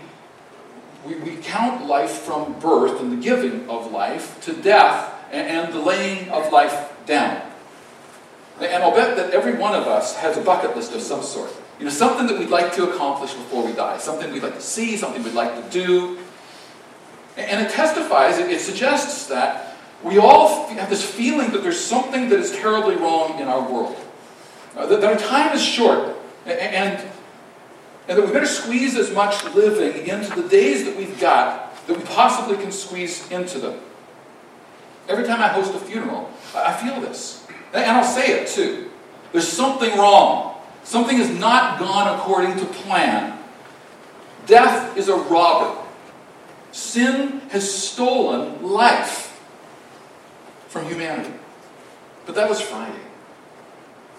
we, 1.06 1.14
we 1.16 1.36
count 1.36 1.86
life 1.86 2.10
from 2.10 2.58
birth 2.60 3.00
and 3.00 3.12
the 3.12 3.16
giving 3.16 3.68
of 3.70 3.90
life 3.90 4.38
to 4.42 4.52
death 4.52 5.14
and, 5.32 5.48
and 5.48 5.72
the 5.72 5.80
laying 5.80 6.28
of 6.28 6.52
life 6.52 6.92
down. 7.06 7.51
And 8.60 8.82
I'll 8.82 8.94
bet 8.94 9.16
that 9.16 9.30
every 9.30 9.54
one 9.54 9.74
of 9.74 9.88
us 9.88 10.16
has 10.16 10.36
a 10.36 10.40
bucket 10.40 10.76
list 10.76 10.92
of 10.94 11.00
some 11.00 11.22
sort. 11.22 11.50
You 11.78 11.86
know, 11.86 11.90
something 11.90 12.26
that 12.26 12.38
we'd 12.38 12.50
like 12.50 12.74
to 12.74 12.90
accomplish 12.90 13.32
before 13.32 13.64
we 13.64 13.72
die, 13.72 13.98
something 13.98 14.32
we'd 14.32 14.42
like 14.42 14.54
to 14.54 14.60
see, 14.60 14.96
something 14.96 15.22
we'd 15.24 15.34
like 15.34 15.54
to 15.54 15.70
do. 15.70 16.18
And 17.36 17.66
it 17.66 17.70
testifies, 17.70 18.38
it 18.38 18.60
suggests 18.60 19.26
that 19.28 19.76
we 20.04 20.18
all 20.18 20.68
have 20.68 20.90
this 20.90 21.04
feeling 21.04 21.50
that 21.52 21.62
there's 21.62 21.80
something 21.80 22.28
that 22.28 22.38
is 22.38 22.52
terribly 22.52 22.96
wrong 22.96 23.40
in 23.40 23.48
our 23.48 23.68
world. 23.68 23.96
Uh, 24.76 24.86
that, 24.86 25.02
our 25.02 25.16
time 25.16 25.54
is 25.54 25.64
short. 25.64 26.16
And, 26.44 26.58
and 26.58 27.12
that 28.06 28.26
we 28.26 28.32
better 28.32 28.46
squeeze 28.46 28.96
as 28.96 29.12
much 29.12 29.44
living 29.54 30.06
into 30.06 30.40
the 30.40 30.48
days 30.48 30.84
that 30.84 30.96
we've 30.96 31.18
got 31.20 31.72
that 31.86 31.96
we 31.96 32.02
possibly 32.04 32.56
can 32.56 32.72
squeeze 32.72 33.30
into 33.30 33.58
them. 33.58 33.78
Every 35.08 35.24
time 35.24 35.40
I 35.40 35.48
host 35.48 35.74
a 35.74 35.78
funeral, 35.78 36.30
I 36.54 36.72
feel 36.72 37.00
this. 37.00 37.46
And 37.72 37.84
I'll 37.84 38.04
say 38.04 38.40
it 38.40 38.48
too. 38.48 38.90
There's 39.32 39.48
something 39.48 39.96
wrong. 39.98 40.60
Something 40.84 41.16
has 41.18 41.30
not 41.30 41.78
gone 41.78 42.18
according 42.18 42.56
to 42.58 42.66
plan. 42.66 43.38
Death 44.46 44.96
is 44.96 45.08
a 45.08 45.16
robber. 45.16 45.80
Sin 46.72 47.40
has 47.50 47.72
stolen 47.72 48.62
life 48.62 49.40
from 50.68 50.86
humanity. 50.86 51.32
But 52.26 52.34
that 52.34 52.48
was 52.48 52.60
Friday. 52.60 53.00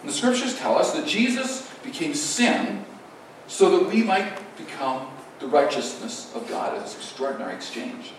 And 0.01 0.09
the 0.09 0.13
scriptures 0.13 0.57
tell 0.57 0.77
us 0.77 0.93
that 0.93 1.07
Jesus 1.07 1.69
became 1.83 2.13
sin 2.13 2.85
so 3.47 3.77
that 3.77 3.89
we 3.89 4.03
might 4.03 4.33
become 4.57 5.07
the 5.39 5.47
righteousness 5.47 6.31
of 6.35 6.47
God. 6.47 6.79
It's 6.81 6.93
an 6.93 6.99
extraordinary 6.99 7.53
exchange. 7.53 8.11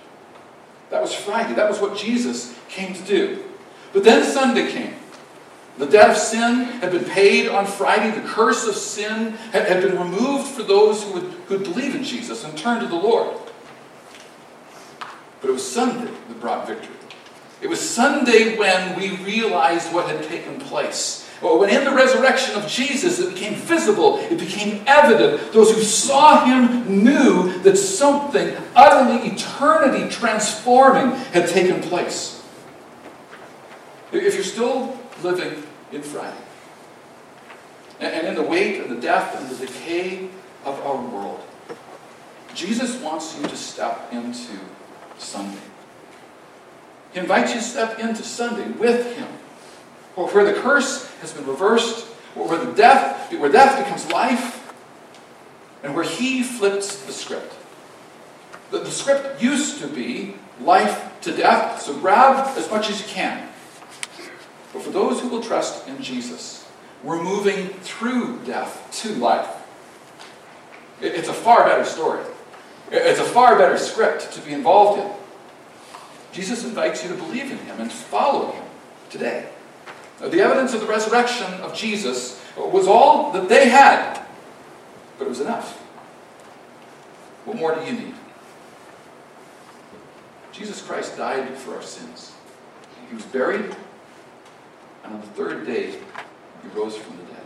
That 0.91 1.01
was 1.01 1.15
Friday. 1.15 1.55
That 1.55 1.69
was 1.69 1.81
what 1.81 1.97
Jesus 1.97 2.59
came 2.69 2.93
to 2.95 3.03
do. 3.03 3.45
But 3.93 4.05
then 4.05 4.25
Sunday 4.25 4.71
came. 4.71 4.95
The 5.77 5.87
debt 5.87 6.11
of 6.11 6.17
sin 6.17 6.65
had 6.81 6.93
been 6.93 7.05
paid 7.05 7.49
on 7.49 7.67
Friday. 7.67 8.11
The 8.13 8.27
curse 8.29 8.67
of 8.67 8.77
sin 8.77 9.33
had, 9.53 9.67
had 9.67 9.83
been 9.83 9.99
removed 9.99 10.49
for 10.49 10.63
those 10.63 11.03
who 11.03 11.15
would, 11.15 11.25
who 11.25 11.59
would 11.59 11.65
believe 11.65 11.97
in 11.97 12.05
Jesus 12.05 12.45
and 12.45 12.57
turn 12.57 12.81
to 12.81 12.87
the 12.87 12.95
Lord. 12.95 13.37
But 15.41 15.51
it 15.51 15.53
was 15.53 15.69
Sunday 15.69 16.11
that 16.29 16.41
brought 16.41 16.69
victory. 16.69 16.95
It 17.61 17.69
was 17.69 17.81
Sunday 17.81 18.57
when 18.57 18.99
we 18.99 19.17
realized 19.17 19.93
what 19.93 20.07
had 20.09 20.23
taken 20.23 20.61
place. 20.61 21.29
When 21.41 21.69
in 21.69 21.85
the 21.85 21.91
resurrection 21.95 22.55
of 22.55 22.67
Jesus 22.69 23.19
it 23.19 23.35
became 23.35 23.55
visible, 23.55 24.19
it 24.19 24.39
became 24.39 24.83
evident. 24.87 25.53
Those 25.53 25.75
who 25.75 25.83
saw 25.83 26.45
him 26.45 27.05
knew 27.05 27.59
that 27.59 27.77
something 27.77 28.57
utterly 28.75 29.29
eternity 29.29 30.09
transforming 30.09 31.17
had 31.33 31.49
taken 31.49 31.83
place. 31.83 32.43
If 34.13 34.35
you're 34.35 34.45
still 34.45 34.99
living 35.23 35.64
in 35.95 36.03
Friday, 36.03 36.37
and 38.01 38.27
in 38.27 38.35
the 38.35 38.43
weight 38.43 38.81
and 38.81 38.91
the 38.91 39.01
death 39.01 39.39
and 39.41 39.49
the 39.49 39.67
decay 39.67 40.29
of 40.65 40.81
our 40.81 40.97
world, 40.97 41.41
Jesus 42.55 43.01
wants 43.01 43.39
you 43.39 43.47
to 43.47 43.57
step 43.57 44.13
into 44.13 44.59
Sunday. 45.19 45.59
He 47.13 47.21
invites 47.21 47.55
you 47.55 47.61
to 47.61 47.65
step 47.65 47.99
into 47.99 48.23
Sunday 48.23 48.69
with 48.73 49.17
him 49.17 49.29
where 50.17 50.45
the 50.45 50.61
curse 50.61 51.11
has 51.21 51.33
been 51.33 51.47
reversed, 51.47 52.07
where 52.35 52.65
the 52.65 52.73
death, 52.73 53.33
where 53.33 53.51
death 53.51 53.85
becomes 53.85 54.11
life, 54.13 54.73
and 55.83 55.95
where 55.95 56.05
he 56.05 56.43
flips 56.43 57.05
the 57.05 57.13
script. 57.13 57.53
The, 58.71 58.79
the 58.79 58.91
script 58.91 59.43
used 59.43 59.81
to 59.81 59.89
be 59.89 60.37
life 60.61 61.21
to 61.23 61.37
death, 61.37 61.83
so 61.83 61.99
grab 61.99 62.57
as 62.57 62.71
much 62.71 62.89
as 62.89 63.01
you 63.01 63.09
can. 63.09 63.49
But 64.75 64.83
for 64.83 64.91
those 64.91 65.21
who 65.21 65.29
will 65.29 65.43
trust 65.43 65.89
in 65.89 66.03
Jesus, 66.03 66.69
we're 67.03 67.23
moving 67.23 67.69
through 67.69 68.41
death 68.45 68.89
to 69.03 69.15
life. 69.15 69.49
It's 71.01 71.29
a 71.29 71.33
far 71.33 71.65
better 71.65 71.85
story. 71.85 72.25
It's 72.91 73.21
a 73.21 73.25
far 73.25 73.57
better 73.57 73.79
script 73.79 74.33
to 74.33 74.41
be 74.41 74.53
involved 74.53 75.01
in. 75.01 75.11
Jesus 76.33 76.65
invites 76.65 77.05
you 77.05 77.11
to 77.11 77.15
believe 77.15 77.51
in 77.51 77.59
him 77.59 77.81
and 77.81 77.91
follow 77.91 78.51
him 78.51 78.65
today. 79.11 79.49
The 80.21 80.41
evidence 80.41 80.75
of 80.75 80.81
the 80.81 80.87
resurrection 80.87 81.53
of 81.61 81.75
Jesus 81.75 82.43
was 82.57 82.89
all 82.89 83.31
that 83.33 83.49
they 83.49 83.69
had, 83.69 84.21
but 85.19 85.27
it 85.27 85.29
was 85.29 85.41
enough. 85.41 85.79
What 87.45 87.57
more 87.57 87.75
do 87.75 87.85
you 87.85 87.93
need? 87.93 88.15
Jesus 90.51 90.83
Christ 90.83 91.17
died 91.17 91.57
for 91.57 91.75
our 91.75 91.83
sins. 91.83 92.33
He 93.09 93.15
was 93.15 93.25
buried, 93.25 93.75
and 95.05 95.15
on 95.15 95.21
the 95.21 95.27
third 95.29 95.67
day, 95.67 95.91
he 95.91 96.69
rose 96.75 96.97
from 96.97 97.17
the 97.19 97.25
dead. 97.25 97.45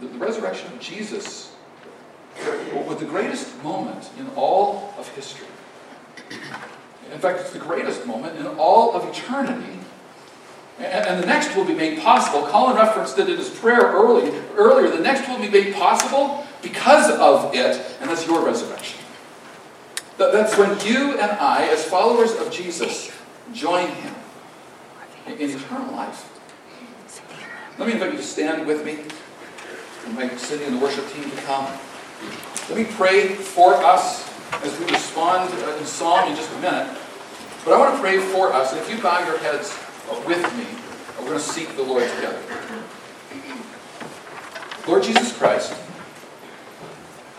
The, 0.00 0.06
the 0.06 0.18
resurrection 0.18 0.72
of 0.72 0.78
Jesus 0.80 1.56
was 2.72 2.98
the 3.00 3.06
greatest 3.06 3.62
moment 3.62 4.08
in 4.18 4.28
all 4.36 4.94
of 4.96 5.08
history. 5.14 5.48
In 7.12 7.18
fact, 7.18 7.40
it's 7.40 7.50
the 7.50 7.58
greatest 7.58 8.06
moment 8.06 8.38
in 8.38 8.46
all 8.46 8.94
of 8.94 9.08
eternity. 9.08 9.78
And, 10.78 11.20
the 11.20 11.26
next 11.26 11.56
will 11.56 11.64
be 11.64 11.74
made 11.74 11.98
possible. 12.00 12.46
Colin 12.46 12.76
referenced 12.76 13.18
it 13.18 13.28
in 13.28 13.36
his 13.36 13.50
prayer 13.50 13.80
early, 13.80 14.32
earlier. 14.56 14.88
The 14.88 15.02
next 15.02 15.28
will 15.28 15.40
be 15.40 15.48
made 15.48 15.74
possible 15.74 16.46
because 16.62 17.10
of 17.10 17.52
it, 17.52 17.84
and 18.00 18.08
that's 18.08 18.24
your 18.26 18.44
resurrection. 18.44 19.00
That's 20.18 20.56
when 20.56 20.78
you 20.86 21.18
and 21.18 21.32
I, 21.32 21.66
as 21.72 21.84
followers 21.84 22.32
of 22.36 22.52
Jesus, 22.52 23.10
join 23.52 23.88
him 23.88 24.14
in, 25.32 25.50
eternal 25.50 25.92
life. 25.92 26.34
Let 27.78 27.86
me 27.86 27.94
invite 27.94 28.12
you 28.12 28.18
to 28.18 28.24
stand 28.24 28.66
with 28.66 28.84
me. 28.84 28.98
Invite 30.06 30.38
Cindy 30.38 30.64
and 30.64 30.76
the 30.76 30.80
worship 30.80 31.08
team 31.12 31.30
to 31.30 31.36
come. 31.42 31.66
Let 32.68 32.76
me 32.76 32.84
pray 32.84 33.28
for 33.28 33.74
us 33.74 34.28
as 34.64 34.78
we 34.80 34.86
respond 34.86 35.52
uh, 35.52 35.76
in 35.76 35.84
song 35.84 36.30
in 36.30 36.36
just 36.36 36.50
a 36.52 36.56
minute. 36.60 36.96
But 37.64 37.74
I 37.74 37.78
want 37.78 37.94
to 37.94 38.00
pray 38.00 38.18
for 38.18 38.52
us. 38.52 38.72
And 38.72 38.80
If 38.80 38.90
you 38.90 39.00
bow 39.02 39.24
your 39.26 39.38
heads 39.38 39.78
uh, 40.10 40.20
with 40.26 40.42
me, 40.56 40.64
uh, 40.64 41.22
we're 41.22 41.28
going 41.28 41.38
to 41.38 41.44
seek 41.44 41.76
the 41.76 41.82
Lord 41.82 42.08
together. 42.16 42.40
Lord 44.86 45.02
Jesus 45.02 45.36
Christ, 45.36 45.74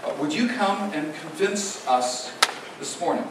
uh, 0.03 0.13
would 0.19 0.31
you 0.31 0.47
come 0.49 0.93
and 0.93 1.13
convince 1.15 1.85
us 1.87 2.31
this 2.79 2.99
morning? 2.99 3.27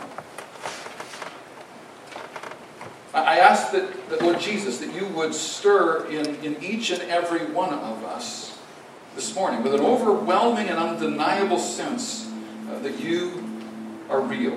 I 3.24 3.38
ask 3.38 3.72
that, 3.72 4.10
that, 4.10 4.22
Lord 4.22 4.40
Jesus, 4.40 4.78
that 4.78 4.94
you 4.94 5.06
would 5.08 5.34
stir 5.34 6.06
in, 6.06 6.34
in 6.44 6.62
each 6.62 6.90
and 6.90 7.02
every 7.02 7.44
one 7.46 7.72
of 7.72 8.04
us 8.04 8.58
this 9.14 9.34
morning 9.34 9.62
with 9.62 9.74
an 9.74 9.80
overwhelming 9.80 10.68
and 10.68 10.78
undeniable 10.78 11.58
sense 11.58 12.30
uh, 12.70 12.78
that 12.80 13.00
you 13.00 13.44
are 14.08 14.20
real. 14.20 14.54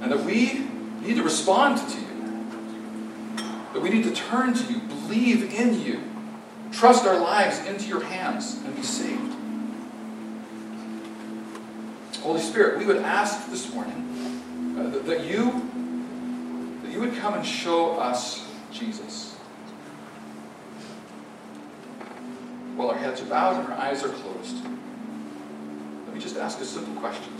And 0.00 0.10
that 0.10 0.24
we 0.24 0.66
need 1.00 1.16
to 1.16 1.22
respond 1.22 1.78
to 1.78 2.00
you. 2.00 2.06
That 3.72 3.80
we 3.80 3.90
need 3.90 4.04
to 4.04 4.12
turn 4.12 4.54
to 4.54 4.72
you, 4.72 4.80
believe 4.80 5.54
in 5.54 5.80
you, 5.80 6.02
trust 6.72 7.06
our 7.06 7.18
lives 7.18 7.58
into 7.66 7.86
your 7.86 8.02
hands, 8.02 8.60
and 8.64 8.76
be 8.76 8.82
saved. 8.82 9.34
Holy 12.20 12.40
Spirit, 12.40 12.78
we 12.78 12.86
would 12.86 12.98
ask 12.98 13.50
this 13.50 13.72
morning 13.74 14.76
uh, 14.78 14.90
that, 14.90 15.06
that 15.06 15.24
you 15.24 15.70
you 16.94 17.00
would 17.00 17.16
come 17.16 17.34
and 17.34 17.44
show 17.44 17.98
us 17.98 18.46
Jesus. 18.72 19.34
While 22.76 22.90
our 22.90 22.96
heads 22.96 23.20
are 23.20 23.26
bowed 23.26 23.58
and 23.64 23.72
our 23.72 23.78
eyes 23.78 24.04
are 24.04 24.10
closed, 24.10 24.64
let 26.06 26.14
me 26.14 26.20
just 26.20 26.36
ask 26.36 26.60
a 26.60 26.64
simple 26.64 26.94
question. 27.00 27.32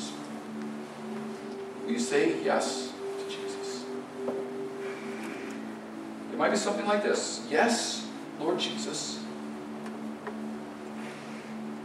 Will 1.84 1.92
you 1.92 1.98
say 2.00 2.42
yes 2.42 2.92
to 3.18 3.24
Jesus? 3.30 3.84
It 6.32 6.38
might 6.38 6.50
be 6.50 6.57
something 6.57 6.86
like 6.86 7.05
this 7.05 7.46
Yes, 7.48 8.09
Lord 8.40 8.59
Jesus, 8.59 9.20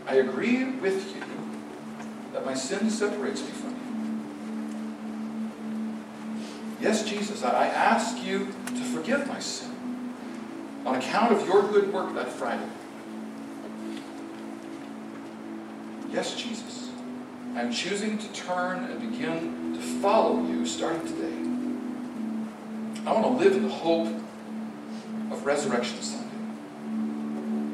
I 0.07 0.15
agree 0.15 0.65
with 0.65 1.15
you 1.15 1.24
that 2.34 2.45
my 2.45 2.55
sin 2.55 2.89
separates 2.89 3.41
me 3.41 3.49
from 3.49 3.70
you. 3.70 3.89
Yes, 6.82 7.04
Jesus, 7.04 7.44
I 7.44 7.68
ask 7.68 8.24
you 8.24 8.54
to 8.68 8.84
forgive 8.94 9.28
my 9.28 9.40
sin 9.40 9.70
on 10.86 10.96
account 10.96 11.34
of 11.34 11.46
your 11.46 11.64
good 11.64 11.92
work 11.92 12.14
that 12.16 12.30
Friday. 12.30 12.70
Yes, 16.10 16.36
Jesus, 16.36 16.90
I 17.54 17.62
am 17.62 17.74
choosing 17.74 18.18
to 18.18 18.28
turn 18.32 18.86
and 18.86 19.12
begin 19.12 19.74
to 19.74 19.82
follow 20.02 20.42
you 20.48 20.66
starting 20.66 21.02
today. 21.02 21.36
I 23.06 23.12
want 23.12 23.26
to 23.26 23.44
live 23.44 23.58
in 23.58 23.64
the 23.64 23.74
hope 23.74 24.08
of 25.32 25.46
Resurrection 25.46 26.02
Sunday. 26.02 26.30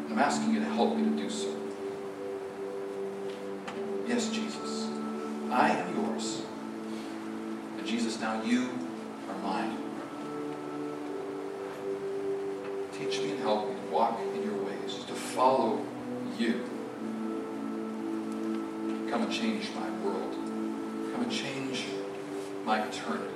I'm 0.10 0.18
asking 0.18 0.54
you 0.56 0.62
to 0.62 0.66
help 0.66 0.96
me 0.98 1.04
to 1.04 1.24
do 1.24 1.30
so. 1.30 1.56
Yes, 4.08 4.30
Jesus, 4.30 4.88
I 5.52 5.70
am 5.70 5.96
yours. 5.96 6.42
And 7.78 7.86
Jesus, 7.86 8.20
now 8.20 8.42
you 8.42 8.85
follow 15.36 15.86
you. 16.40 16.64
Come 19.10 19.24
and 19.24 19.32
change 19.32 19.70
my 19.76 19.90
world. 20.00 20.34
Come 21.12 21.24
and 21.24 21.32
change 21.32 21.84
my 22.64 22.82
eternity. 22.82 23.34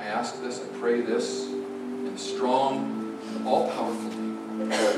I 0.00 0.06
ask 0.06 0.42
this, 0.42 0.60
I 0.60 0.78
pray 0.80 1.00
this 1.02 1.44
in 1.46 2.18
strong 2.18 3.20
and 3.36 3.46
all 3.46 3.70
powerful 3.70 4.10
name 4.10 4.97